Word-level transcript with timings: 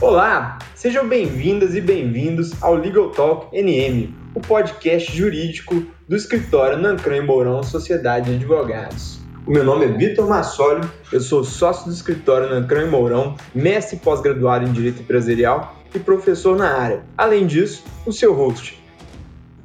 Olá, 0.00 0.60
sejam 0.76 1.08
bem-vindas 1.08 1.74
e 1.74 1.80
bem-vindos 1.80 2.62
ao 2.62 2.76
Legal 2.76 3.10
Talk 3.10 3.48
NM, 3.52 4.14
o 4.32 4.40
podcast 4.40 5.10
jurídico 5.12 5.84
do 6.08 6.14
escritório 6.14 6.78
Nancran 6.78 7.16
e 7.16 7.20
Mourão 7.20 7.64
Sociedade 7.64 8.30
de 8.30 8.36
Advogados. 8.36 9.18
O 9.44 9.50
meu 9.50 9.64
nome 9.64 9.86
é 9.86 9.88
Vitor 9.88 10.28
Massoli, 10.28 10.86
eu 11.12 11.18
sou 11.18 11.42
sócio 11.42 11.86
do 11.86 11.92
escritório 11.92 12.48
Nancran 12.48 12.84
e 12.84 12.88
Mourão, 12.88 13.36
mestre 13.52 13.98
pós-graduado 13.98 14.68
em 14.68 14.72
Direito 14.72 15.02
Empresarial 15.02 15.74
e 15.92 15.98
professor 15.98 16.56
na 16.56 16.78
área. 16.78 17.02
Além 17.16 17.44
disso, 17.44 17.84
o 18.06 18.12
seu 18.12 18.32
host. 18.32 18.80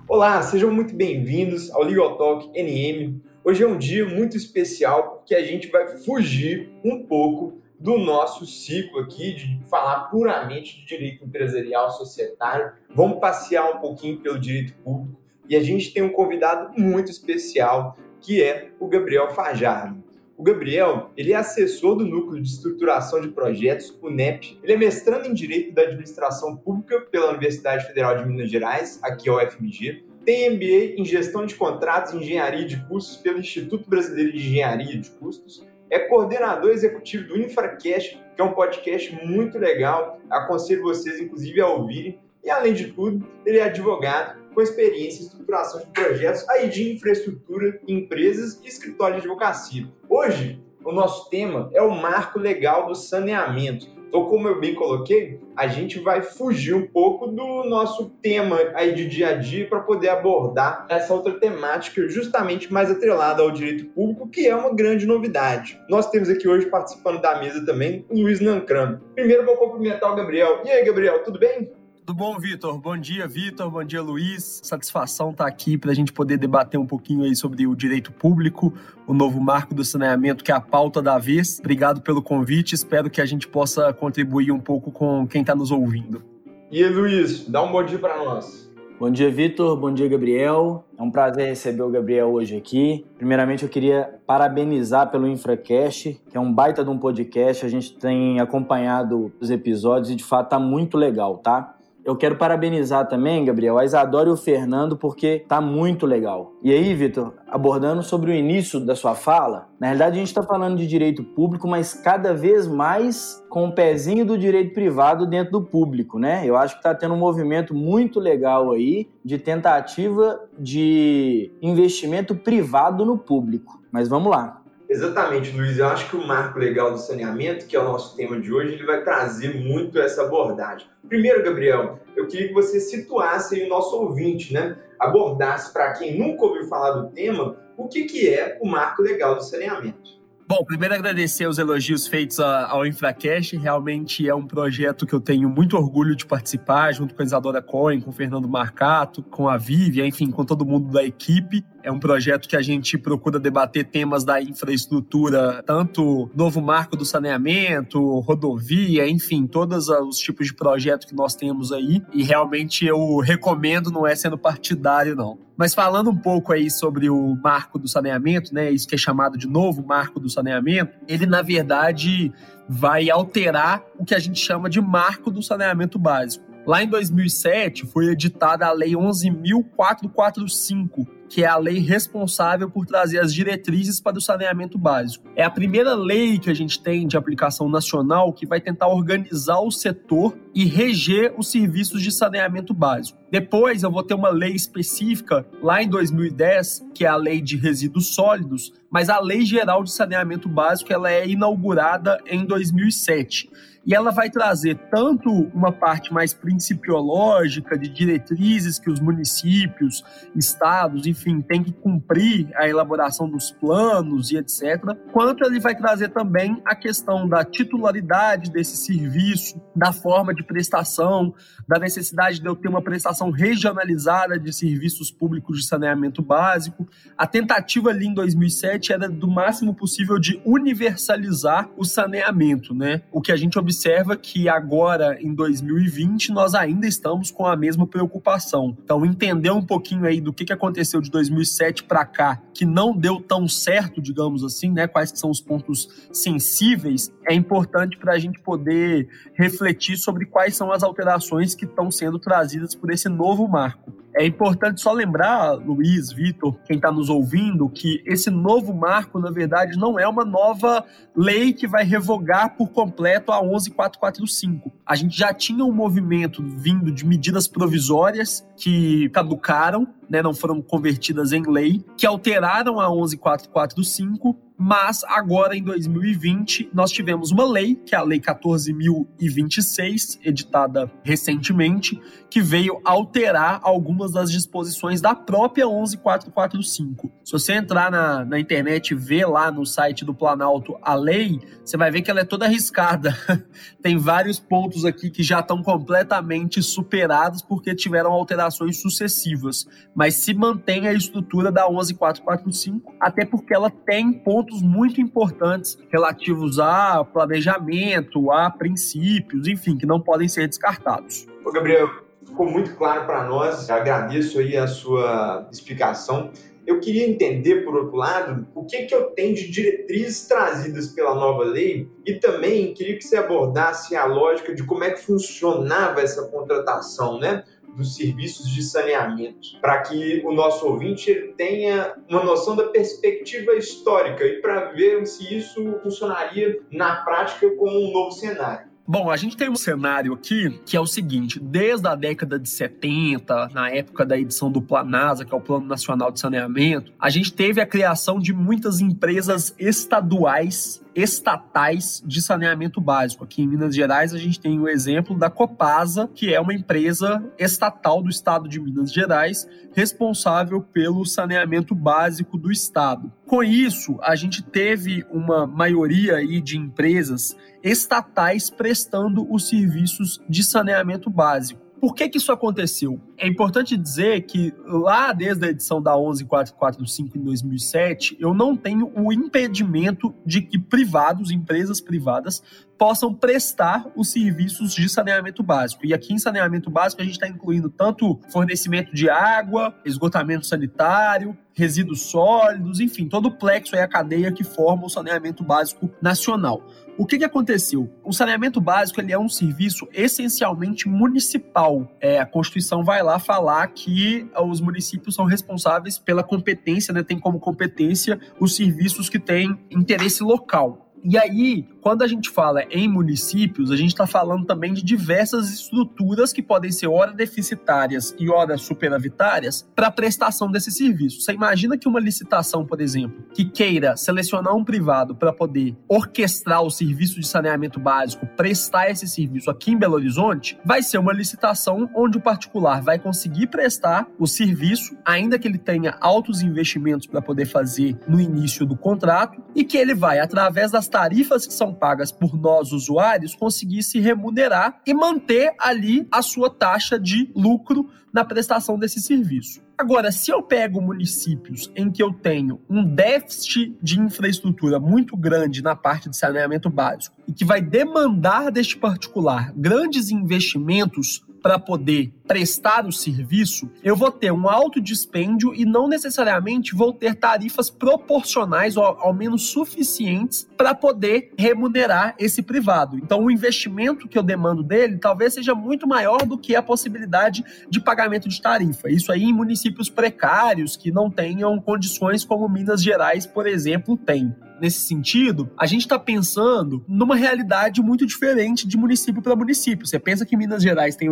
Olá, 0.08 0.42
sejam 0.42 0.74
muito 0.74 0.96
bem-vindos 0.96 1.70
ao 1.70 1.84
Legal 1.84 2.18
Talk 2.18 2.50
NM. 2.60 3.22
Hoje 3.46 3.64
é 3.64 3.68
um 3.68 3.78
dia 3.78 4.04
muito 4.04 4.36
especial 4.36 5.18
porque 5.18 5.36
a 5.36 5.44
gente 5.44 5.68
vai 5.68 5.96
fugir 6.00 6.72
um 6.84 7.06
pouco 7.06 7.62
do 7.84 7.98
nosso 7.98 8.46
ciclo 8.46 9.02
aqui 9.02 9.34
de 9.34 9.60
falar 9.70 10.06
puramente 10.06 10.80
de 10.80 10.86
direito 10.86 11.26
empresarial 11.26 11.92
societário. 11.92 12.72
Vamos 12.96 13.20
passear 13.20 13.76
um 13.76 13.80
pouquinho 13.82 14.22
pelo 14.22 14.40
direito 14.40 14.74
público 14.76 15.20
e 15.50 15.54
a 15.58 15.62
gente 15.62 15.94
tem 15.94 16.02
um 16.02 16.14
convidado 16.14 16.72
muito 16.80 17.12
especial 17.12 17.98
que 18.22 18.42
é 18.42 18.72
o 18.80 18.88
Gabriel 18.88 19.32
Fajardo. 19.32 20.02
O 20.38 20.44
Gabriel, 20.44 21.12
ele 21.18 21.34
é 21.34 21.36
assessor 21.36 21.98
do 21.98 22.06
Núcleo 22.06 22.42
de 22.42 22.48
Estruturação 22.48 23.20
de 23.20 23.28
Projetos, 23.28 23.94
o 24.02 24.10
NEP. 24.10 24.58
Ele 24.64 24.74
é 24.74 24.78
mestrando 24.78 25.28
em 25.28 25.34
Direito 25.34 25.74
da 25.74 25.82
Administração 25.82 26.56
Pública 26.56 27.02
pela 27.02 27.32
Universidade 27.32 27.86
Federal 27.86 28.18
de 28.18 28.26
Minas 28.26 28.50
Gerais, 28.50 28.98
aqui 29.04 29.30
o 29.30 29.36
UFMG. 29.36 30.06
Tem 30.26 30.50
MBA 30.52 31.02
em 31.02 31.04
Gestão 31.04 31.46
de 31.46 31.54
Contratos 31.54 32.14
e 32.14 32.18
Engenharia 32.18 32.66
de 32.66 32.78
Custos 32.88 33.18
pelo 33.18 33.40
Instituto 33.40 33.90
Brasileiro 33.90 34.32
de 34.32 34.38
Engenharia 34.38 34.98
de 34.98 35.10
Custos 35.12 35.62
é 35.94 36.00
coordenador 36.00 36.72
executivo 36.72 37.28
do 37.28 37.38
InfraCast, 37.38 38.20
que 38.36 38.42
é 38.42 38.44
um 38.44 38.54
podcast 38.54 39.16
muito 39.24 39.60
legal. 39.60 40.20
Aconselho 40.28 40.82
vocês, 40.82 41.22
inclusive, 41.22 41.62
a 41.62 41.68
ouvirem. 41.68 42.20
E, 42.44 42.50
além 42.50 42.74
de 42.74 42.92
tudo, 42.92 43.24
ele 43.46 43.60
é 43.60 43.66
advogado 43.66 44.42
com 44.56 44.62
experiência 44.62 45.22
em 45.22 45.26
estruturação 45.28 45.82
de 45.82 45.86
projetos 45.88 46.50
aí 46.50 46.68
de 46.68 46.94
infraestrutura, 46.94 47.80
empresas 47.88 48.60
e 48.64 48.68
escritório 48.68 49.18
de 49.18 49.22
advocacia. 49.22 49.88
Hoje, 50.10 50.60
o 50.84 50.92
nosso 50.92 51.30
tema 51.30 51.70
é 51.74 51.82
o 51.82 51.92
marco 51.92 52.40
legal 52.40 52.88
do 52.88 52.96
saneamento. 52.96 53.88
Então, 54.14 54.26
como 54.26 54.48
eu 54.48 54.60
bem 54.60 54.76
coloquei, 54.76 55.40
a 55.56 55.66
gente 55.66 55.98
vai 55.98 56.22
fugir 56.22 56.76
um 56.76 56.86
pouco 56.86 57.26
do 57.26 57.64
nosso 57.64 58.12
tema 58.22 58.60
aí 58.76 58.94
de 58.94 59.08
dia 59.08 59.30
a 59.30 59.34
dia 59.34 59.68
para 59.68 59.80
poder 59.80 60.10
abordar 60.10 60.86
essa 60.88 61.12
outra 61.16 61.34
temática 61.40 62.08
justamente 62.08 62.72
mais 62.72 62.92
atrelada 62.92 63.42
ao 63.42 63.50
direito 63.50 63.86
público, 63.86 64.30
que 64.30 64.48
é 64.48 64.56
uma 64.56 64.72
grande 64.72 65.08
novidade. 65.08 65.82
Nós 65.90 66.12
temos 66.12 66.30
aqui 66.30 66.48
hoje 66.48 66.68
participando 66.68 67.22
da 67.22 67.40
mesa 67.40 67.66
também 67.66 68.06
o 68.08 68.22
Luiz 68.22 68.40
Nancran. 68.40 69.02
Primeiro 69.16 69.48
vou 69.48 69.58
cumprimentar 69.58 70.12
o 70.12 70.16
Gabriel. 70.16 70.62
E 70.64 70.70
aí, 70.70 70.86
Gabriel, 70.86 71.24
tudo 71.24 71.40
bem? 71.40 71.72
Tudo 72.06 72.18
bom, 72.18 72.38
Vitor? 72.38 72.78
Bom 72.80 72.98
dia, 72.98 73.26
Vitor. 73.26 73.72
Bom 73.72 73.82
dia, 73.82 74.02
Luiz. 74.02 74.60
Satisfação 74.62 75.32
estar 75.32 75.48
aqui 75.48 75.78
para 75.78 75.92
a 75.92 75.94
gente 75.94 76.12
poder 76.12 76.36
debater 76.36 76.78
um 76.78 76.86
pouquinho 76.86 77.24
aí 77.24 77.34
sobre 77.34 77.66
o 77.66 77.74
direito 77.74 78.12
público, 78.12 78.74
o 79.08 79.14
novo 79.14 79.40
marco 79.40 79.74
do 79.74 79.86
saneamento, 79.86 80.44
que 80.44 80.52
é 80.52 80.56
a 80.56 80.60
pauta 80.60 81.02
da 81.02 81.18
vez. 81.18 81.60
Obrigado 81.60 82.02
pelo 82.02 82.22
convite. 82.22 82.76
Espero 82.76 83.10
que 83.10 83.22
a 83.22 83.26
gente 83.26 83.48
possa 83.48 83.94
contribuir 83.94 84.52
um 84.52 84.60
pouco 84.60 84.92
com 84.92 85.26
quem 85.26 85.40
está 85.40 85.56
nos 85.56 85.72
ouvindo. 85.72 86.22
E 86.70 86.84
aí, 86.84 86.90
Luiz, 86.90 87.48
dá 87.48 87.64
um 87.64 87.72
bom 87.72 87.82
dia 87.82 87.98
para 87.98 88.18
nós. 88.18 88.70
Bom 89.00 89.10
dia, 89.10 89.32
Vitor. 89.32 89.78
Bom 89.78 89.94
dia, 89.94 90.10
Gabriel. 90.10 90.84
É 90.98 91.02
um 91.02 91.10
prazer 91.10 91.48
receber 91.48 91.84
o 91.84 91.90
Gabriel 91.90 92.34
hoje 92.34 92.58
aqui. 92.58 93.06
Primeiramente, 93.18 93.64
eu 93.64 93.70
queria 93.70 94.20
parabenizar 94.28 95.10
pelo 95.10 95.26
InfraCast, 95.26 96.22
que 96.30 96.36
é 96.36 96.40
um 96.40 96.52
baita 96.52 96.84
de 96.84 96.90
um 96.90 96.98
podcast. 96.98 97.66
A 97.66 97.70
gente 97.70 97.98
tem 97.98 98.42
acompanhado 98.42 99.32
os 99.40 99.50
episódios 99.50 100.12
e, 100.12 100.16
de 100.16 100.24
fato, 100.24 100.50
tá 100.50 100.60
muito 100.60 100.98
legal, 100.98 101.38
tá? 101.38 101.78
Eu 102.06 102.18
quero 102.18 102.36
parabenizar 102.36 103.08
também, 103.08 103.46
Gabriel, 103.46 103.78
a 103.78 103.86
Isadora 103.86 104.28
e 104.30 104.32
o 104.34 104.38
Fernando, 104.38 104.98
porque 104.98 105.46
tá 105.48 105.62
muito 105.62 106.06
legal. 106.06 106.52
E 106.62 106.72
aí, 106.72 106.94
Vitor, 106.94 107.34
abordando 107.48 108.04
sobre 108.04 108.32
o 108.32 108.34
início 108.34 108.80
da 108.80 108.94
sua 108.94 109.16
fala, 109.16 109.70
na 109.80 109.88
realidade 109.88 110.18
a 110.18 110.20
gente 110.20 110.28
está 110.28 110.44
falando 110.44 110.78
de 110.78 110.86
direito 110.86 111.24
público, 111.24 111.66
mas 111.66 111.94
cada 111.94 112.34
vez 112.34 112.68
mais 112.68 113.42
com 113.50 113.68
o 113.68 113.72
pezinho 113.72 114.26
do 114.26 114.38
direito 114.38 114.74
privado 114.74 115.26
dentro 115.26 115.54
do 115.54 115.62
público, 115.62 116.20
né? 116.20 116.44
Eu 116.46 116.58
acho 116.58 116.74
que 116.76 116.80
está 116.80 116.94
tendo 116.94 117.14
um 117.14 117.20
movimento 117.20 117.74
muito 117.74 118.20
legal 118.20 118.72
aí 118.72 119.10
de 119.24 119.38
tentativa 119.38 120.42
de 120.60 121.54
investimento 121.62 122.36
privado 122.36 123.06
no 123.06 123.18
público. 123.18 123.82
Mas 123.90 124.10
vamos 124.10 124.30
lá. 124.30 124.63
Exatamente, 124.94 125.50
Luiz. 125.58 125.80
Eu 125.80 125.88
acho 125.88 126.08
que 126.08 126.16
o 126.16 126.28
marco 126.28 126.60
legal 126.60 126.92
do 126.92 127.00
saneamento, 127.00 127.66
que 127.66 127.76
é 127.76 127.80
o 127.80 127.84
nosso 127.84 128.16
tema 128.16 128.40
de 128.40 128.54
hoje, 128.54 128.74
ele 128.74 128.86
vai 128.86 129.04
trazer 129.04 129.60
muito 129.60 130.00
essa 130.00 130.22
abordagem. 130.22 130.88
Primeiro, 131.10 131.44
Gabriel, 131.44 132.00
eu 132.16 132.28
queria 132.28 132.50
que 132.50 132.54
você 132.54 132.80
situasse 132.80 133.64
o 133.64 133.68
nosso 133.68 133.96
ouvinte, 133.96 134.54
né? 134.54 134.78
Abordasse 135.00 135.74
para 135.74 135.94
quem 135.94 136.20
nunca 136.20 136.46
ouviu 136.46 136.68
falar 136.68 136.92
do 136.92 137.10
tema, 137.10 137.58
o 137.76 137.88
que, 137.88 138.04
que 138.04 138.30
é 138.30 138.60
o 138.62 138.68
marco 138.68 139.02
legal 139.02 139.36
do 139.36 139.44
saneamento. 139.44 140.22
Bom, 140.48 140.64
primeiro 140.64 140.94
agradecer 140.94 141.48
os 141.48 141.58
elogios 141.58 142.06
feitos 142.06 142.40
ao 142.40 142.86
Infracast. 142.86 143.58
Realmente 143.58 144.30
é 144.30 144.36
um 144.36 144.46
projeto 144.46 145.08
que 145.08 145.14
eu 145.14 145.20
tenho 145.20 145.50
muito 145.50 145.76
orgulho 145.76 146.16
de 146.16 146.28
participar, 146.28 146.94
junto 146.94 147.16
com 147.16 147.24
a 147.24 147.26
Isadora 147.26 147.64
Cohen, 147.64 148.00
com 148.00 148.12
o 148.12 148.14
Fernando 148.14 148.48
Marcato, 148.48 149.24
com 149.24 149.50
a 149.50 149.58
Vivian, 149.58 150.06
enfim, 150.06 150.30
com 150.30 150.46
todo 150.46 150.64
mundo 150.64 150.92
da 150.92 151.04
equipe. 151.04 151.66
É 151.84 151.92
um 151.92 152.00
projeto 152.00 152.48
que 152.48 152.56
a 152.56 152.62
gente 152.62 152.98
procura 152.98 153.38
debater 153.38 153.84
temas 153.84 154.24
da 154.24 154.42
infraestrutura, 154.42 155.62
tanto 155.64 156.32
novo 156.34 156.62
marco 156.62 156.96
do 156.96 157.04
saneamento, 157.04 158.20
rodovia, 158.22 159.08
enfim, 159.08 159.46
todos 159.46 159.90
os 159.90 160.18
tipos 160.18 160.48
de 160.48 160.54
projeto 160.54 161.06
que 161.06 161.14
nós 161.14 161.36
temos 161.36 161.74
aí. 161.74 162.02
E 162.14 162.24
realmente 162.24 162.86
eu 162.86 163.18
recomendo, 163.18 163.92
não 163.92 164.08
é 164.08 164.16
sendo 164.16 164.38
partidário, 164.38 165.14
não. 165.14 165.38
Mas 165.58 165.74
falando 165.74 166.10
um 166.10 166.16
pouco 166.16 166.54
aí 166.54 166.72
sobre 166.72 167.10
o 167.10 167.36
marco 167.44 167.78
do 167.78 167.88
saneamento, 167.88 168.54
né, 168.54 168.72
isso 168.72 168.88
que 168.88 168.96
é 168.96 168.98
chamado 168.98 169.38
de 169.38 169.48
novo 169.48 169.86
marco 169.86 170.22
do 170.22 170.30
saneamento, 170.30 170.98
ele 171.08 171.26
na 171.26 171.42
verdade 171.42 172.32
vai 172.68 173.10
alterar 173.10 173.84
o 174.00 174.06
que 174.06 174.16
a 174.16 174.20
gente 174.20 174.40
chama 174.40 174.70
de 174.70 174.80
marco 174.80 175.30
do 175.30 175.44
saneamento 175.44 176.00
básico. 176.00 176.53
Lá 176.66 176.82
em 176.82 176.88
2007 176.88 177.86
foi 177.88 178.08
editada 178.08 178.66
a 178.66 178.72
Lei 178.72 178.94
11.445, 178.94 181.06
que 181.28 181.44
é 181.44 181.48
a 181.48 181.58
lei 181.58 181.80
responsável 181.80 182.70
por 182.70 182.86
trazer 182.86 183.20
as 183.20 183.34
diretrizes 183.34 184.00
para 184.00 184.18
o 184.18 184.22
saneamento 184.22 184.78
básico. 184.78 185.28
É 185.36 185.44
a 185.44 185.50
primeira 185.50 185.94
lei 185.94 186.40
que 186.40 186.50
a 186.50 186.54
gente 186.54 186.82
tem 186.82 187.06
de 187.06 187.18
aplicação 187.18 187.68
nacional 187.68 188.32
que 188.32 188.46
vai 188.46 188.62
tentar 188.62 188.88
organizar 188.88 189.60
o 189.60 189.72
setor 189.72 190.38
e 190.56 190.64
reger 190.64 191.34
os 191.38 191.52
serviços 191.52 192.02
de 192.02 192.14
saneamento 192.14 192.74
básico. 192.74 193.20
Depois 193.30 193.84
eu 193.84 193.92
vou 193.92 194.04
ter 194.04 194.14
uma 194.14 194.30
lei 194.30 194.54
específica 194.54 195.46
lá 195.62 195.84
em 195.84 195.90
2010, 195.90 196.86
que 196.94 197.04
é 197.04 197.10
a 197.10 197.18
lei 197.18 197.42
de 197.42 197.58
resíduos 197.58 198.16
sólidos, 198.16 198.72
mas 198.90 199.10
a 199.10 199.20
lei 199.20 199.44
geral 199.44 199.84
de 199.84 199.92
saneamento 199.92 200.48
básico 200.48 200.94
ela 200.94 201.12
é 201.12 201.28
inaugurada 201.28 202.20
em 202.26 202.46
2007 202.46 203.50
e 203.86 203.94
ela 203.94 204.12
vai 204.12 204.30
trazer 204.30 204.76
tanto 204.90 205.30
uma 205.54 205.72
parte 205.72 206.14
mais 206.14 206.34
principiológica 206.34 207.78
de 207.78 207.90
diretrizes 207.90 208.80
que 208.80 208.90
os 208.90 209.00
municípios, 209.00 210.04
estados, 210.36 211.06
enfim, 211.06 211.42
têm 211.42 211.64
que 211.64 211.74
cumprir 211.74 212.50
a 212.56 212.68
elaboração 212.68 213.30
dos 213.30 213.52
planos 213.52 214.32
e 214.32 214.38
etc, 214.38 214.82
quanto 215.12 215.46
ele 215.46 215.60
vai 215.60 215.76
trazer 215.76 216.10
também 216.10 216.62
a 216.66 216.76
questão 216.76 217.28
da 217.28 217.44
titularidade 217.44 218.50
desse 218.50 218.78
serviço, 218.78 219.62
da 219.76 219.92
forma 219.92 220.34
de 220.34 220.44
prestação, 220.44 221.34
da 221.68 221.78
necessidade 221.78 222.40
de 222.40 222.48
eu 222.48 222.56
ter 222.56 222.70
uma 222.70 222.82
prestação 222.82 223.32
regionalizada 223.32 224.40
de 224.40 224.54
serviços 224.54 225.12
públicos 225.12 225.60
de 225.60 225.68
saneamento 225.68 226.22
básico. 226.22 226.88
A 227.18 227.28
tentativa 227.28 227.90
ali 227.90 228.08
em 228.08 228.14
2007 228.14 228.94
era 228.94 229.10
do 229.10 229.28
máximo 229.28 229.76
possível 229.76 230.18
de 230.18 230.42
universalizar 230.46 231.70
o 231.76 231.84
saneamento, 231.84 232.74
né? 232.74 233.02
O 233.12 233.22
que 233.22 233.32
a 233.32 233.36
gente 233.36 233.60
observa 233.60 233.73
observa 233.74 234.16
que 234.16 234.48
agora, 234.48 235.18
em 235.20 235.34
2020, 235.34 236.32
nós 236.32 236.54
ainda 236.54 236.86
estamos 236.86 237.32
com 237.32 237.48
a 237.48 237.56
mesma 237.56 237.88
preocupação. 237.88 238.78
Então, 238.84 239.04
entender 239.04 239.50
um 239.50 239.66
pouquinho 239.66 240.06
aí 240.06 240.22
do 240.22 240.32
que 240.32 240.54
aconteceu 240.54 241.02
de 241.02 241.10
2007 241.10 241.84
para 241.84 242.06
cá, 242.06 242.40
que 242.54 242.66
não 242.66 242.96
deu 242.96 243.20
tão 243.20 243.48
certo, 243.48 244.00
digamos 244.00 244.44
assim, 244.44 244.72
né? 244.72 244.88
Quais 244.88 245.12
são 245.16 245.32
os 245.32 245.42
pontos 245.42 246.08
sensíveis, 246.12 247.12
é 247.28 247.34
importante 247.34 247.98
para 247.98 248.14
a 248.14 248.20
gente 248.20 248.40
poder 248.40 249.10
refletir 249.34 249.98
sobre 249.98 250.26
quais 250.26 250.56
são 250.56 250.72
as 250.72 250.84
alterações 250.84 251.56
que 251.56 251.66
estão 251.66 251.90
sendo 251.90 252.20
trazidas 252.20 252.76
por 252.76 252.92
esse 252.92 253.10
novo 253.10 253.48
marco. 253.48 254.03
É 254.16 254.26
importante 254.26 254.80
só 254.80 254.92
lembrar, 254.92 255.54
Luiz, 255.54 256.12
Vitor, 256.12 256.56
quem 256.66 256.76
está 256.76 256.92
nos 256.92 257.10
ouvindo, 257.10 257.68
que 257.68 258.04
esse 258.06 258.30
novo 258.30 258.74
marco, 258.74 259.18
na 259.20 259.32
verdade, 259.32 259.78
não 259.78 260.00
é 260.00 260.08
uma 260.08 260.24
nova 260.24 260.86
lei 261.16 261.52
que 261.52 261.68
vai 261.68 261.84
revogar 261.84 262.56
por 262.56 262.70
completo 262.70 263.32
a 263.32 263.42
11445. 263.42 264.72
A 264.86 264.96
gente 264.96 265.18
já 265.18 265.34
tinha 265.34 265.66
um 265.66 265.72
movimento 265.72 266.44
vindo 266.44 266.92
de 266.92 267.06
medidas 267.06 267.48
provisórias 267.48 268.48
que 268.56 269.10
caducaram 269.10 269.88
né, 270.10 270.22
não 270.22 270.34
foram 270.34 270.62
convertidas 270.62 271.32
em 271.32 271.44
lei, 271.44 271.84
que 271.98 272.06
alteraram 272.06 272.80
a 272.80 272.90
11445 272.90 274.38
mas 274.58 275.04
agora 275.06 275.56
em 275.58 275.64
2020 275.64 276.70
nós 276.74 276.92
tivemos 276.92 277.32
uma 277.32 277.46
lei, 277.46 277.76
que 277.76 277.96
é 277.96 277.98
a 277.98 278.04
Lei 278.04 278.20
14.026, 278.20 280.20
editada 280.24 280.92
recentemente, 281.04 282.00
que 282.30 282.42
veio 282.42 282.80
alterar 282.86 283.60
algumas 283.64 284.12
das 284.12 284.32
disposições 284.32 285.02
da 285.02 285.14
própria 285.14 285.68
11445. 285.68 287.12
Se 287.24 287.32
você 287.32 287.54
entrar 287.54 287.92
na, 287.92 288.26
na 288.26 288.40
internet 288.40 288.92
e 288.92 288.96
ver 288.96 289.26
lá 289.26 289.52
no 289.52 289.66
site 289.66 290.06
do 290.06 290.14
Planalto 290.14 290.78
a 290.82 290.96
lei, 290.96 291.40
você 291.64 291.78
vai 291.78 291.92
ver 291.92 292.02
que 292.02 292.10
ela 292.10 292.22
é 292.22 292.26
toda 292.26 292.46
arriscada. 292.46 293.16
Tem 293.82 293.98
vários 293.98 294.40
pontos 294.40 294.86
aqui 294.86 295.10
que 295.10 295.24
já 295.24 295.42
estão 295.42 295.62
completamente 295.62 296.62
superados 296.62 297.42
porque 297.42 297.76
tiveram 297.76 298.12
alterações 298.12 298.82
sucessivas, 298.82 299.68
mas 299.96 300.03
se 300.12 300.34
mantém 300.34 300.88
a 300.88 300.94
estrutura 300.94 301.52
da 301.52 301.68
11445, 301.68 302.94
até 303.00 303.26
porque 303.26 303.54
ela 303.54 303.70
tem 303.70 304.12
pontos 304.12 304.62
muito 304.62 305.00
importantes 305.00 305.78
relativos 305.92 306.60
a 306.60 307.04
planejamento, 307.04 308.32
a 308.32 308.50
princípios, 308.50 309.48
enfim, 309.48 309.78
que 309.78 309.86
não 309.86 310.00
podem 310.00 310.28
ser 310.28 310.48
descartados. 310.48 311.28
Ô 311.46 311.52
Gabriel, 311.52 311.90
ficou 312.26 312.50
muito 312.50 312.76
claro 312.76 313.06
para 313.06 313.24
nós, 313.26 313.70
agradeço 313.70 314.40
aí 314.40 314.58
a 314.58 314.68
sua 314.68 315.48
explicação. 315.52 316.32
Eu 316.66 316.80
queria 316.80 317.08
entender, 317.08 317.66
por 317.66 317.76
outro 317.76 317.98
lado, 317.98 318.48
o 318.56 318.66
que, 318.66 318.84
que 318.84 318.96
eu 318.96 319.12
tenho 319.12 319.36
de 319.36 319.52
diretrizes 319.52 320.26
trazidas 320.28 320.88
pela 320.88 321.14
nova 321.14 321.44
lei 321.44 321.90
e 322.06 322.14
também 322.14 322.74
queria 322.74 322.98
que 322.98 323.04
você 323.04 323.18
abordasse 323.18 323.96
a 323.96 324.06
lógica 324.06 324.56
de 324.56 324.64
como 324.64 324.84
é 324.84 324.92
que 324.92 325.02
funcionava 325.02 326.02
essa 326.02 326.24
contratação, 326.30 327.20
né? 327.20 327.44
Dos 327.76 327.96
serviços 327.96 328.50
de 328.50 328.64
saneamento, 328.64 329.60
para 329.62 329.82
que 329.82 330.22
o 330.26 330.34
nosso 330.34 330.66
ouvinte 330.66 331.34
tenha 331.38 331.96
uma 332.10 332.24
noção 332.24 332.56
da 332.56 332.66
perspectiva 332.66 333.54
histórica 333.56 334.26
e 334.26 334.42
para 334.42 334.72
ver 334.72 335.06
se 335.06 335.38
isso 335.38 335.80
funcionaria 335.82 336.60
na 336.72 336.98
prática 336.98 337.50
com 337.52 337.70
um 337.70 337.92
novo 337.92 338.12
cenário. 338.12 338.74
Bom, 338.86 339.10
a 339.10 339.16
gente 339.16 339.38
tem 339.38 339.50
um 339.50 339.56
cenário 339.56 340.14
aqui 340.14 340.60
que 340.66 340.76
é 340.76 340.80
o 340.80 340.86
seguinte: 340.86 341.40
desde 341.40 341.88
a 341.88 341.96
década 341.96 342.38
de 342.38 342.50
70, 342.50 343.50
na 343.54 343.70
época 343.70 344.06
da 344.06 344.18
edição 344.18 344.52
do 344.52 344.62
Planasa, 344.62 345.24
que 345.24 345.34
é 345.34 345.38
o 345.38 345.42
Plano 345.42 345.66
Nacional 345.66 346.12
de 346.12 346.20
Saneamento, 346.20 346.92
a 347.00 347.10
gente 347.10 347.32
teve 347.32 347.62
a 347.62 347.66
criação 347.66 348.20
de 348.20 348.34
muitas 348.34 348.82
empresas 348.82 349.56
estaduais 349.58 350.83
estatais 350.96 352.04
de 352.06 352.22
saneamento 352.22 352.80
básico. 352.80 353.24
Aqui 353.24 353.42
em 353.42 353.48
Minas 353.48 353.76
Gerais, 353.76 354.14
a 354.14 354.18
gente 354.18 354.40
tem 354.40 354.60
o 354.60 354.68
exemplo 354.68 355.18
da 355.18 355.30
Copasa, 355.30 356.10
que 356.14 356.34
é 356.34 356.40
uma 356.40 356.54
empresa 356.54 357.24
estatal 357.38 358.02
do 358.02 358.10
estado 358.10 358.48
de 358.48 358.60
Minas 358.60 358.92
Gerais, 358.92 359.48
responsável 359.74 360.62
pelo 360.62 361.06
saneamento 361.06 361.74
básico 361.74 362.38
do 362.38 362.52
estado. 362.52 363.12
Com 363.26 363.44
isso, 363.44 363.98
a 364.02 364.16
gente 364.16 364.44
teve 364.44 365.06
uma 365.10 365.48
maioria 365.48 366.18
aí 366.18 366.40
de 366.40 366.58
empresas 366.58 367.36
estatais 367.64 368.50
prestando 368.50 369.26
os 369.32 369.48
serviços 369.48 370.22
de 370.30 370.44
saneamento 370.44 371.10
básico. 371.10 371.62
Por 371.84 371.96
que, 371.96 372.08
que 372.08 372.18
isso 372.18 372.32
aconteceu? 372.32 372.98
É 373.24 373.28
importante 373.28 373.78
dizer 373.78 374.24
que 374.24 374.54
lá 374.66 375.14
desde 375.14 375.46
a 375.46 375.50
edição 375.50 375.82
da 375.82 375.96
11445 375.96 377.18
em 377.18 377.22
2007, 377.24 378.18
eu 378.20 378.34
não 378.34 378.54
tenho 378.54 378.92
o 378.94 379.14
impedimento 379.14 380.14
de 380.26 380.42
que 380.42 380.60
privados, 380.60 381.32
empresas 381.32 381.80
privadas, 381.80 382.44
possam 382.78 383.14
prestar 383.14 383.90
os 383.96 384.12
serviços 384.12 384.74
de 384.74 384.90
saneamento 384.90 385.42
básico. 385.42 385.86
E 385.86 385.94
aqui 385.94 386.14
em 386.14 386.20
saneamento 386.20 386.70
básico 386.70 387.02
a 387.02 387.06
gente 387.06 387.14
está 387.14 387.26
incluindo 387.26 387.70
tanto 387.70 388.20
fornecimento 388.30 388.94
de 388.94 389.10
água, 389.10 389.74
esgotamento 389.86 390.46
sanitário, 390.46 391.38
resíduos 391.54 392.08
sólidos, 392.08 392.82
enfim, 392.82 393.08
todo 393.08 393.28
o 393.28 393.32
plexo 393.32 393.74
e 393.76 393.80
a 393.80 393.88
cadeia 393.88 394.34
que 394.34 394.44
forma 394.44 394.86
o 394.86 394.90
saneamento 394.90 395.46
básico 395.46 395.90
nacional. 396.02 396.62
O 396.98 397.06
que, 397.06 397.18
que 397.18 397.24
aconteceu? 397.24 397.92
O 398.04 398.14
saneamento 398.14 398.62
básico 398.62 399.02
ele 399.02 399.12
é 399.12 399.18
um 399.18 399.30
serviço 399.30 399.88
essencialmente 399.92 400.88
municipal. 400.88 401.92
É, 402.00 402.20
a 402.20 402.26
Constituição 402.26 402.84
vai 402.84 403.02
lá 403.02 403.13
falar 403.20 403.68
que 403.68 404.30
os 404.36 404.62
municípios 404.62 405.16
são 405.16 405.26
responsáveis 405.26 405.98
pela 405.98 406.24
competência, 406.24 406.94
né, 406.94 407.04
tem 407.04 407.20
como 407.20 407.40
competência 407.40 408.20
os 408.40 408.56
serviços 408.56 409.10
que 409.10 409.20
têm 409.20 409.60
interesse 409.72 410.24
local. 410.24 410.92
E 411.04 411.18
aí, 411.18 411.68
quando 411.84 412.02
a 412.02 412.08
gente 412.08 412.30
fala 412.30 412.64
em 412.72 412.88
municípios, 412.88 413.70
a 413.70 413.76
gente 413.76 413.90
está 413.90 414.08
falando 414.08 414.46
também 414.46 414.74
de 414.74 414.82
diversas 414.82 415.52
estruturas 415.52 416.32
que 416.32 416.42
podem 416.42 416.72
ser 416.72 416.88
ora 416.88 417.12
deficitárias 417.12 418.16
e 418.18 418.30
ora 418.30 418.58
superavitárias 418.58 419.68
para 419.76 419.88
a 419.88 419.92
prestação 419.92 420.50
desse 420.50 420.72
serviço. 420.72 421.20
Você 421.20 421.34
imagina 421.34 421.78
que 421.78 421.86
uma 421.86 422.00
licitação, 422.00 422.66
por 422.66 422.80
exemplo, 422.80 423.26
que 423.34 423.44
queira 423.44 423.98
selecionar 423.98 424.56
um 424.56 424.64
privado 424.64 425.14
para 425.14 425.34
poder 425.34 425.76
orquestrar 425.86 426.62
o 426.62 426.72
serviço 426.72 427.20
de 427.20 427.28
saneamento 427.28 427.82
básico, 427.82 428.26
prestar 428.28 428.90
esse 428.90 429.06
serviço 429.06 429.52
aqui 429.52 429.72
em 429.72 429.78
Belo 429.78 429.96
Horizonte, 429.96 430.58
vai 430.64 430.82
ser 430.82 431.00
uma 431.00 431.12
licitação 431.12 431.90
onde 431.94 432.18
o 432.18 432.22
particular 432.22 432.82
vai 432.82 432.98
conseguir 432.98 433.48
prestar 433.48 434.08
o 434.18 434.26
serviço, 434.26 434.96
ainda 435.04 435.38
que 435.38 435.50
ele 435.50 435.58
tenha 435.58 435.98
altos 436.00 436.42
investimentos 436.42 437.08
para 437.08 437.22
poder 437.22 437.46
fazer 437.46 437.98
no 438.08 438.22
início 438.22 438.66
do 438.66 438.78
contrato, 438.78 439.44
e 439.54 439.66
que 439.66 439.78
ele 439.78 439.94
vai, 439.94 440.20
através 440.20 440.72
das 440.72 440.88
tarifas 440.88 441.46
que 441.46 441.54
são 441.54 441.73
pagas 441.74 442.12
por 442.12 442.38
nós, 442.40 442.72
usuários, 442.72 443.36
conseguir 443.36 443.84
se 443.84 444.00
remunerar 444.00 444.82
e 444.86 444.94
manter 444.94 445.54
ali 445.60 446.08
a 446.12 446.22
sua 446.22 446.50
taxa 446.50 447.00
de 447.00 447.32
lucro 447.36 447.90
na 448.14 448.24
prestação 448.24 448.78
desse 448.78 449.02
serviço. 449.02 449.62
Agora, 449.76 450.12
se 450.12 450.32
eu 450.32 450.42
pego 450.44 450.80
municípios 450.80 451.72
em 451.76 451.92
que 451.92 452.02
eu 452.02 452.14
tenho 452.14 452.62
um 452.70 452.86
déficit 452.86 453.76
de 453.82 454.00
infraestrutura 454.00 454.80
muito 454.80 455.18
grande 455.18 455.64
na 455.64 455.76
parte 455.76 456.10
de 456.10 456.16
saneamento 456.16 456.70
básico 456.70 457.16
e 457.28 457.34
que 457.34 457.44
vai 457.44 457.62
demandar 457.62 458.52
deste 458.52 458.78
particular 458.78 459.52
grandes 459.56 460.12
investimentos 460.12 461.26
para 461.42 461.60
poder 461.60 462.14
prestar 462.28 462.86
o 462.86 462.92
serviço, 462.92 463.70
eu 463.84 463.96
vou 463.96 464.12
ter 464.12 464.32
um 464.32 464.50
alto 464.50 464.82
dispêndio 464.82 465.54
e 465.54 465.66
não 465.66 465.88
necessariamente 465.88 466.76
vou 466.76 466.94
ter 466.94 467.16
tarifas 467.16 467.70
proporcionais 467.70 468.78
ou 468.78 468.84
ao 468.84 469.14
menos 469.14 469.50
suficientes 469.50 470.48
para 470.58 470.74
poder 470.74 471.32
remunerar 471.38 472.16
esse 472.18 472.42
privado. 472.42 472.98
Então, 472.98 473.24
o 473.24 473.32
investimento 473.32 474.08
que 474.08 474.18
eu 474.18 474.24
demando 474.24 474.64
dele 474.64 474.98
talvez 474.98 475.34
seja 475.34 475.54
muito 475.54 475.88
maior 475.88 476.26
do 476.26 476.38
que 476.38 476.56
a 476.56 476.62
possibilidade 476.62 477.44
de 477.70 477.82
pagamento 477.82 478.30
de 478.30 478.42
tarifa. 478.42 478.90
Isso 478.90 479.12
aí 479.12 479.24
em 479.24 479.34
municípios 479.34 479.90
precários 479.90 480.78
que 480.78 480.92
não 480.92 481.10
tenham 481.10 481.60
condições 481.60 482.24
como 482.24 482.48
Minas 482.48 482.82
Gerais, 482.82 483.26
por 483.26 483.48
exemplo, 483.48 483.98
tem 483.98 484.34
nesse 484.64 484.80
sentido, 484.80 485.52
a 485.58 485.66
gente 485.66 485.82
está 485.82 486.00
pensando 486.00 486.86
numa 486.88 487.18
realidade 487.18 487.82
muito 487.82 488.06
diferente 488.06 488.66
de 488.66 488.78
município 488.78 489.22
para 489.22 489.36
município. 489.36 489.86
Você 489.86 490.00
pensa 490.00 490.26
que 490.26 490.38
Minas 490.38 490.64
Gerais 490.64 490.96
tem 490.96 491.10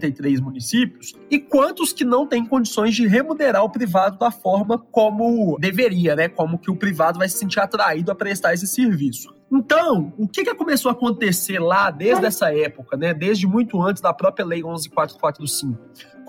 853 0.00 0.40
municípios 0.40 1.14
e 1.30 1.38
quantos 1.38 1.92
que 1.92 2.04
não 2.04 2.26
têm 2.26 2.44
condições 2.44 2.94
de 2.94 3.06
remunerar 3.06 3.62
o 3.62 3.70
privado 3.70 4.18
da 4.18 4.30
forma 4.30 4.78
como 4.78 5.58
deveria, 5.58 6.16
né? 6.16 6.28
Como 6.28 6.58
que 6.58 6.70
o 6.70 6.76
privado 6.76 7.18
vai 7.18 7.28
se 7.28 7.38
sentir 7.38 7.60
atraído 7.60 8.10
a 8.10 8.14
prestar 8.14 8.54
esse 8.54 8.66
serviço. 8.66 9.34
Então, 9.52 10.12
o 10.16 10.28
que, 10.28 10.44
que 10.44 10.54
começou 10.54 10.90
a 10.90 10.92
acontecer 10.92 11.58
lá 11.58 11.90
desde 11.90 12.24
essa 12.24 12.54
época, 12.54 12.96
né? 12.96 13.12
Desde 13.12 13.46
muito 13.46 13.82
antes 13.82 14.00
da 14.00 14.14
própria 14.14 14.44
Lei 14.44 14.62
11445? 14.62 15.78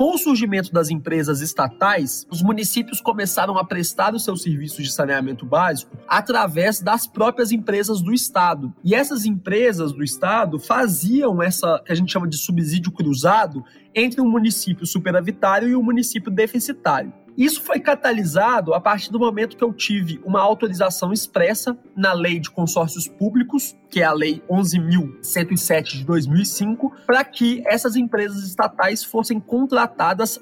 Com 0.02 0.16
o 0.16 0.18
surgimento 0.18 0.74
das 0.74 0.90
empresas 0.90 1.42
estatais, 1.42 2.26
os 2.28 2.42
municípios 2.42 3.00
começaram 3.00 3.56
a 3.56 3.64
prestar 3.64 4.16
os 4.16 4.24
seus 4.24 4.42
serviços 4.42 4.84
de 4.84 4.92
saneamento 4.92 5.46
básico 5.46 5.96
através 6.08 6.80
das 6.80 7.06
próprias 7.06 7.52
empresas 7.52 8.02
do 8.02 8.12
Estado. 8.12 8.74
E 8.84 8.96
essas 8.96 9.26
empresas 9.26 9.94
do 9.94 10.04
Estado 10.04 10.58
faziam 10.58 11.40
essa 11.40 11.80
que 11.86 11.92
a 11.92 11.96
gente 11.96 12.12
chama 12.12 12.28
de 12.28 12.36
subsídio 12.36 12.92
cruzado 12.92 13.64
entre 13.94 14.20
um 14.20 14.28
município 14.28 14.88
superavitário 14.88 15.70
e 15.70 15.76
um 15.76 15.84
município 15.84 16.32
deficitário. 16.32 17.14
Isso 17.38 17.62
foi 17.62 17.80
catalisado 17.80 18.74
a 18.74 18.82
partir 18.82 19.12
do 19.12 19.20
momento 19.20 19.56
que 19.56 19.64
eu 19.64 19.72
tive 19.72 20.20
uma 20.26 20.42
autorização 20.42 21.14
expressa 21.14 21.78
na 21.96 22.12
Lei 22.12 22.40
de 22.40 22.52
Consórcios 22.52 23.08
Públicos, 23.08 23.76
que 23.90 24.02
é 24.02 24.04
a 24.04 24.12
Lei 24.12 24.44
11.107 24.50 25.84
de 25.98 26.06
2005, 26.06 26.92
para 27.06 27.24
que 27.24 27.64
essas 27.66 27.96
empresas 27.96 28.44
estatais 28.44 29.04
fossem 29.04 29.40
contratadas 29.40 29.91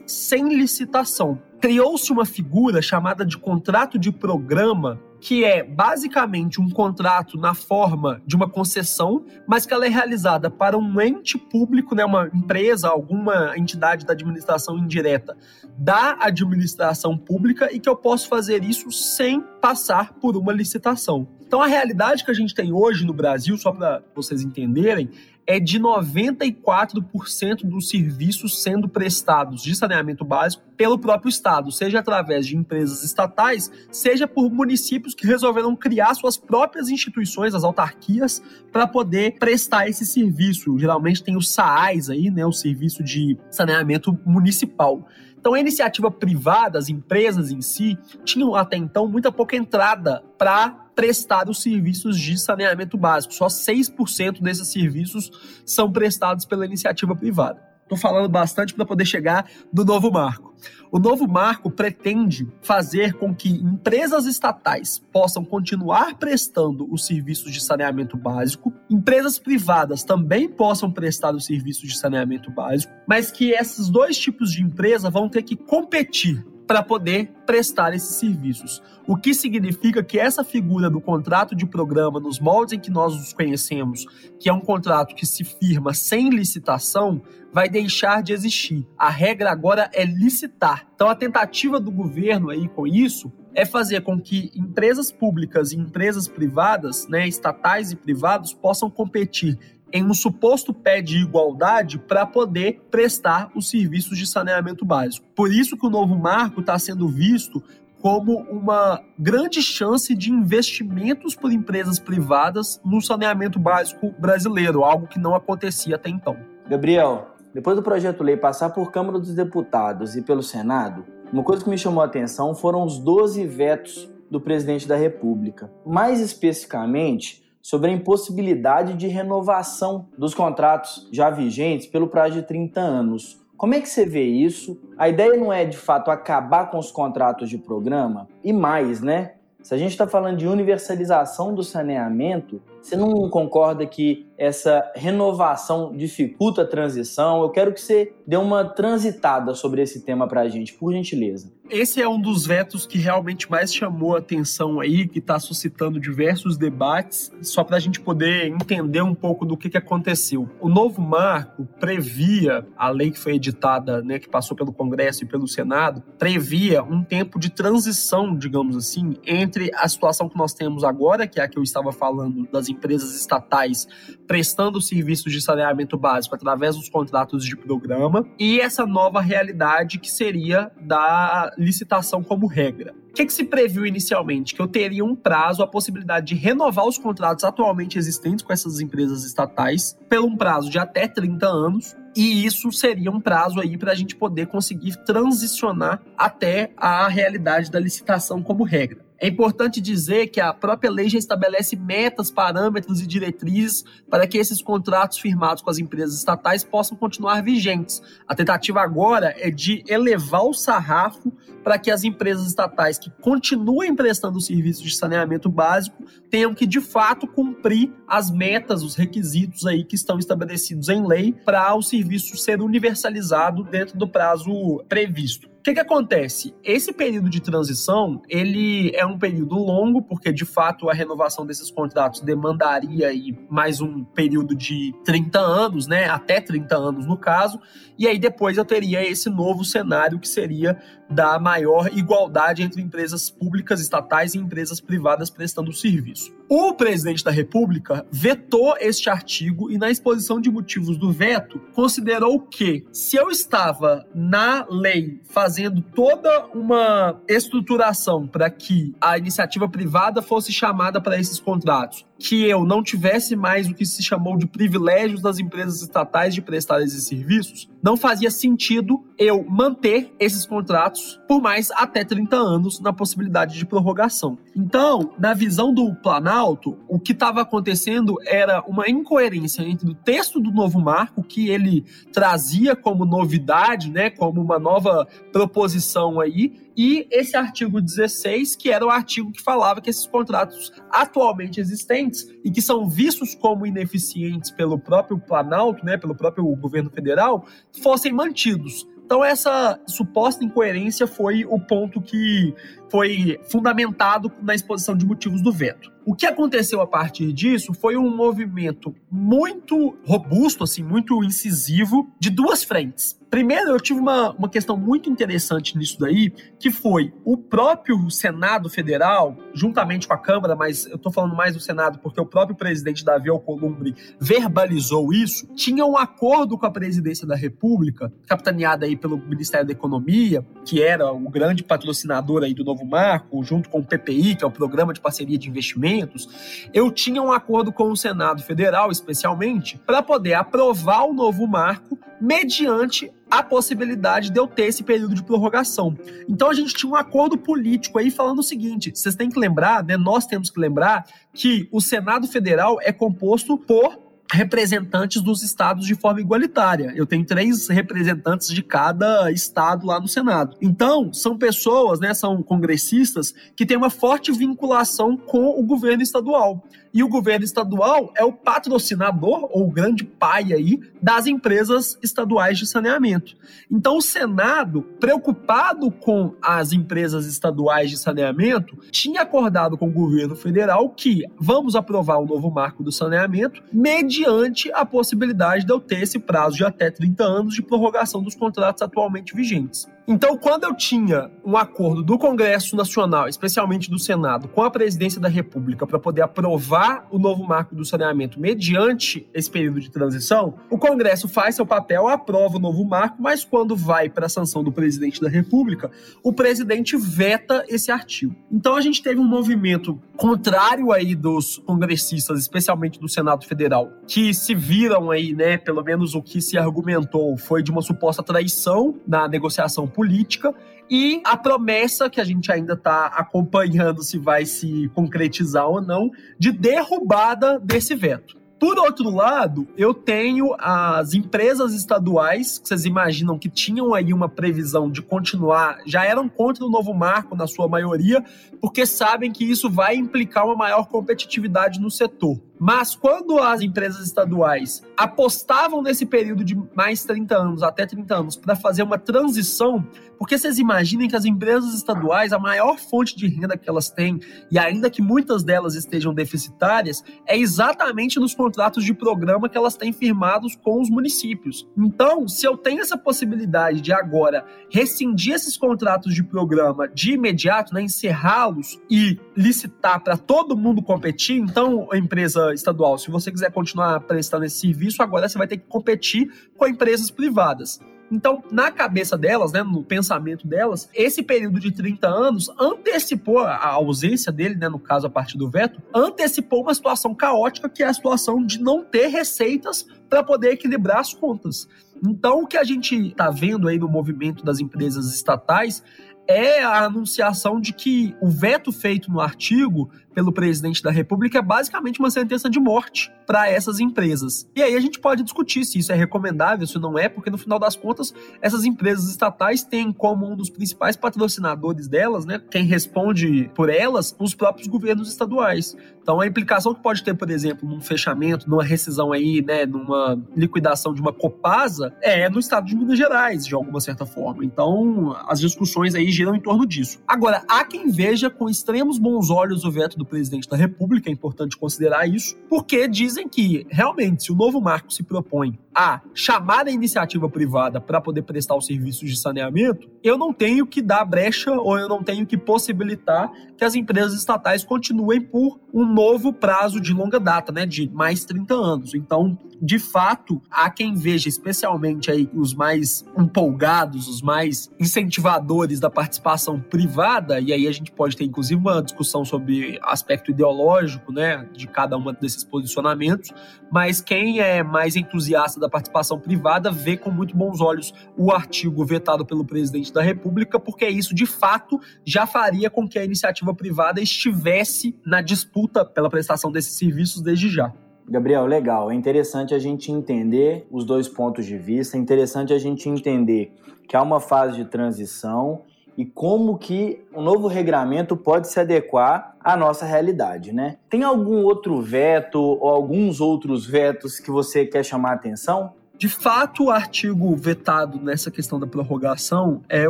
sem 0.06 0.50
licitação. 0.50 1.42
Criou-se 1.60 2.12
uma 2.12 2.26
figura 2.26 2.82
chamada 2.82 3.26
de 3.26 3.38
contrato 3.38 4.00
de 4.00 4.12
programa 4.12 5.00
que 5.22 5.44
é 5.44 5.62
basicamente 5.62 6.62
um 6.62 6.70
contrato 6.70 7.38
na 7.38 7.54
forma 7.54 8.22
de 8.26 8.38
uma 8.38 8.50
concessão, 8.50 9.26
mas 9.46 9.66
que 9.66 9.74
ela 9.74 9.86
é 9.86 9.90
realizada 9.90 10.50
para 10.50 10.78
um 10.78 11.02
ente 11.02 11.38
público, 11.38 11.94
né, 11.94 12.06
uma 12.06 12.30
empresa, 12.34 12.88
alguma 12.88 13.58
entidade 13.58 14.06
da 14.06 14.14
administração 14.14 14.78
indireta 14.78 15.36
da 15.80 16.18
administração 16.20 17.18
pública 17.18 17.74
e 17.74 17.80
que 17.80 17.88
eu 17.88 17.96
posso 17.96 18.28
fazer 18.28 18.66
isso 18.66 18.92
sem 18.92 19.42
passar 19.60 20.14
por 20.14 20.36
uma 20.38 20.54
licitação. 20.54 21.28
Então, 21.46 21.62
a 21.62 21.68
realidade 21.68 22.24
que 22.24 22.30
a 22.30 22.34
gente 22.34 22.54
tem 22.54 22.72
hoje 22.72 23.06
no 23.06 23.14
Brasil, 23.14 23.58
só 23.58 23.72
para 23.72 24.04
vocês 24.14 24.42
entenderem, 24.42 25.10
é 25.50 25.60
de 25.60 25.80
94% 25.80 27.64
dos 27.64 27.90
serviços 27.90 28.62
sendo 28.62 28.88
prestados 28.88 29.64
de 29.64 29.76
saneamento 29.76 30.24
básico 30.24 30.64
pelo 30.78 31.00
próprio 31.00 31.28
Estado, 31.28 31.72
seja 31.72 31.98
através 31.98 32.46
de 32.46 32.56
empresas 32.56 33.04
estatais, 33.04 33.72
seja 33.92 34.28
por 34.28 34.52
municípios 34.52 35.16
que 35.16 35.26
resolveram 35.26 35.76
criar 35.76 36.14
suas 36.14 36.38
próprias 36.38 36.90
instituições, 36.90 37.56
as 37.56 37.64
autarquias, 37.64 38.44
para 38.72 38.86
poder 38.86 39.40
prestar 39.40 39.90
esse 39.90 40.06
serviço. 40.06 40.78
Geralmente 40.78 41.24
tem 41.24 41.36
os 41.36 41.52
SAAIs 41.52 42.12
aí, 42.12 42.30
né, 42.30 42.46
o 42.46 42.54
serviço 42.54 43.04
de 43.04 43.36
saneamento 43.50 44.16
municipal. 44.24 45.08
Então, 45.40 45.54
a 45.54 45.60
iniciativa 45.60 46.12
privada, 46.12 46.78
as 46.78 46.90
empresas 46.90 47.50
em 47.50 47.62
si, 47.62 47.98
tinham 48.26 48.56
até 48.56 48.76
então 48.76 49.08
muita 49.08 49.32
pouca 49.32 49.56
entrada 49.56 50.22
para 50.38 50.70
prestar 50.94 51.48
os 51.50 51.62
serviços 51.62 52.20
de 52.20 52.38
saneamento 52.38 52.98
básico. 52.98 53.34
Só 53.34 53.48
6% 53.48 54.42
desses 54.42 54.68
serviços 54.68 55.32
são 55.66 55.90
prestados 55.90 56.44
pela 56.44 56.66
iniciativa 56.66 57.16
privada. 57.16 57.69
Estou 57.90 57.98
falando 57.98 58.30
bastante 58.30 58.76
para 58.76 58.86
poder 58.86 59.04
chegar 59.04 59.50
no 59.74 59.84
novo 59.84 60.12
marco. 60.12 60.54
O 60.92 61.00
novo 61.00 61.28
marco 61.28 61.72
pretende 61.72 62.48
fazer 62.62 63.14
com 63.14 63.34
que 63.34 63.50
empresas 63.50 64.28
estatais 64.28 65.02
possam 65.12 65.44
continuar 65.44 66.16
prestando 66.20 66.88
os 66.94 67.08
serviços 67.08 67.52
de 67.52 67.60
saneamento 67.60 68.16
básico, 68.16 68.72
empresas 68.92 69.40
privadas 69.40 70.04
também 70.04 70.48
possam 70.48 70.92
prestar 70.92 71.34
os 71.34 71.46
serviços 71.46 71.90
de 71.90 71.98
saneamento 71.98 72.52
básico, 72.52 72.94
mas 73.08 73.32
que 73.32 73.54
esses 73.54 73.90
dois 73.90 74.16
tipos 74.20 74.52
de 74.52 74.62
empresa 74.62 75.10
vão 75.10 75.28
ter 75.28 75.42
que 75.42 75.56
competir 75.56 76.46
para 76.70 76.84
poder 76.84 77.32
prestar 77.48 77.96
esses 77.96 78.18
serviços. 78.18 78.80
O 79.08 79.18
que 79.18 79.34
significa 79.34 80.04
que 80.04 80.20
essa 80.20 80.44
figura 80.44 80.88
do 80.88 81.02
contrato 81.02 81.56
de 81.56 81.66
programa, 81.66 82.20
nos 82.20 82.40
moldes 82.40 82.74
em 82.74 82.80
que 82.80 82.92
nós 82.92 83.16
os 83.16 83.34
conhecemos, 83.34 84.06
que 84.40 84.48
é 84.48 84.54
um 84.54 84.60
contrato 84.60 85.16
que 85.16 85.26
se 85.26 85.44
firma 85.44 85.96
sem 85.96 86.30
licitação, 86.30 87.24
vai 87.52 87.70
deixar 87.70 88.22
de 88.22 88.34
existir. 88.34 88.86
A 88.98 89.10
regra 89.10 89.52
agora 89.52 89.90
é 89.94 90.06
licitar. 90.06 90.88
Então 90.96 91.10
a 91.10 91.16
tentativa 91.16 91.80
do 91.80 91.92
governo 91.92 92.50
aí 92.50 92.68
com 92.68 92.86
isso 92.86 93.32
é 93.54 93.66
fazer 93.66 94.02
com 94.02 94.20
que 94.20 94.52
empresas 94.56 95.12
públicas 95.12 95.72
e 95.72 95.78
empresas 95.78 96.28
privadas, 96.28 97.08
né, 97.08 97.28
estatais 97.28 97.92
e 97.92 97.96
privados, 97.96 98.54
possam 98.54 98.90
competir 98.90 99.58
em 99.92 100.06
um 100.06 100.14
suposto 100.14 100.74
pé 100.74 101.02
de 101.02 101.18
igualdade 101.18 101.98
para 101.98 102.26
poder 102.26 102.82
prestar 102.92 103.50
os 103.56 103.70
serviços 103.70 104.18
de 104.18 104.28
saneamento 104.28 104.86
básico. 104.86 105.26
Por 105.36 105.52
isso 105.52 105.76
que 105.76 105.88
o 105.88 105.90
novo 105.90 106.16
marco 106.16 106.62
está 106.62 106.78
sendo 106.78 107.08
visto 107.08 107.64
como 108.00 108.38
uma 108.44 109.04
grande 109.18 109.62
chance 109.62 110.16
de 110.16 110.32
investimentos 110.32 111.36
por 111.36 111.52
empresas 111.52 112.00
privadas 112.00 112.80
no 112.86 113.02
saneamento 113.02 113.60
básico 113.60 114.14
brasileiro, 114.18 114.86
algo 114.86 115.08
que 115.08 115.20
não 115.20 115.36
acontecia 115.36 115.96
até 115.96 116.10
então. 116.10 116.38
Gabriel, 116.70 117.36
depois 117.54 117.76
do 117.76 117.84
projeto 117.84 118.24
lei 118.24 118.38
passar 118.38 118.70
por 118.70 118.92
Câmara 118.92 119.18
dos 119.18 119.34
Deputados 119.34 120.16
e 120.16 120.22
pelo 120.22 120.44
Senado, 120.44 121.06
uma 121.34 121.44
coisa 121.44 121.64
que 121.64 121.70
me 121.70 121.78
chamou 121.78 122.02
a 122.02 122.06
atenção 122.06 122.54
foram 122.54 122.84
os 122.84 123.00
12 123.00 123.46
vetos 123.46 124.10
do 124.30 124.40
presidente 124.40 124.88
da 124.88 124.96
República. 124.96 125.72
Mais 125.86 126.20
especificamente, 126.20 127.44
sobre 127.62 127.90
a 127.90 127.94
impossibilidade 127.94 128.94
de 128.94 129.08
renovação 129.08 130.08
dos 130.18 130.34
contratos 130.34 131.08
já 131.12 131.30
vigentes 131.30 131.88
pelo 131.88 132.08
prazo 132.08 132.36
de 132.36 132.44
30 132.44 132.80
anos. 132.80 133.40
Como 133.58 133.74
é 133.74 133.82
que 133.82 133.90
você 133.90 134.06
vê 134.06 134.24
isso? 134.24 134.80
A 134.98 135.10
ideia 135.10 135.36
não 135.36 135.52
é 135.52 135.66
de 135.66 135.78
fato 135.78 136.10
acabar 136.10 136.72
com 136.72 136.78
os 136.78 136.92
contratos 136.92 137.50
de 137.50 137.58
programa 137.58 138.28
e 138.44 138.54
mais, 138.54 139.02
né? 139.02 139.34
Se 139.62 139.74
a 139.74 139.78
gente 139.78 139.92
está 139.92 140.08
falando 140.08 140.38
de 140.38 140.48
universalização 140.48 141.54
do 141.54 141.64
saneamento, 141.64 142.62
você 142.82 142.96
não 142.96 143.30
concorda 143.30 143.86
que 143.86 144.28
essa 144.38 144.90
renovação 144.96 145.96
dificulta 145.96 146.62
a 146.62 146.66
transição? 146.66 147.42
Eu 147.42 147.50
quero 147.50 147.74
que 147.74 147.82
você 147.82 148.14
dê 148.26 148.38
uma 148.38 148.64
transitada 148.64 149.54
sobre 149.54 149.82
esse 149.82 150.02
tema 150.06 150.28
para 150.28 150.42
a 150.42 150.50
gente, 150.50 150.74
por 150.74 150.94
gentileza. 150.94 151.52
Esse 151.70 152.02
é 152.02 152.10
um 152.10 152.20
dos 152.20 152.48
vetos 152.48 152.88
que 152.88 152.98
realmente 152.98 153.50
mais 153.50 153.74
chamou 153.74 154.16
a 154.16 154.20
atenção 154.20 154.80
aí, 154.80 155.08
que 155.08 155.20
está 155.20 155.40
suscitando 155.40 156.00
diversos 156.00 156.58
debates, 156.58 157.32
só 157.42 157.64
para 157.64 157.78
a 157.78 157.80
gente 157.80 158.00
poder 158.00 158.48
entender 158.48 159.04
um 159.04 159.14
pouco 159.14 159.46
do 159.46 159.56
que, 159.56 159.70
que 159.70 159.78
aconteceu. 159.78 160.50
O 160.60 160.68
novo 160.68 161.00
marco 161.00 161.68
previa, 161.80 162.66
a 162.76 162.90
lei 162.90 163.12
que 163.12 163.20
foi 163.20 163.36
editada, 163.36 164.02
né, 164.02 164.18
que 164.18 164.28
passou 164.28 164.58
pelo 164.58 164.74
Congresso 164.74 165.24
e 165.24 165.28
pelo 165.28 165.48
Senado, 165.48 166.02
previa 166.18 166.82
um 166.82 167.04
tempo 167.04 167.38
de 167.38 167.52
transição, 167.52 168.36
digamos 168.36 168.76
assim, 168.76 169.18
entre 169.26 169.70
a 169.76 169.88
situação 169.88 170.30
que 170.30 170.38
nós 170.38 170.54
temos 170.54 170.84
agora, 170.84 171.28
que 171.28 171.40
é 171.40 171.44
a 171.44 171.48
que 171.48 171.60
eu 171.60 171.64
estava 171.64 171.92
falando 171.92 172.48
das 172.52 172.69
empresas 172.70 173.16
estatais 173.16 173.88
prestando 174.28 174.82
serviços 174.82 175.32
de 175.32 175.42
saneamento 175.42 175.98
básico 175.98 176.36
através 176.36 176.76
dos 176.76 176.90
contratos 176.90 177.44
de 177.44 177.56
programa, 177.56 178.26
e 178.40 178.60
essa 178.60 178.86
nova 178.86 179.22
realidade 179.22 180.00
que 180.00 180.10
seria 180.10 180.72
da 180.82 181.52
licitação 181.58 182.24
como 182.24 182.48
regra. 182.48 182.94
O 183.10 183.14
que, 183.14 183.26
que, 183.26 183.34
se 183.34 183.44
previu 183.44 183.86
inicialmente? 183.86 184.54
Que 184.54 184.62
eu 184.62 184.68
teria 184.68 185.04
um 185.04 185.16
prazo, 185.16 185.64
a 185.64 185.68
possibilidade 185.68 186.28
de 186.28 186.36
renovar 186.36 186.86
os 186.86 186.98
contratos 186.98 187.44
atualmente 187.44 187.98
existentes 187.98 188.46
com 188.46 188.54
essas 188.54 188.80
empresas 188.80 189.26
estatais 189.26 189.98
pelo 190.08 190.28
um 190.28 190.38
prazo 190.38 190.70
de 190.70 190.78
até 190.78 191.08
30 191.08 191.48
anos. 191.48 191.96
E 192.16 192.46
isso 192.46 192.72
seria 192.72 193.10
um 193.12 193.20
prazo 193.20 193.60
aí 193.60 193.78
para 193.78 193.92
a 193.92 193.96
gente 193.96 194.16
poder 194.16 194.48
conseguir 194.48 194.96
transicionar 195.06 196.02
até 196.18 196.72
a 196.78 197.08
realidade 197.08 197.72
da 197.72 197.80
licitação 197.80 198.44
como 198.44 198.64
regra. 198.64 199.09
É 199.22 199.28
importante 199.28 199.82
dizer 199.82 200.28
que 200.28 200.40
a 200.40 200.54
própria 200.54 200.90
lei 200.90 201.10
já 201.10 201.20
estabelece 201.20 201.76
metas, 201.76 202.32
parâmetros 202.32 203.02
e 203.02 203.08
diretrizes 203.08 203.84
para 204.10 204.26
que 204.26 204.38
esses 204.38 204.62
contratos 204.62 205.18
firmados 205.18 205.62
com 205.62 205.70
as 205.70 205.78
empresas 205.78 206.16
estatais 206.18 206.64
possam 206.64 206.98
continuar 206.98 207.44
vigentes. 207.44 208.02
A 208.26 208.34
tentativa 208.34 208.80
agora 208.82 209.36
é 209.38 209.52
de 209.52 209.84
elevar 209.88 210.44
o 210.44 210.54
sarrafo 210.54 211.34
para 211.64 211.78
que 211.78 211.92
as 211.92 212.06
empresas 212.06 212.48
estatais 212.48 212.98
que 212.98 213.10
continuem 213.22 213.94
prestando 213.94 214.40
serviços 214.40 214.84
de 214.84 214.96
saneamento 214.96 215.50
básico 215.50 216.06
tenham 216.30 216.56
que 216.56 216.66
de 216.66 216.80
fato 216.80 217.28
cumprir 217.28 217.92
as 218.08 218.32
metas, 218.32 218.84
os 218.84 218.96
requisitos 218.96 219.66
aí 219.66 219.84
que 219.84 219.96
estão 219.96 220.18
estabelecidos 220.18 220.88
em 220.88 221.06
lei 221.06 221.34
para 221.34 221.76
o 221.76 221.82
serviço 221.82 222.38
ser 222.38 222.62
universalizado 222.62 223.64
dentro 223.64 223.98
do 223.98 224.08
prazo 224.08 224.84
previsto. 224.88 225.50
O 225.60 225.62
que, 225.62 225.74
que 225.74 225.80
acontece? 225.82 226.56
Esse 226.64 226.94
período 226.94 227.30
de 227.30 227.42
transição, 227.42 228.22
ele 228.30 228.96
é 228.96 229.06
um 229.06 229.20
período 229.20 229.56
longo, 229.56 230.02
porque 230.02 230.32
de 230.32 230.46
fato 230.46 230.90
a 230.90 230.94
renovação 230.94 231.46
desses 231.46 231.70
contratos 231.70 232.22
demandaria 232.22 233.10
aí 233.10 233.38
mais 233.50 233.82
um 233.82 234.06
período 234.06 234.56
de 234.56 234.96
30 235.04 235.38
anos, 235.38 235.86
né? 235.86 236.06
Até 236.06 236.40
30 236.40 236.78
anos 236.78 237.06
no 237.06 237.18
caso. 237.18 237.60
E 237.98 238.08
aí 238.08 238.18
depois 238.18 238.58
eu 238.58 238.64
teria 238.64 239.06
esse 239.06 239.30
novo 239.30 239.66
cenário 239.66 240.18
que 240.18 240.30
seria 240.30 240.82
da 241.10 241.40
maior 241.40 241.90
igualdade 241.92 242.62
entre 242.62 242.82
empresas 242.82 243.30
públicas 243.30 243.82
estatais 243.82 244.36
e 244.36 244.38
empresas 244.38 244.80
privadas 244.80 245.30
prestando 245.30 245.74
serviço. 245.74 246.32
O 246.48 246.74
presidente 246.74 247.24
da 247.24 247.32
República 247.32 248.06
vetou 248.12 248.76
este 248.80 249.10
artigo 249.10 249.72
e, 249.72 249.78
na 249.78 249.92
exposição 249.92 250.42
de 250.42 250.50
motivos 250.50 250.98
do 250.98 251.12
veto, 251.12 251.60
considerou 251.74 252.40
que, 252.40 252.86
se 252.92 253.16
eu 253.16 253.30
estava 253.30 254.06
na 254.16 254.66
lei 254.70 255.22
fazendo 255.30 255.82
toda 255.82 256.48
uma 256.48 257.22
estruturação 257.28 258.28
para 258.28 258.50
que 258.50 258.96
a 259.00 259.18
iniciativa 259.18 259.70
privada 259.70 260.22
fosse 260.22 260.52
chamada 260.52 261.00
para 261.00 261.20
esses 261.20 261.40
contratos, 261.40 262.06
que 262.18 262.44
eu 262.44 262.66
não 262.66 262.84
tivesse 262.84 263.36
mais 263.36 263.70
o 263.70 263.74
que 263.74 263.86
se 263.86 264.04
chamou 264.04 264.38
de 264.38 264.46
privilégios 264.46 265.22
das 265.22 265.40
empresas 265.40 265.82
estatais 265.82 266.34
de 266.34 266.42
prestar 266.42 266.82
esses 266.82 267.06
serviços, 267.06 267.70
não 267.82 267.96
fazia 267.96 268.30
sentido 268.30 269.06
eu 269.18 269.46
manter 269.48 270.14
esses 270.20 270.46
contratos 270.46 270.99
por 271.28 271.42
mais 271.42 271.72
até 271.72 272.04
30 272.04 272.36
anos 272.36 272.80
na 272.80 272.92
possibilidade 272.94 273.58
de 273.58 273.66
prorrogação. 273.66 274.38
Então, 274.56 275.14
na 275.20 275.34
visão 275.34 275.74
do 275.74 275.94
Planalto, 275.96 276.78
o 276.88 277.00
que 277.00 277.12
estava 277.12 277.42
acontecendo 277.42 278.16
era 278.26 278.64
uma 278.68 278.90
incoerência 278.90 279.64
entre 279.64 279.90
o 279.90 279.94
texto 279.94 280.40
do 280.40 280.52
novo 280.52 280.80
marco, 280.80 281.24
que 281.24 281.50
ele 281.50 281.86
trazia 282.12 282.76
como 282.76 283.06
novidade, 283.06 283.90
né, 283.92 284.10
como 284.10 284.42
uma 284.42 284.60
nova 284.60 285.08
proposição 285.32 286.20
aí, 286.20 286.70
e 286.82 287.06
esse 287.12 287.36
artigo 287.36 287.82
16, 287.82 288.56
que 288.56 288.72
era 288.72 288.86
o 288.86 288.90
artigo 288.90 289.34
que 289.34 289.42
falava 289.42 289.82
que 289.82 289.90
esses 289.90 290.08
contratos 290.08 290.72
atualmente 290.90 291.60
existentes 291.60 292.26
e 292.44 292.50
que 292.50 292.62
são 292.62 292.90
vistos 292.90 293.36
como 293.36 293.66
ineficientes 293.66 294.50
pelo 294.50 294.80
próprio 294.80 295.20
Planalto, 295.20 295.86
né, 295.86 295.98
pelo 295.98 296.16
próprio 296.16 296.46
governo 296.56 296.90
federal, 296.90 297.46
fossem 297.84 298.14
mantidos. 298.14 298.88
Então, 299.10 299.26
essa 299.26 299.82
suposta 299.88 300.46
incoerência 300.46 301.08
foi 301.08 301.44
o 301.44 301.60
ponto 301.60 302.00
que 302.00 302.54
foi 302.90 303.40
fundamentado 303.50 304.32
na 304.42 304.56
exposição 304.56 304.96
de 304.96 305.06
motivos 305.06 305.42
do 305.42 305.52
veto. 305.52 305.92
O 306.06 306.16
que 306.16 306.26
aconteceu 306.26 306.82
a 306.82 306.88
partir 306.88 307.32
disso 307.32 307.72
foi 307.74 307.96
um 307.96 308.10
movimento 308.16 308.96
muito 309.12 309.96
robusto, 310.06 310.64
assim, 310.64 310.82
muito 310.82 311.24
incisivo, 311.24 312.12
de 312.20 312.32
duas 312.32 312.64
frentes. 312.64 313.20
Primeiro, 313.30 313.70
eu 313.70 313.80
tive 313.80 314.00
uma, 314.00 314.32
uma 314.32 314.50
questão 314.50 314.76
muito 314.76 315.08
interessante 315.08 315.78
nisso 315.78 316.00
daí, 316.00 316.32
que 316.60 316.72
foi 316.72 317.14
o 317.24 317.38
próprio 317.38 318.10
Senado 318.10 318.72
Federal, 318.72 319.38
juntamente 319.54 320.08
com 320.08 320.14
a 320.16 320.18
Câmara, 320.18 320.56
mas 320.56 320.88
eu 320.88 320.96
estou 320.96 321.12
falando 321.12 321.36
mais 321.36 321.54
do 321.54 321.60
Senado 321.60 322.00
porque 322.00 322.20
o 322.20 322.26
próprio 322.26 322.58
presidente 322.58 323.06
Davi 323.06 323.30
Alcolumbre 323.30 323.94
verbalizou 324.20 325.14
isso, 325.14 325.46
tinha 325.54 325.86
um 325.86 325.96
acordo 325.96 326.58
com 326.58 326.66
a 326.66 326.72
presidência 326.72 327.28
da 327.28 327.36
República, 327.36 328.12
capitaneada 328.26 328.88
aí 328.88 328.96
pelo 328.96 329.18
Ministério 329.18 329.68
da 329.68 329.74
Economia, 329.74 330.44
que 330.66 330.82
era 330.82 331.12
o 331.12 331.30
grande 331.30 331.64
patrocinador 331.64 332.42
aí 332.42 332.56
do 332.56 332.64
Novo 332.64 332.79
Marco, 332.86 333.44
junto 333.44 333.70
com 333.70 333.80
o 333.80 333.86
PPI, 333.86 334.36
que 334.36 334.44
é 334.44 334.48
o 334.48 334.52
Programa 334.52 334.94
de 334.94 335.00
Parceria 335.00 335.38
de 335.38 335.50
Investimentos, 335.50 336.70
eu 336.74 336.92
tinha 336.92 337.22
um 337.22 337.32
acordo 337.32 337.72
com 337.72 337.92
o 337.92 337.98
Senado 337.98 338.42
Federal, 338.44 338.92
especialmente, 338.92 339.78
para 339.86 340.02
poder 340.02 340.34
aprovar 340.34 341.04
o 341.06 341.14
novo 341.14 341.48
marco 341.48 341.98
mediante 342.20 343.12
a 343.30 343.44
possibilidade 343.44 344.32
de 344.32 344.40
eu 344.40 344.48
ter 344.48 344.64
esse 344.64 344.84
período 344.84 345.14
de 345.14 345.24
prorrogação. 345.24 345.96
Então 346.28 346.50
a 346.50 346.54
gente 346.54 346.74
tinha 346.74 346.92
um 346.92 346.96
acordo 346.96 347.38
político 347.38 348.00
aí 348.00 348.10
falando 348.10 348.40
o 348.40 348.44
seguinte: 348.44 348.92
vocês 348.94 349.16
têm 349.16 349.30
que 349.30 349.40
lembrar, 349.40 349.84
né? 349.84 349.96
Nós 349.96 350.26
temos 350.26 350.50
que 350.50 350.60
lembrar 350.60 351.06
que 351.34 351.70
o 351.72 351.80
Senado 351.80 352.28
Federal 352.28 352.78
é 352.82 352.92
composto 352.92 353.58
por 353.58 354.09
representantes 354.32 355.22
dos 355.22 355.42
estados 355.42 355.86
de 355.86 355.96
forma 355.96 356.22
igualitária. 356.22 356.94
Eu 356.96 357.06
tenho 357.06 357.26
três 357.26 357.68
representantes 357.68 358.50
de 358.50 358.62
cada 358.62 359.32
estado 359.32 359.88
lá 359.88 360.00
no 360.00 360.08
Senado. 360.08 360.56
Então, 360.62 361.12
são 361.12 361.38
pessoas, 361.38 362.00
né, 362.00 362.14
são 362.14 362.44
congressistas 362.44 363.34
que 363.56 363.66
têm 363.66 363.78
uma 363.78 363.90
forte 363.90 364.32
vinculação 364.32 365.18
com 365.18 365.60
o 365.60 365.64
governo 365.64 366.04
estadual 366.04 366.64
e 366.94 367.04
o 367.04 367.10
governo 367.10 367.46
estadual 367.46 368.12
é 368.16 368.24
o 368.24 368.34
patrocinador 368.34 369.50
ou 369.52 369.68
o 369.68 369.72
grande 369.72 370.04
pai 370.04 370.54
aí 370.54 370.80
das 371.02 371.28
empresas 371.28 371.98
estaduais 372.02 372.58
de 372.58 372.66
saneamento. 372.66 373.36
Então 373.72 373.98
o 373.98 374.02
Senado, 374.02 374.82
preocupado 375.00 375.92
com 375.92 376.36
as 376.42 376.74
empresas 376.74 377.26
estaduais 377.26 377.90
de 377.90 377.98
saneamento, 377.98 378.78
tinha 378.92 379.22
acordado 379.22 379.78
com 379.78 379.88
o 379.88 379.92
governo 379.92 380.36
federal 380.36 380.90
que 380.90 381.24
vamos 381.38 381.76
aprovar 381.76 382.18
o 382.18 382.26
novo 382.26 382.50
marco 382.50 382.84
do 382.84 382.92
saneamento 382.92 383.64
mediante 383.72 384.72
a 384.74 384.86
possibilidade 384.86 385.66
de 385.66 385.72
eu 385.72 385.80
ter 385.80 386.02
esse 386.02 386.20
prazo 386.20 386.58
de 386.58 386.66
até 386.66 386.90
30 386.90 387.24
anos 387.24 387.54
de 387.54 387.62
prorrogação 387.62 388.22
dos 388.22 388.36
contratos 388.36 388.82
atualmente 388.82 389.36
vigentes. 389.36 389.88
Então, 390.12 390.36
quando 390.36 390.64
eu 390.64 390.74
tinha 390.74 391.30
um 391.46 391.56
acordo 391.56 392.02
do 392.02 392.18
Congresso 392.18 392.76
Nacional, 392.76 393.28
especialmente 393.28 393.92
do 393.92 394.00
Senado, 394.00 394.48
com 394.48 394.64
a 394.64 394.72
presidência 394.72 395.22
da 395.22 395.30
República 395.30 395.86
para 395.86 396.00
poder 396.00 396.24
aprovar 396.24 396.79
o 397.12 397.20
novo 397.20 397.44
marco 397.44 397.76
do 397.76 397.84
saneamento 397.86 398.40
mediante 398.40 399.28
esse 399.34 399.50
período 399.50 399.80
de 399.80 399.90
transição, 399.90 400.56
o 400.70 400.78
Congresso 400.78 401.28
faz 401.28 401.56
seu 401.56 401.66
papel, 401.66 402.08
aprova 402.08 402.58
o 402.58 402.60
novo 402.60 402.84
marco, 402.86 403.22
mas 403.22 403.44
quando 403.44 403.76
vai 403.76 404.10
para 404.10 404.26
a 404.26 404.30
sanção 404.30 404.64
do 404.64 404.72
presidente 404.72 405.22
da 405.22 405.30
República, 405.30 405.92
o 406.24 406.32
presidente 406.32 406.98
veta 406.98 407.64
esse 407.68 407.92
artigo. 407.92 408.36
Então, 408.52 408.76
a 408.76 408.82
gente 408.82 409.02
teve 409.02 409.20
um 409.20 409.28
movimento 409.28 410.00
contrário 410.16 410.92
aí 410.92 411.16
dos 411.16 411.58
congressistas, 411.60 412.40
especialmente 412.40 413.00
do 413.00 413.08
Senado 413.08 413.46
Federal, 413.46 413.92
que 414.08 414.34
se 414.34 414.54
viram 414.54 415.12
aí, 415.12 415.34
né, 415.34 415.58
pelo 415.58 415.84
menos 415.84 416.16
o 416.16 416.22
que 416.22 416.42
se 416.42 416.58
argumentou 416.58 417.38
foi 417.38 417.64
de 417.64 417.72
uma 417.72 417.82
suposta 417.82 418.24
traição 418.24 418.96
na 419.08 419.28
negociação 419.28 419.88
política 419.88 420.54
e 420.90 421.22
a 421.24 421.38
promessa 421.38 422.10
que 422.10 422.20
a 422.20 422.24
gente 422.24 422.52
ainda 422.52 422.74
está 422.74 423.06
acompanhando 423.08 424.04
se 424.04 424.18
vai 424.18 424.46
se 424.46 424.90
concretizar 424.94 425.68
ou 425.68 425.82
não 425.82 426.10
de 426.38 426.52
derrubada 426.52 427.60
desse 427.60 427.96
veto. 427.96 428.40
Por 428.60 428.78
outro 428.78 429.10
lado, 429.10 429.70
eu 429.78 429.94
tenho 429.94 430.54
as 430.60 431.14
empresas 431.14 431.74
estaduais, 431.74 432.60
que 432.60 432.68
vocês 432.68 432.84
imaginam 432.84 433.40
que 433.40 433.48
tinham 433.48 433.94
aí 433.94 434.14
uma 434.14 434.28
previsão 434.28 434.92
de 434.92 435.02
continuar, 435.02 435.78
já 435.86 436.04
eram 436.04 436.28
contra 436.28 436.66
o 436.66 436.70
novo 436.70 436.94
marco 436.94 437.38
na 437.38 437.48
sua 437.48 437.70
maioria, 437.70 438.22
porque 438.60 438.86
sabem 438.86 439.32
que 439.32 439.50
isso 439.50 439.70
vai 439.70 439.96
implicar 439.96 440.46
uma 440.46 440.58
maior 440.58 440.90
competitividade 440.90 441.80
no 441.80 441.90
setor. 441.90 442.38
Mas 442.60 442.94
quando 442.94 443.40
as 443.40 443.62
empresas 443.62 444.06
estaduais 444.06 444.84
apostavam 444.98 445.82
nesse 445.82 446.06
período 446.06 446.44
de 446.44 446.62
mais 446.76 447.06
30 447.06 447.38
anos, 447.38 447.64
até 447.64 447.86
30 447.86 448.14
anos, 448.14 448.36
para 448.36 448.58
fazer 448.58 448.84
uma 448.84 448.98
transição, 448.98 449.88
porque 450.20 450.38
vocês 450.38 450.60
imaginem 450.60 451.08
que 451.08 451.16
as 451.16 451.24
empresas 451.24 451.74
estaduais, 451.74 452.34
a 452.34 452.38
maior 452.38 452.78
fonte 452.78 453.16
de 453.16 453.26
renda 453.26 453.58
que 453.58 453.70
elas 453.70 453.90
têm, 453.90 454.20
e 454.52 454.60
ainda 454.60 454.90
que 454.90 455.02
muitas 455.02 455.46
delas 455.46 455.76
estejam 455.76 456.14
deficitárias, 456.14 457.02
é 457.26 457.38
exatamente 457.38 458.20
nos 458.20 458.36
contratos 458.36 458.84
de 458.84 458.94
programa 458.94 459.48
que 459.48 459.58
elas 459.58 459.78
têm 459.78 459.94
firmados 459.94 460.58
com 460.58 460.82
os 460.82 460.90
municípios. 460.90 461.66
Então, 461.78 462.28
se 462.28 462.46
eu 462.46 462.58
tenho 462.58 462.82
essa 462.82 462.98
possibilidade 462.98 463.80
de 463.80 463.94
agora 463.94 464.46
rescindir 464.70 465.36
esses 465.36 465.58
contratos 465.58 466.14
de 466.14 466.22
programa 466.22 466.90
de 466.90 467.14
imediato, 467.14 467.74
né, 467.74 467.82
encerrá-los 467.82 468.78
e 468.90 469.18
licitar 469.38 470.04
para 470.04 470.18
todo 470.18 470.58
mundo 470.58 470.82
competir, 470.82 471.38
então 471.38 471.88
empresa 471.94 472.54
estadual, 472.54 472.98
se 472.98 473.10
você 473.10 473.32
quiser 473.32 473.54
continuar 473.54 474.02
prestando 474.02 474.44
esse 474.44 474.60
serviço, 474.60 475.02
agora 475.02 475.30
você 475.30 475.38
vai 475.38 475.48
ter 475.48 475.58
que 475.58 475.68
competir 475.68 476.30
com 476.58 476.68
empresas 476.68 477.10
privadas. 477.10 477.80
Então, 478.12 478.44
na 478.52 478.72
cabeça 478.72 479.18
delas, 479.18 479.52
né, 479.52 479.62
no 479.62 479.84
pensamento 479.84 480.48
delas, 480.48 480.90
esse 480.94 481.22
período 481.22 481.60
de 481.60 481.72
30 481.72 482.08
anos 482.08 482.50
antecipou 482.60 483.40
a 483.40 483.68
ausência 483.68 484.32
dele, 484.32 484.56
né, 484.56 484.68
no 484.68 484.80
caso 484.80 485.08
a 485.08 485.10
partir 485.10 485.38
do 485.38 485.50
veto, 485.50 485.82
antecipou 485.94 486.64
uma 486.64 486.74
situação 486.74 487.14
caótica 487.14 487.70
que 487.70 487.84
é 487.84 487.88
a 487.88 487.94
situação 487.94 488.44
de 488.44 488.62
não 488.62 488.84
ter 488.84 489.08
receitas 489.08 489.86
para 490.10 490.24
poder 490.24 490.54
equilibrar 490.54 491.00
as 491.00 491.14
contas. 491.14 491.68
Então, 492.06 492.44
o 492.44 492.48
que 492.48 492.58
a 492.58 492.64
gente 492.64 492.96
está 493.10 493.30
vendo 493.30 493.68
aí 493.68 493.78
no 493.78 493.88
movimento 493.88 494.44
das 494.44 494.60
empresas 494.60 495.14
estatais 495.14 495.84
é 496.28 496.62
a 496.62 496.86
anunciação 496.86 497.60
de 497.60 497.74
que 497.74 498.16
o 498.22 498.30
veto 498.30 498.72
feito 498.72 499.12
no 499.12 499.20
artigo 499.20 499.90
pelo 500.14 500.32
presidente 500.32 500.82
da 500.82 500.92
República 500.92 501.40
é 501.40 501.42
basicamente 501.42 502.00
uma 502.00 502.10
sentença 502.10 502.50
de 502.50 502.60
morte 502.60 503.12
para 503.26 503.50
essas 503.50 503.80
empresas. 503.80 504.50
E 504.56 504.62
aí 504.62 504.76
a 504.76 504.80
gente 504.80 505.00
pode 505.00 505.24
discutir 505.24 505.64
se 505.64 505.78
isso 505.78 505.92
é 505.92 505.96
recomendável, 505.96 506.66
se 506.66 506.80
não 506.80 506.98
é, 506.98 507.08
porque 507.08 507.30
no 507.30 507.38
final 507.38 507.60
das 507.60 507.76
contas, 507.76 508.14
essas 508.42 508.66
empresas 508.66 509.08
estatais 509.10 509.64
têm 509.64 509.92
como 509.92 510.32
um 510.32 510.36
dos 510.36 510.50
principais 510.50 510.96
patrocinadores 510.96 511.88
delas, 511.88 512.26
né, 512.26 512.42
quem 512.50 512.66
responde 512.66 513.52
por 513.54 513.70
elas, 513.70 514.16
os 514.20 514.34
próprios 514.34 514.68
governos 514.68 515.10
estaduais. 515.10 515.78
Então 516.02 516.20
a 516.20 516.26
implicação 516.26 516.74
que 516.74 516.82
pode 516.82 517.04
ter, 517.04 517.14
por 517.14 517.30
exemplo, 517.30 517.70
num 517.70 517.80
fechamento, 517.80 518.50
numa 518.50 518.64
rescisão 518.64 519.12
aí, 519.12 519.44
né, 519.44 519.66
numa 519.66 520.20
liquidação 520.36 520.92
de 520.92 521.02
uma 521.02 521.14
Copasa, 521.14 521.94
é 522.02 522.28
no 522.30 522.40
estado 522.40 522.66
de 522.66 522.76
Minas 522.76 522.98
Gerais, 522.98 523.46
de 523.46 523.54
alguma 523.54 523.80
certa 523.80 524.08
forma. 524.08 524.44
Então 524.44 525.16
as 525.28 525.40
discussões 525.40 525.94
aí 525.94 526.10
giram 526.10 526.34
em 526.34 526.42
torno 526.42 526.66
disso. 526.66 527.00
Agora, 527.08 527.44
há 527.48 527.64
quem 527.64 527.92
veja 527.92 528.28
com 528.28 528.50
extremos 528.50 528.98
bons 528.98 529.30
olhos 529.30 529.64
o 529.64 529.72
veto 529.72 529.99
do 530.00 530.06
presidente 530.06 530.50
da 530.50 530.58
República, 530.58 531.10
é 531.10 531.14
importante 531.14 531.58
considerar 531.58 532.08
isso, 532.08 532.36
porque 532.50 532.88
dizem 532.88 533.28
que 533.28 533.68
realmente, 533.70 534.24
se 534.24 534.32
o 534.32 534.36
novo 534.36 534.60
marco 534.60 534.92
se 534.92 535.04
propõe 535.04 535.60
a 535.76 536.02
chamar 536.14 536.68
a 536.68 536.72
iniciativa 536.72 537.30
privada 537.30 537.80
para 537.80 538.02
poder 538.02 538.24
prestar 538.24 538.56
os 538.56 538.66
serviços 538.66 539.10
de 539.10 539.16
saneamento, 539.18 539.88
eu 540.04 540.18
não 540.18 540.34
tenho 540.34 540.66
que 540.66 540.82
dar 540.82 541.06
brecha 541.06 541.52
ou 541.52 541.78
eu 541.78 541.88
não 541.88 542.04
tenho 542.04 542.26
que 542.26 542.38
possibilitar 542.38 543.32
que 543.60 543.66
as 543.66 543.76
empresas 543.76 544.14
estatais 544.14 544.64
continuem 544.64 545.20
por 545.20 545.60
um 545.74 545.86
novo 545.86 546.32
prazo 546.32 546.80
de 546.80 546.94
longa 546.94 547.20
data, 547.20 547.52
né, 547.52 547.66
de 547.66 547.90
mais 547.90 548.24
30 548.24 548.54
anos. 548.54 548.94
Então, 548.94 549.38
de 549.62 549.78
fato, 549.78 550.42
há 550.50 550.70
quem 550.70 550.96
veja, 550.96 551.28
especialmente 551.28 552.10
aí 552.10 552.30
os 552.34 552.54
mais 552.54 553.06
empolgados, 553.18 554.08
os 554.08 554.22
mais 554.22 554.72
incentivadores 554.80 555.80
da 555.82 555.90
participação 555.90 556.60
privada, 556.60 557.42
e 557.42 557.52
aí 557.52 557.68
a 557.68 557.72
gente 557.72 557.92
pode 557.92 558.16
ter 558.16 558.24
inclusive 558.24 558.60
uma 558.60 558.82
discussão 558.82 559.26
sobre 559.26 559.78
aspecto 559.84 560.32
ideológico, 560.32 561.12
né, 561.12 561.46
de 561.54 561.68
cada 561.68 561.98
um 561.98 562.14
desses 562.14 562.46
posicionamentos, 562.46 563.32
mas 563.70 564.00
quem 564.00 564.40
é 564.40 564.64
mais 564.64 564.96
entusiasta 564.96 565.60
da 565.60 565.68
participação 565.68 566.18
privada 566.18 566.72
vê 566.72 566.96
com 566.96 567.12
muito 567.12 567.36
bons 567.36 567.60
olhos 567.60 567.94
o 568.18 568.32
artigo 568.32 568.86
vetado 568.86 569.26
pelo 569.26 569.44
presidente 569.44 569.92
da 569.92 570.02
República, 570.02 570.58
porque 570.58 570.88
isso 570.88 571.14
de 571.14 571.26
fato 571.26 571.80
já 572.06 572.26
faria 572.26 572.70
com 572.70 572.88
que 572.88 572.98
a 572.98 573.04
iniciativa 573.04 573.49
privada 573.54 574.02
estivesse 574.02 574.96
na 575.06 575.22
disputa 575.22 575.86
pela 575.86 576.10
prestação 576.10 576.52
desses 576.52 576.78
serviços 576.78 577.22
desde 577.22 577.50
já. 577.50 577.74
Gabriel, 578.08 578.46
legal. 578.46 578.90
É 578.90 578.96
interessante 578.96 579.54
a 579.54 579.60
gente 579.60 579.92
entender 579.92 580.66
os 580.72 580.84
dois 580.84 581.08
pontos 581.08 581.46
de 581.46 581.58
vista, 581.58 581.96
é 581.96 582.00
interessante 582.00 582.52
a 582.52 582.58
gente 582.58 582.90
entender 582.90 583.54
que 583.88 583.96
há 583.96 584.02
uma 584.02 584.20
fase 584.20 584.56
de 584.56 584.66
transição 584.66 585.62
e 585.96 586.06
como 586.06 586.58
que 586.58 587.04
o 587.14 587.22
novo 587.22 587.48
regramento 587.48 588.16
pode 588.16 588.48
se 588.48 588.60
adequar 588.60 589.36
à 589.40 589.58
nossa 589.58 589.86
realidade, 589.86 590.54
né? 590.54 590.78
Tem 590.90 591.04
algum 591.04 591.44
outro 591.44 591.82
veto 591.82 592.40
ou 592.40 592.70
alguns 592.70 593.20
outros 593.20 593.68
vetos 593.68 594.20
que 594.20 594.32
você 594.32 594.66
quer 594.66 594.84
chamar 594.84 595.12
a 595.12 595.16
atenção? 595.16 595.74
De 596.00 596.08
fato, 596.08 596.64
o 596.64 596.70
artigo 596.72 597.36
vetado 597.36 598.00
nessa 598.00 598.32
questão 598.32 598.58
da 598.58 598.66
prorrogação 598.66 599.62
é 599.68 599.90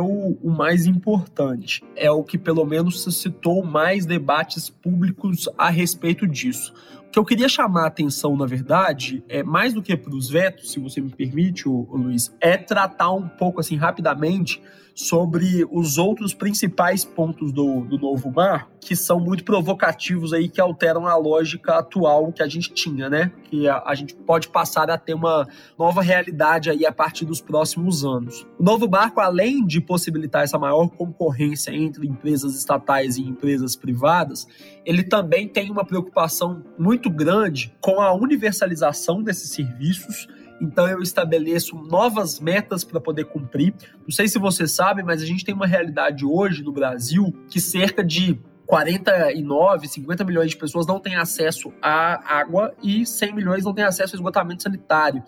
o, 0.00 0.36
o, 0.42 0.50
mais 0.50 0.84
importante. 0.84 1.84
É 1.94 2.10
o 2.10 2.24
que, 2.24 2.36
pelo 2.36 2.64
menos, 2.64 3.00
suscitou 3.00 3.64
mais 3.64 4.04
debates 4.04 4.68
públicos 4.68 5.48
a 5.56 5.70
respeito 5.70 6.26
disso. 6.26 6.74
Que 7.10 7.18
eu 7.18 7.24
queria 7.24 7.48
chamar 7.48 7.84
a 7.84 7.86
atenção, 7.88 8.36
na 8.36 8.46
verdade, 8.46 9.24
é 9.28 9.42
mais 9.42 9.74
do 9.74 9.82
que 9.82 9.96
para 9.96 10.14
os 10.14 10.30
vetos, 10.30 10.70
se 10.70 10.78
você 10.78 11.00
me 11.00 11.10
permite, 11.10 11.68
o, 11.68 11.88
Luiz, 11.92 12.32
é 12.40 12.56
tratar 12.56 13.10
um 13.12 13.28
pouco 13.28 13.58
assim 13.58 13.74
rapidamente 13.74 14.62
sobre 14.94 15.66
os 15.70 15.98
outros 15.98 16.34
principais 16.34 17.04
pontos 17.04 17.52
do, 17.52 17.80
do 17.82 17.98
novo 17.98 18.30
mar, 18.30 18.68
que 18.80 18.94
são 18.94 19.18
muito 19.18 19.44
provocativos 19.44 20.32
aí, 20.32 20.48
que 20.48 20.60
alteram 20.60 21.06
a 21.06 21.16
lógica 21.16 21.78
atual 21.78 22.32
que 22.32 22.42
a 22.42 22.48
gente 22.48 22.72
tinha, 22.72 23.08
né? 23.08 23.32
Que 23.44 23.66
a, 23.66 23.82
a 23.86 23.94
gente 23.94 24.14
pode 24.14 24.48
passar 24.48 24.90
a 24.90 24.98
ter 24.98 25.14
uma 25.14 25.48
nova 25.78 26.02
realidade 26.02 26.70
aí 26.70 26.84
a 26.84 26.92
partir 26.92 27.24
dos 27.24 27.40
próximos 27.40 28.04
anos. 28.04 28.46
O 28.58 28.62
novo 28.62 28.86
barco, 28.86 29.20
além 29.20 29.64
de 29.64 29.80
possibilitar 29.80 30.42
essa 30.42 30.58
maior 30.58 30.88
concorrência 30.88 31.70
entre 31.70 32.06
empresas 32.06 32.54
estatais 32.54 33.16
e 33.16 33.22
empresas 33.22 33.76
privadas, 33.76 34.46
ele 34.84 35.02
também 35.02 35.48
tem 35.48 35.70
uma 35.70 35.84
preocupação 35.84 36.64
muito 36.78 37.10
grande 37.10 37.74
com 37.80 38.00
a 38.00 38.12
universalização 38.12 39.22
desses 39.22 39.50
serviços 39.50 40.28
então 40.60 40.86
eu 40.86 41.00
estabeleço 41.00 41.74
novas 41.76 42.38
metas 42.38 42.84
para 42.84 43.00
poder 43.00 43.24
cumprir. 43.24 43.72
Não 44.02 44.10
sei 44.10 44.28
se 44.28 44.38
você 44.38 44.68
sabe, 44.68 45.02
mas 45.02 45.22
a 45.22 45.26
gente 45.26 45.44
tem 45.44 45.54
uma 45.54 45.66
realidade 45.66 46.24
hoje 46.24 46.62
no 46.62 46.70
Brasil 46.70 47.34
que 47.48 47.60
cerca 47.60 48.04
de 48.04 48.38
49, 48.70 49.88
50 49.88 50.24
milhões 50.24 50.50
de 50.52 50.56
pessoas 50.56 50.86
não 50.86 51.00
têm 51.00 51.16
acesso 51.16 51.72
à 51.82 52.38
água 52.38 52.72
e 52.80 53.04
100 53.04 53.34
milhões 53.34 53.64
não 53.64 53.74
têm 53.74 53.82
acesso 53.82 54.14
ao 54.14 54.18
esgotamento 54.18 54.62
sanitário. 54.62 55.24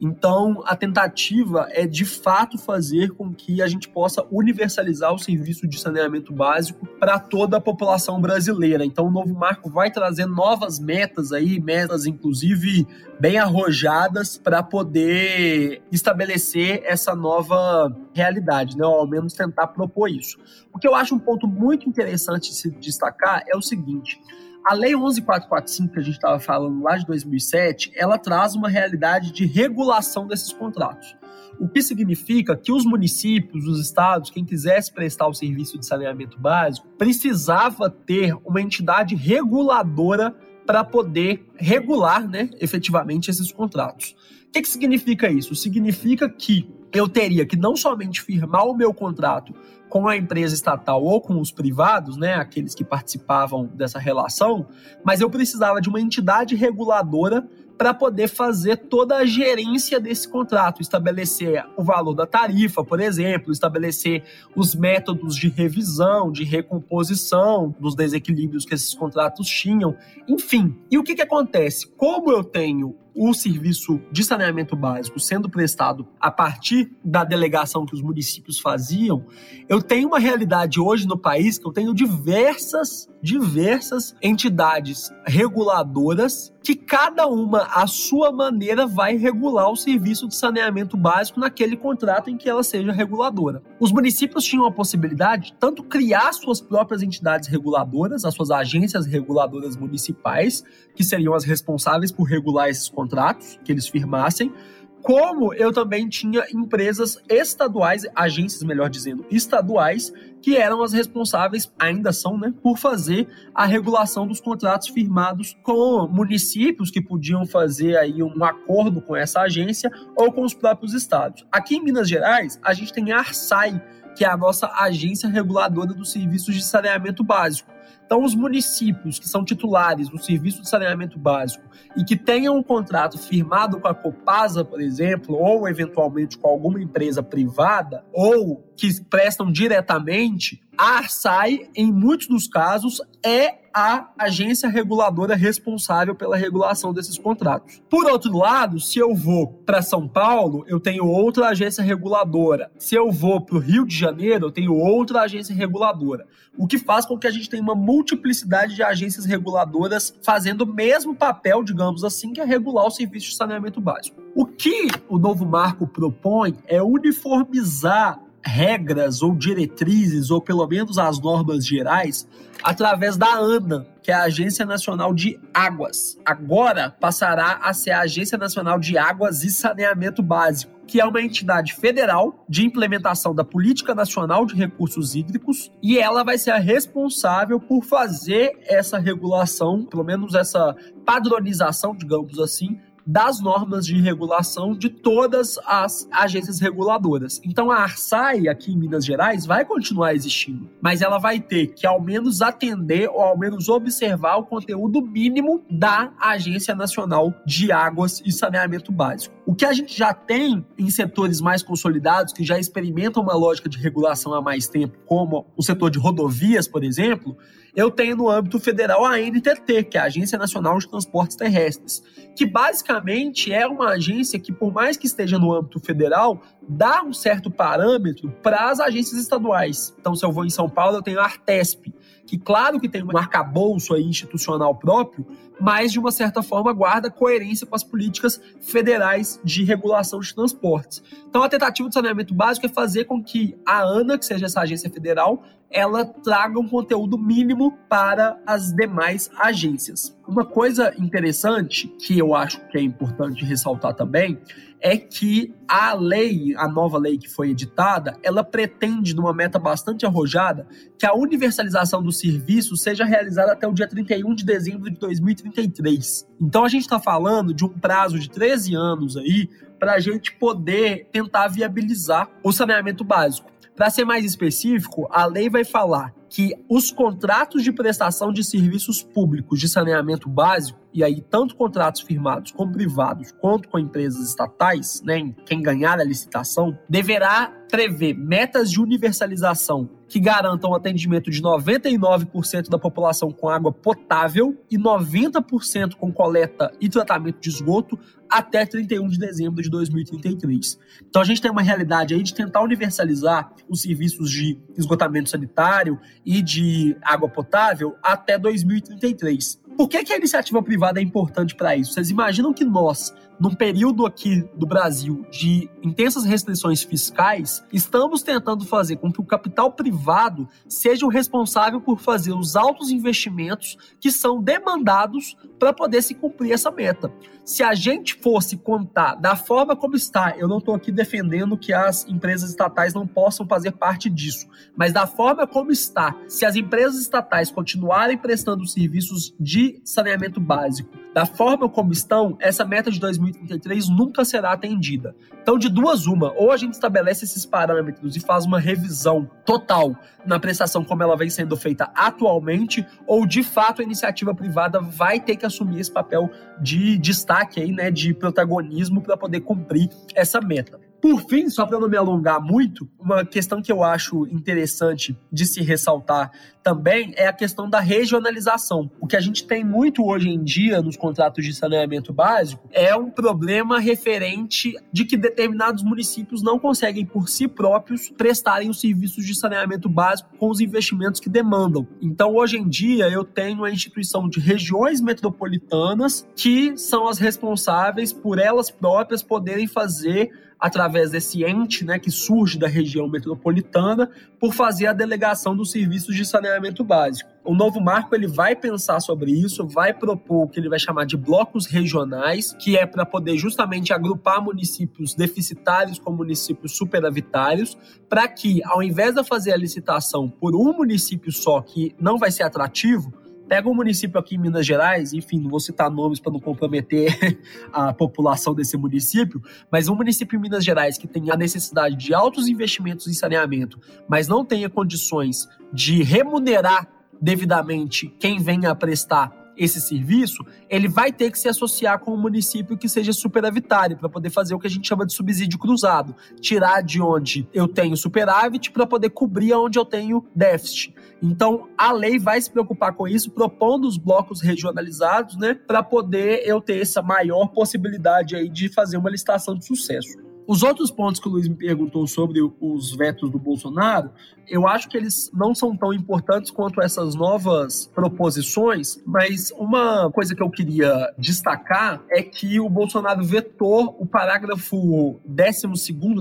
Então, 0.00 0.62
a 0.64 0.74
tentativa 0.74 1.68
é 1.72 1.86
de 1.86 2.06
fato 2.06 2.56
fazer 2.56 3.10
com 3.10 3.34
que 3.34 3.60
a 3.60 3.66
gente 3.66 3.86
possa 3.86 4.24
universalizar 4.30 5.12
o 5.12 5.18
serviço 5.18 5.68
de 5.68 5.78
saneamento 5.78 6.32
básico 6.32 6.86
para 6.98 7.18
toda 7.18 7.58
a 7.58 7.60
população 7.60 8.18
brasileira. 8.18 8.82
Então, 8.82 9.08
o 9.08 9.10
novo 9.10 9.34
marco 9.34 9.68
vai 9.68 9.90
trazer 9.90 10.24
novas 10.24 10.80
metas 10.80 11.32
aí, 11.32 11.60
metas 11.60 12.06
inclusive 12.06 12.86
bem 13.18 13.38
arrojadas 13.38 14.36
para 14.36 14.62
poder 14.62 15.82
estabelecer 15.90 16.82
essa 16.84 17.14
nova 17.14 17.94
realidade, 18.14 18.76
né? 18.76 18.84
Ou 18.84 18.94
ao 18.94 19.06
menos 19.06 19.34
tentar 19.34 19.68
propor 19.68 20.08
isso. 20.08 20.38
O 20.72 20.78
que 20.78 20.86
eu 20.86 20.94
acho 20.94 21.14
um 21.14 21.18
ponto 21.18 21.46
muito 21.46 21.88
interessante 21.88 22.50
de 22.50 22.56
se 22.56 22.70
destacar 22.70 23.42
é 23.48 23.56
o 23.56 23.62
seguinte: 23.62 24.20
a 24.64 24.74
Lei 24.74 24.94
11445 24.94 25.92
que 25.92 25.98
a 25.98 26.02
gente 26.02 26.16
estava 26.16 26.38
falando 26.40 26.82
lá 26.82 26.96
de 26.96 27.06
2007, 27.06 27.92
ela 27.94 28.18
traz 28.18 28.54
uma 28.54 28.68
realidade 28.68 29.32
de 29.32 29.46
regulação 29.46 30.26
desses 30.26 30.52
contratos. 30.52 31.16
O 31.58 31.68
que 31.68 31.80
significa 31.80 32.54
que 32.54 32.70
os 32.70 32.84
municípios, 32.84 33.66
os 33.66 33.80
estados, 33.80 34.28
quem 34.28 34.44
quisesse 34.44 34.92
prestar 34.92 35.26
o 35.26 35.32
serviço 35.32 35.78
de 35.78 35.86
saneamento 35.86 36.38
básico, 36.38 36.86
precisava 36.98 37.88
ter 37.88 38.36
uma 38.44 38.60
entidade 38.60 39.14
reguladora 39.14 40.36
para 40.66 40.84
poder 40.84 41.46
regular, 41.56 42.28
né, 42.28 42.50
efetivamente 42.60 43.30
esses 43.30 43.52
contratos. 43.52 44.16
O 44.48 44.52
que, 44.52 44.62
que 44.62 44.68
significa 44.68 45.30
isso? 45.30 45.54
Significa 45.54 46.28
que 46.28 46.68
eu 46.92 47.08
teria 47.08 47.46
que 47.46 47.56
não 47.56 47.76
somente 47.76 48.22
firmar 48.22 48.66
o 48.66 48.74
meu 48.74 48.92
contrato 48.92 49.54
com 49.88 50.08
a 50.08 50.16
empresa 50.16 50.54
estatal 50.54 51.02
ou 51.02 51.20
com 51.20 51.40
os 51.40 51.52
privados, 51.52 52.16
né, 52.16 52.34
aqueles 52.34 52.74
que 52.74 52.84
participavam 52.84 53.66
dessa 53.66 53.98
relação, 53.98 54.66
mas 55.04 55.20
eu 55.20 55.30
precisava 55.30 55.80
de 55.80 55.88
uma 55.88 56.00
entidade 56.00 56.54
reguladora 56.54 57.46
para 57.76 57.92
poder 57.92 58.28
fazer 58.28 58.76
toda 58.76 59.16
a 59.16 59.24
gerência 59.24 60.00
desse 60.00 60.28
contrato, 60.28 60.80
estabelecer 60.80 61.64
o 61.76 61.82
valor 61.82 62.14
da 62.14 62.26
tarifa, 62.26 62.84
por 62.84 63.00
exemplo, 63.00 63.52
estabelecer 63.52 64.24
os 64.54 64.74
métodos 64.74 65.36
de 65.36 65.48
revisão, 65.48 66.32
de 66.32 66.44
recomposição 66.44 67.74
dos 67.78 67.94
desequilíbrios 67.94 68.64
que 68.64 68.74
esses 68.74 68.94
contratos 68.94 69.48
tinham, 69.48 69.96
enfim. 70.26 70.74
E 70.90 70.98
o 70.98 71.02
que, 71.02 71.14
que 71.14 71.22
acontece? 71.22 71.86
Como 71.86 72.30
eu 72.30 72.42
tenho 72.42 72.96
o 73.16 73.32
serviço 73.32 73.98
de 74.12 74.22
saneamento 74.22 74.76
básico 74.76 75.18
sendo 75.18 75.48
prestado 75.48 76.06
a 76.20 76.30
partir 76.30 76.92
da 77.02 77.24
delegação 77.24 77.86
que 77.86 77.94
os 77.94 78.02
municípios 78.02 78.60
faziam, 78.60 79.24
eu 79.68 79.80
tenho 79.80 80.08
uma 80.08 80.18
realidade 80.18 80.78
hoje 80.78 81.06
no 81.06 81.16
país 81.16 81.58
que 81.58 81.66
eu 81.66 81.72
tenho 81.72 81.94
diversas, 81.94 83.08
diversas 83.22 84.14
entidades 84.22 85.10
reguladoras 85.26 86.52
que 86.66 86.74
cada 86.74 87.28
uma, 87.28 87.62
à 87.72 87.86
sua 87.86 88.32
maneira, 88.32 88.88
vai 88.88 89.16
regular 89.16 89.70
o 89.70 89.76
serviço 89.76 90.26
de 90.26 90.34
saneamento 90.34 90.96
básico 90.96 91.38
naquele 91.38 91.76
contrato 91.76 92.28
em 92.28 92.36
que 92.36 92.48
ela 92.48 92.64
seja 92.64 92.90
reguladora. 92.90 93.62
Os 93.78 93.92
municípios 93.92 94.44
tinham 94.44 94.66
a 94.66 94.72
possibilidade 94.72 95.52
de 95.52 95.54
tanto 95.54 95.84
criar 95.84 96.32
suas 96.32 96.60
próprias 96.60 97.02
entidades 97.02 97.48
reguladoras, 97.48 98.24
as 98.24 98.34
suas 98.34 98.50
agências 98.50 99.06
reguladoras 99.06 99.76
municipais, 99.76 100.64
que 100.92 101.04
seriam 101.04 101.34
as 101.34 101.44
responsáveis 101.44 102.10
por 102.10 102.24
regular 102.24 102.68
esses 102.68 102.88
contratos, 102.88 103.05
contratos 103.06 103.58
que 103.64 103.70
eles 103.70 103.86
firmassem, 103.86 104.52
como 105.00 105.54
eu 105.54 105.72
também 105.72 106.08
tinha 106.08 106.44
empresas 106.52 107.22
estaduais, 107.28 108.04
agências, 108.12 108.64
melhor 108.64 108.90
dizendo, 108.90 109.24
estaduais, 109.30 110.12
que 110.42 110.56
eram 110.56 110.82
as 110.82 110.92
responsáveis, 110.92 111.72
ainda 111.78 112.12
são, 112.12 112.36
né, 112.36 112.52
por 112.60 112.76
fazer 112.76 113.28
a 113.54 113.64
regulação 113.64 114.26
dos 114.26 114.40
contratos 114.40 114.88
firmados 114.88 115.56
com 115.62 116.08
municípios 116.08 116.90
que 116.90 117.00
podiam 117.00 117.46
fazer 117.46 117.96
aí 117.96 118.20
um 118.20 118.42
acordo 118.42 119.00
com 119.00 119.14
essa 119.14 119.42
agência 119.42 119.92
ou 120.16 120.32
com 120.32 120.42
os 120.42 120.54
próprios 120.54 120.92
estados. 120.92 121.46
Aqui 121.52 121.76
em 121.76 121.84
Minas 121.84 122.08
Gerais, 122.08 122.58
a 122.60 122.74
gente 122.74 122.92
tem 122.92 123.12
a 123.12 123.18
Arsai, 123.18 123.80
que 124.16 124.24
é 124.24 124.28
a 124.28 124.36
nossa 124.36 124.66
agência 124.72 125.28
reguladora 125.28 125.94
dos 125.94 126.10
serviços 126.10 126.52
de 126.52 126.64
saneamento 126.64 127.22
básico. 127.22 127.75
Então, 128.06 128.22
os 128.22 128.36
municípios 128.36 129.18
que 129.18 129.28
são 129.28 129.44
titulares 129.44 130.08
do 130.08 130.16
serviço 130.16 130.62
de 130.62 130.68
saneamento 130.68 131.18
básico 131.18 131.64
e 131.96 132.04
que 132.04 132.16
tenham 132.16 132.56
um 132.56 132.62
contrato 132.62 133.18
firmado 133.18 133.80
com 133.80 133.88
a 133.88 133.94
Copasa, 133.94 134.64
por 134.64 134.80
exemplo, 134.80 135.36
ou 135.36 135.68
eventualmente 135.68 136.38
com 136.38 136.48
alguma 136.48 136.80
empresa 136.80 137.20
privada, 137.20 138.04
ou 138.12 138.64
que 138.76 138.88
prestam 139.10 139.50
diretamente, 139.50 140.62
a 140.78 140.98
ARSAI, 140.98 141.68
em 141.74 141.90
muitos 141.90 142.28
dos 142.28 142.46
casos, 142.46 143.02
é 143.24 143.65
a 143.76 144.08
agência 144.16 144.70
reguladora 144.70 145.36
responsável 145.36 146.14
pela 146.14 146.34
regulação 146.34 146.94
desses 146.94 147.18
contratos. 147.18 147.82
Por 147.90 148.06
outro 148.06 148.34
lado, 148.34 148.80
se 148.80 148.98
eu 148.98 149.14
vou 149.14 149.48
para 149.66 149.82
São 149.82 150.08
Paulo, 150.08 150.64
eu 150.66 150.80
tenho 150.80 151.06
outra 151.06 151.48
agência 151.48 151.84
reguladora. 151.84 152.72
Se 152.78 152.94
eu 152.94 153.12
vou 153.12 153.38
para 153.38 153.56
o 153.56 153.58
Rio 153.58 153.84
de 153.84 153.94
Janeiro, 153.94 154.46
eu 154.46 154.50
tenho 154.50 154.74
outra 154.74 155.20
agência 155.20 155.54
reguladora. 155.54 156.26
O 156.56 156.66
que 156.66 156.78
faz 156.78 157.04
com 157.04 157.18
que 157.18 157.26
a 157.26 157.30
gente 157.30 157.50
tenha 157.50 157.62
uma 157.62 157.74
multiplicidade 157.74 158.74
de 158.74 158.82
agências 158.82 159.26
reguladoras 159.26 160.14
fazendo 160.22 160.62
o 160.62 160.66
mesmo 160.66 161.14
papel, 161.14 161.62
digamos 161.62 162.02
assim, 162.02 162.32
que 162.32 162.40
é 162.40 162.44
regular 162.46 162.86
o 162.86 162.90
serviço 162.90 163.28
de 163.28 163.36
saneamento 163.36 163.78
básico. 163.78 164.22
O 164.34 164.46
que 164.46 164.88
o 165.06 165.18
novo 165.18 165.44
marco 165.44 165.86
propõe 165.86 166.56
é 166.66 166.82
uniformizar 166.82 168.22
regras 168.46 169.22
ou 169.22 169.34
diretrizes, 169.34 170.30
ou 170.30 170.40
pelo 170.40 170.66
menos 170.66 170.98
as 170.98 171.20
normas 171.20 171.66
gerais, 171.66 172.28
através 172.62 173.16
da 173.16 173.34
ANA, 173.34 173.86
que 174.02 174.10
é 174.10 174.14
a 174.14 174.22
Agência 174.22 174.64
Nacional 174.64 175.12
de 175.12 175.38
Águas. 175.52 176.16
Agora 176.24 176.90
passará 176.90 177.58
a 177.62 177.74
ser 177.74 177.90
a 177.90 178.00
Agência 178.00 178.38
Nacional 178.38 178.78
de 178.78 178.96
Águas 178.96 179.42
e 179.42 179.50
Saneamento 179.50 180.22
Básico, 180.22 180.72
que 180.86 181.00
é 181.00 181.04
uma 181.04 181.20
entidade 181.20 181.74
federal 181.74 182.44
de 182.48 182.64
implementação 182.64 183.34
da 183.34 183.44
Política 183.44 183.94
Nacional 183.94 184.46
de 184.46 184.54
Recursos 184.54 185.16
Hídricos, 185.16 185.72
e 185.82 185.98
ela 185.98 186.22
vai 186.22 186.38
ser 186.38 186.52
a 186.52 186.58
responsável 186.58 187.58
por 187.58 187.82
fazer 187.82 188.56
essa 188.62 188.98
regulação, 188.98 189.84
pelo 189.84 190.04
menos 190.04 190.34
essa 190.34 190.74
padronização, 191.04 191.94
digamos 191.94 192.38
assim, 192.38 192.78
das 193.06 193.40
normas 193.40 193.86
de 193.86 194.00
regulação 194.00 194.72
de 194.74 194.88
todas 194.88 195.58
as 195.64 196.08
agências 196.10 196.58
reguladoras. 196.58 197.40
Então 197.44 197.70
a 197.70 197.76
Arsai 197.76 198.48
aqui 198.48 198.72
em 198.72 198.76
Minas 198.76 199.04
Gerais 199.04 199.46
vai 199.46 199.64
continuar 199.64 200.14
existindo, 200.14 200.68
mas 200.80 201.02
ela 201.02 201.18
vai 201.18 201.38
ter 201.38 201.68
que 201.68 201.86
ao 201.86 202.00
menos 202.00 202.42
atender 202.42 203.08
ou 203.08 203.22
ao 203.22 203.38
menos 203.38 203.68
observar 203.68 204.36
o 204.36 204.44
conteúdo 204.44 205.00
mínimo 205.00 205.62
da 205.70 206.12
Agência 206.18 206.74
Nacional 206.74 207.32
de 207.46 207.70
Águas 207.70 208.22
e 208.24 208.32
Saneamento 208.32 208.90
Básico. 208.90 209.35
O 209.46 209.54
que 209.54 209.64
a 209.64 209.72
gente 209.72 209.96
já 209.96 210.12
tem 210.12 210.66
em 210.76 210.90
setores 210.90 211.40
mais 211.40 211.62
consolidados, 211.62 212.32
que 212.32 212.42
já 212.42 212.58
experimentam 212.58 213.22
uma 213.22 213.34
lógica 213.34 213.68
de 213.68 213.78
regulação 213.78 214.34
há 214.34 214.42
mais 214.42 214.66
tempo, 214.66 214.98
como 215.06 215.46
o 215.56 215.62
setor 215.62 215.88
de 215.88 216.00
rodovias, 216.00 216.66
por 216.66 216.82
exemplo, 216.82 217.38
eu 217.72 217.88
tenho 217.88 218.16
no 218.16 218.28
âmbito 218.28 218.58
federal 218.58 219.04
a 219.04 219.12
ANTT, 219.12 219.84
que 219.84 219.96
é 219.96 220.00
a 220.00 220.04
Agência 220.06 220.36
Nacional 220.36 220.76
de 220.78 220.88
Transportes 220.88 221.36
Terrestres, 221.36 222.02
que 222.34 222.44
basicamente 222.44 223.52
é 223.52 223.64
uma 223.68 223.90
agência 223.90 224.36
que, 224.40 224.50
por 224.50 224.72
mais 224.72 224.96
que 224.96 225.06
esteja 225.06 225.38
no 225.38 225.52
âmbito 225.52 225.78
federal, 225.78 226.42
dá 226.68 227.04
um 227.04 227.12
certo 227.12 227.48
parâmetro 227.48 228.32
para 228.42 228.70
as 228.70 228.80
agências 228.80 229.20
estaduais. 229.20 229.94
Então, 230.00 230.16
se 230.16 230.26
eu 230.26 230.32
vou 230.32 230.44
em 230.44 230.50
São 230.50 230.68
Paulo, 230.68 230.96
eu 230.96 231.02
tenho 231.02 231.20
a 231.20 231.24
Artesp, 231.24 231.94
que 232.26 232.36
claro 232.36 232.80
que 232.80 232.88
tem 232.88 233.04
um 233.04 233.16
arcabouço 233.16 233.94
aí 233.94 234.02
institucional 234.02 234.74
próprio, 234.74 235.26
mas 235.60 235.92
de 235.92 235.98
uma 235.98 236.10
certa 236.10 236.42
forma 236.42 236.72
guarda 236.72 237.10
coerência 237.10 237.66
com 237.66 237.74
as 237.74 237.84
políticas 237.84 238.40
federais 238.60 239.40
de 239.42 239.64
regulação 239.64 240.20
de 240.20 240.34
transportes. 240.34 241.02
Então 241.28 241.42
a 241.42 241.48
tentativa 241.48 241.88
de 241.88 241.94
saneamento 241.94 242.34
básico 242.34 242.66
é 242.66 242.68
fazer 242.68 243.04
com 243.04 243.22
que 243.22 243.56
a 243.64 243.80
ANA, 243.82 244.18
que 244.18 244.26
seja 244.26 244.46
essa 244.46 244.60
agência 244.60 244.90
federal, 244.90 245.42
ela 245.70 246.04
traga 246.04 246.58
um 246.58 246.68
conteúdo 246.68 247.18
mínimo 247.18 247.76
para 247.88 248.40
as 248.46 248.72
demais 248.72 249.30
agências. 249.38 250.16
Uma 250.26 250.44
coisa 250.44 250.94
interessante 250.98 251.88
que 251.88 252.18
eu 252.18 252.34
acho 252.34 252.60
que 252.68 252.78
é 252.78 252.82
importante 252.82 253.44
ressaltar 253.44 253.94
também 253.94 254.38
é 254.80 254.96
que 254.96 255.54
a 255.68 255.94
lei, 255.94 256.54
a 256.56 256.68
nova 256.68 256.98
lei 256.98 257.18
que 257.18 257.28
foi 257.28 257.50
editada, 257.50 258.16
ela 258.22 258.44
pretende, 258.44 259.14
numa 259.14 259.32
meta 259.32 259.58
bastante 259.58 260.06
arrojada, 260.06 260.66
que 260.98 261.06
a 261.06 261.14
universalização 261.14 262.02
dos 262.02 262.18
serviços 262.18 262.82
seja 262.82 263.04
realizada 263.04 263.52
até 263.52 263.66
o 263.66 263.72
dia 263.72 263.88
31 263.88 264.34
de 264.34 264.44
dezembro 264.44 264.90
de 264.90 264.98
2033. 264.98 266.26
Então 266.40 266.64
a 266.64 266.68
gente 266.68 266.82
está 266.82 267.00
falando 267.00 267.52
de 267.52 267.64
um 267.64 267.68
prazo 267.68 268.18
de 268.18 268.30
13 268.30 268.74
anos 268.74 269.16
aí 269.16 269.48
para 269.78 269.94
a 269.94 270.00
gente 270.00 270.32
poder 270.34 271.08
tentar 271.12 271.48
viabilizar 271.48 272.30
o 272.42 272.52
saneamento 272.52 273.04
básico. 273.04 273.50
Para 273.74 273.90
ser 273.90 274.06
mais 274.06 274.24
específico, 274.24 275.06
a 275.10 275.26
lei 275.26 275.50
vai 275.50 275.62
falar 275.62 276.14
que 276.30 276.54
os 276.68 276.90
contratos 276.90 277.62
de 277.62 277.70
prestação 277.70 278.32
de 278.32 278.42
serviços 278.42 279.02
públicos 279.02 279.60
de 279.60 279.68
saneamento 279.68 280.28
básico, 280.28 280.78
e 280.96 281.04
aí 281.04 281.20
tanto 281.20 281.54
contratos 281.54 282.00
firmados 282.00 282.50
com 282.50 282.72
privados 282.72 283.30
quanto 283.32 283.68
com 283.68 283.78
empresas 283.78 284.26
estatais, 284.26 285.02
né, 285.04 285.34
quem 285.44 285.60
ganhar 285.60 286.00
a 286.00 286.04
licitação, 286.04 286.76
deverá 286.88 287.52
prever 287.70 288.14
metas 288.14 288.70
de 288.70 288.80
universalização 288.80 289.90
que 290.08 290.20
garantam 290.20 290.70
o 290.70 290.74
atendimento 290.74 291.30
de 291.30 291.42
99% 291.42 292.68
da 292.68 292.78
população 292.78 293.30
com 293.30 293.48
água 293.48 293.72
potável 293.72 294.56
e 294.70 294.78
90% 294.78 295.96
com 295.96 296.12
coleta 296.12 296.72
e 296.80 296.88
tratamento 296.88 297.40
de 297.40 297.48
esgoto 297.48 297.98
até 298.30 298.64
31 298.64 299.08
de 299.08 299.18
dezembro 299.18 299.62
de 299.62 299.68
2033. 299.68 300.78
Então 301.08 301.20
a 301.20 301.24
gente 301.24 301.42
tem 301.42 301.50
uma 301.50 301.62
realidade 301.62 302.14
aí 302.14 302.22
de 302.22 302.34
tentar 302.34 302.62
universalizar 302.62 303.52
os 303.68 303.82
serviços 303.82 304.30
de 304.30 304.58
esgotamento 304.76 305.28
sanitário 305.28 305.98
e 306.24 306.40
de 306.40 306.96
água 307.02 307.28
potável 307.28 307.96
até 308.02 308.38
2033. 308.38 309.65
Por 309.76 309.88
que, 309.88 310.02
que 310.02 310.12
a 310.12 310.16
iniciativa 310.16 310.62
privada 310.62 311.00
é 311.00 311.02
importante 311.02 311.54
para 311.54 311.76
isso? 311.76 311.92
Vocês 311.92 312.10
imaginam 312.10 312.52
que 312.52 312.64
nós, 312.64 313.14
num 313.38 313.54
período 313.54 314.06
aqui 314.06 314.48
do 314.54 314.66
Brasil 314.66 315.26
de 315.30 315.68
intensas 315.82 316.24
restrições 316.24 316.82
fiscais, 316.82 317.64
estamos 317.72 318.22
tentando 318.22 318.64
fazer 318.64 318.96
com 318.96 319.12
que 319.12 319.20
o 319.20 319.24
capital 319.24 319.72
privado 319.72 320.48
seja 320.68 321.04
o 321.04 321.10
responsável 321.10 321.80
por 321.80 322.00
fazer 322.00 322.32
os 322.32 322.56
altos 322.56 322.90
investimentos 322.90 323.76
que 324.00 324.10
são 324.10 324.42
demandados 324.42 325.36
para 325.58 325.72
poder 325.72 326.02
se 326.02 326.14
cumprir 326.14 326.52
essa 326.52 326.70
meta. 326.70 327.12
Se 327.44 327.62
a 327.62 327.74
gente 327.74 328.14
fosse 328.14 328.56
contar 328.56 329.14
da 329.14 329.36
forma 329.36 329.76
como 329.76 329.94
está, 329.94 330.34
eu 330.36 330.48
não 330.48 330.58
estou 330.58 330.74
aqui 330.74 330.90
defendendo 330.90 331.56
que 331.56 331.72
as 331.72 332.06
empresas 332.08 332.50
estatais 332.50 332.92
não 332.92 333.06
possam 333.06 333.46
fazer 333.46 333.72
parte 333.72 334.10
disso, 334.10 334.48
mas 334.74 334.92
da 334.92 335.06
forma 335.06 335.46
como 335.46 335.70
está, 335.70 336.16
se 336.26 336.44
as 336.44 336.56
empresas 336.56 337.00
estatais 337.00 337.50
continuarem 337.50 338.18
prestando 338.18 338.66
serviços 338.66 339.34
de 339.38 339.80
saneamento 339.84 340.40
básico, 340.40 341.05
da 341.16 341.24
forma 341.24 341.66
como 341.66 341.92
estão, 341.92 342.36
essa 342.38 342.62
meta 342.62 342.90
de 342.90 343.00
2033 343.00 343.88
nunca 343.88 344.22
será 344.22 344.52
atendida. 344.52 345.16
Então, 345.40 345.56
de 345.56 345.70
duas 345.70 346.06
uma, 346.06 346.30
ou 346.34 346.52
a 346.52 346.58
gente 346.58 346.74
estabelece 346.74 347.24
esses 347.24 347.46
parâmetros 347.46 348.16
e 348.16 348.20
faz 348.20 348.44
uma 348.44 348.60
revisão 348.60 349.26
total 349.42 349.96
na 350.26 350.38
prestação 350.38 350.84
como 350.84 351.02
ela 351.02 351.16
vem 351.16 351.30
sendo 351.30 351.56
feita 351.56 351.90
atualmente, 351.94 352.86
ou 353.06 353.24
de 353.24 353.42
fato 353.42 353.80
a 353.80 353.84
iniciativa 353.84 354.34
privada 354.34 354.78
vai 354.78 355.18
ter 355.18 355.36
que 355.36 355.46
assumir 355.46 355.80
esse 355.80 355.90
papel 355.90 356.30
de 356.60 356.98
destaque 356.98 357.62
aí, 357.62 357.72
né, 357.72 357.90
de 357.90 358.12
protagonismo 358.12 359.00
para 359.00 359.16
poder 359.16 359.40
cumprir 359.40 359.88
essa 360.14 360.38
meta. 360.42 360.78
Por 361.06 361.22
fim, 361.28 361.48
só 361.48 361.64
para 361.64 361.78
não 361.78 361.88
me 361.88 361.96
alongar 361.96 362.42
muito, 362.42 362.90
uma 362.98 363.24
questão 363.24 363.62
que 363.62 363.70
eu 363.70 363.84
acho 363.84 364.26
interessante 364.26 365.16
de 365.30 365.46
se 365.46 365.62
ressaltar 365.62 366.32
também 366.64 367.14
é 367.16 367.28
a 367.28 367.32
questão 367.32 367.70
da 367.70 367.78
regionalização. 367.78 368.90
O 369.00 369.06
que 369.06 369.14
a 369.14 369.20
gente 369.20 369.46
tem 369.46 369.62
muito 369.62 370.04
hoje 370.04 370.28
em 370.28 370.42
dia 370.42 370.82
nos 370.82 370.96
contratos 370.96 371.44
de 371.44 371.54
saneamento 371.54 372.12
básico 372.12 372.68
é 372.72 372.96
um 372.96 373.08
problema 373.08 373.78
referente 373.78 374.74
de 374.92 375.04
que 375.04 375.16
determinados 375.16 375.84
municípios 375.84 376.42
não 376.42 376.58
conseguem 376.58 377.06
por 377.06 377.28
si 377.28 377.46
próprios 377.46 378.08
prestarem 378.08 378.68
os 378.68 378.80
serviços 378.80 379.24
de 379.24 379.38
saneamento 379.38 379.88
básico 379.88 380.30
com 380.36 380.50
os 380.50 380.58
investimentos 380.60 381.20
que 381.20 381.30
demandam. 381.30 381.86
Então, 382.02 382.34
hoje 382.34 382.56
em 382.56 382.68
dia, 382.68 383.08
eu 383.08 383.22
tenho 383.22 383.62
a 383.62 383.70
instituição 383.70 384.28
de 384.28 384.40
regiões 384.40 385.00
metropolitanas 385.00 386.26
que 386.34 386.76
são 386.76 387.06
as 387.06 387.18
responsáveis 387.18 388.12
por 388.12 388.40
elas 388.40 388.72
próprias 388.72 389.22
poderem 389.22 389.68
fazer 389.68 390.32
através 390.58 391.10
desse 391.10 391.44
ente 391.44 391.84
né, 391.84 391.98
que 391.98 392.10
surge 392.10 392.58
da 392.58 392.66
região 392.66 393.08
metropolitana, 393.08 394.10
por 394.40 394.52
fazer 394.52 394.86
a 394.86 394.92
delegação 394.92 395.56
dos 395.56 395.70
serviços 395.70 396.14
de 396.14 396.24
saneamento 396.24 396.82
básico. 396.82 397.30
O 397.44 397.54
novo 397.54 397.80
marco 397.80 398.14
ele 398.14 398.26
vai 398.26 398.56
pensar 398.56 399.00
sobre 399.00 399.30
isso, 399.30 399.66
vai 399.66 399.94
propor 399.94 400.44
o 400.44 400.48
que 400.48 400.58
ele 400.58 400.68
vai 400.68 400.78
chamar 400.78 401.04
de 401.04 401.16
blocos 401.16 401.66
regionais, 401.66 402.52
que 402.58 402.76
é 402.76 402.84
para 402.84 403.06
poder 403.06 403.36
justamente 403.36 403.92
agrupar 403.92 404.42
municípios 404.42 405.14
deficitários 405.14 405.98
com 405.98 406.10
municípios 406.10 406.76
superavitários, 406.76 407.78
para 408.08 408.26
que, 408.26 408.62
ao 408.64 408.82
invés 408.82 409.14
de 409.14 409.22
fazer 409.22 409.52
a 409.52 409.56
licitação 409.56 410.28
por 410.28 410.56
um 410.56 410.72
município 410.72 411.30
só, 411.30 411.60
que 411.60 411.94
não 412.00 412.18
vai 412.18 412.30
ser 412.30 412.42
atrativo, 412.42 413.12
Pega 413.48 413.68
um 413.68 413.74
município 413.74 414.18
aqui 414.18 414.34
em 414.34 414.38
Minas 414.38 414.66
Gerais, 414.66 415.12
enfim, 415.12 415.40
não 415.40 415.50
vou 415.50 415.60
citar 415.60 415.90
nomes 415.90 416.18
para 416.18 416.32
não 416.32 416.40
comprometer 416.40 417.40
a 417.72 417.92
população 417.92 418.54
desse 418.54 418.76
município, 418.76 419.40
mas 419.70 419.88
um 419.88 419.94
município 419.94 420.36
em 420.36 420.40
Minas 420.40 420.64
Gerais 420.64 420.98
que 420.98 421.06
tem 421.06 421.30
a 421.30 421.36
necessidade 421.36 421.96
de 421.96 422.12
altos 422.12 422.48
investimentos 422.48 423.06
em 423.06 423.12
saneamento, 423.12 423.78
mas 424.08 424.26
não 424.26 424.44
tenha 424.44 424.68
condições 424.68 425.48
de 425.72 426.02
remunerar 426.02 426.88
devidamente 427.20 428.08
quem 428.18 428.38
venha 428.38 428.70
a 428.70 428.74
prestar 428.74 429.45
esse 429.56 429.80
serviço, 429.80 430.44
ele 430.68 430.88
vai 430.88 431.12
ter 431.12 431.30
que 431.30 431.38
se 431.38 431.48
associar 431.48 431.98
com 431.98 432.12
um 432.12 432.20
município 432.20 432.76
que 432.76 432.88
seja 432.88 433.12
superavitário, 433.12 433.96
para 433.96 434.08
poder 434.08 434.30
fazer 434.30 434.54
o 434.54 434.58
que 434.58 434.66
a 434.66 434.70
gente 434.70 434.86
chama 434.86 435.06
de 435.06 435.12
subsídio 435.12 435.58
cruzado. 435.58 436.14
Tirar 436.40 436.82
de 436.82 437.00
onde 437.00 437.48
eu 437.52 437.66
tenho 437.66 437.96
superávit 437.96 438.70
para 438.70 438.86
poder 438.86 439.10
cobrir 439.10 439.54
onde 439.54 439.78
eu 439.78 439.84
tenho 439.84 440.24
déficit. 440.34 440.94
Então, 441.22 441.68
a 441.78 441.92
lei 441.92 442.18
vai 442.18 442.40
se 442.40 442.50
preocupar 442.50 442.92
com 442.92 443.08
isso, 443.08 443.30
propondo 443.30 443.86
os 443.86 443.96
blocos 443.96 444.40
regionalizados, 444.40 445.36
né, 445.36 445.54
para 445.54 445.82
poder 445.82 446.42
eu 446.44 446.60
ter 446.60 446.80
essa 446.80 447.00
maior 447.00 447.46
possibilidade 447.48 448.36
aí 448.36 448.48
de 448.48 448.68
fazer 448.68 448.96
uma 448.96 449.10
licitação 449.10 449.54
de 449.54 449.64
sucesso. 449.64 450.25
Os 450.46 450.62
outros 450.62 450.90
pontos 450.92 451.20
que 451.20 451.28
o 451.28 451.32
Luiz 451.32 451.48
me 451.48 451.56
perguntou 451.56 452.06
sobre 452.06 452.40
os 452.60 452.94
vetos 452.94 453.28
do 453.30 453.38
Bolsonaro, 453.38 454.10
eu 454.48 454.66
acho 454.66 454.88
que 454.88 454.96
eles 454.96 455.28
não 455.34 455.54
são 455.54 455.76
tão 455.76 455.92
importantes 455.92 456.50
quanto 456.50 456.80
essas 456.80 457.14
novas 457.14 457.90
proposições, 457.94 459.02
mas 459.04 459.50
uma 459.50 460.10
coisa 460.12 460.34
que 460.34 460.42
eu 460.42 460.48
queria 460.48 461.12
destacar 461.18 462.02
é 462.08 462.22
que 462.22 462.60
o 462.60 462.68
Bolsonaro 462.68 463.24
vetou 463.24 463.96
o 463.98 464.06
parágrafo 464.06 465.20
12, 465.24 465.66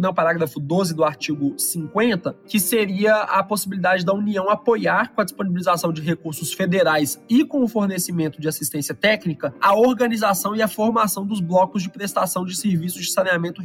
né, 0.01 0.09
o 0.09 0.13
parágrafo 0.13 0.59
12 0.59 0.95
do 0.95 1.03
artigo 1.03 1.53
50, 1.57 2.35
que 2.47 2.59
seria 2.59 3.15
a 3.15 3.43
possibilidade 3.43 4.03
da 4.03 4.13
União 4.13 4.49
apoiar 4.49 5.13
com 5.13 5.21
a 5.21 5.23
disponibilização 5.23 5.93
de 5.93 6.01
recursos 6.01 6.51
federais 6.51 7.21
e 7.29 7.45
com 7.45 7.63
o 7.63 7.67
fornecimento 7.67 8.41
de 8.41 8.47
assistência 8.47 8.95
técnica 8.95 9.53
a 9.61 9.75
organização 9.75 10.55
e 10.55 10.61
a 10.61 10.67
formação 10.67 11.25
dos 11.25 11.39
blocos 11.39 11.83
de 11.83 11.89
prestação 11.89 12.43
de 12.43 12.55
serviços 12.55 13.05
de 13.05 13.11
saneamento 13.11 13.61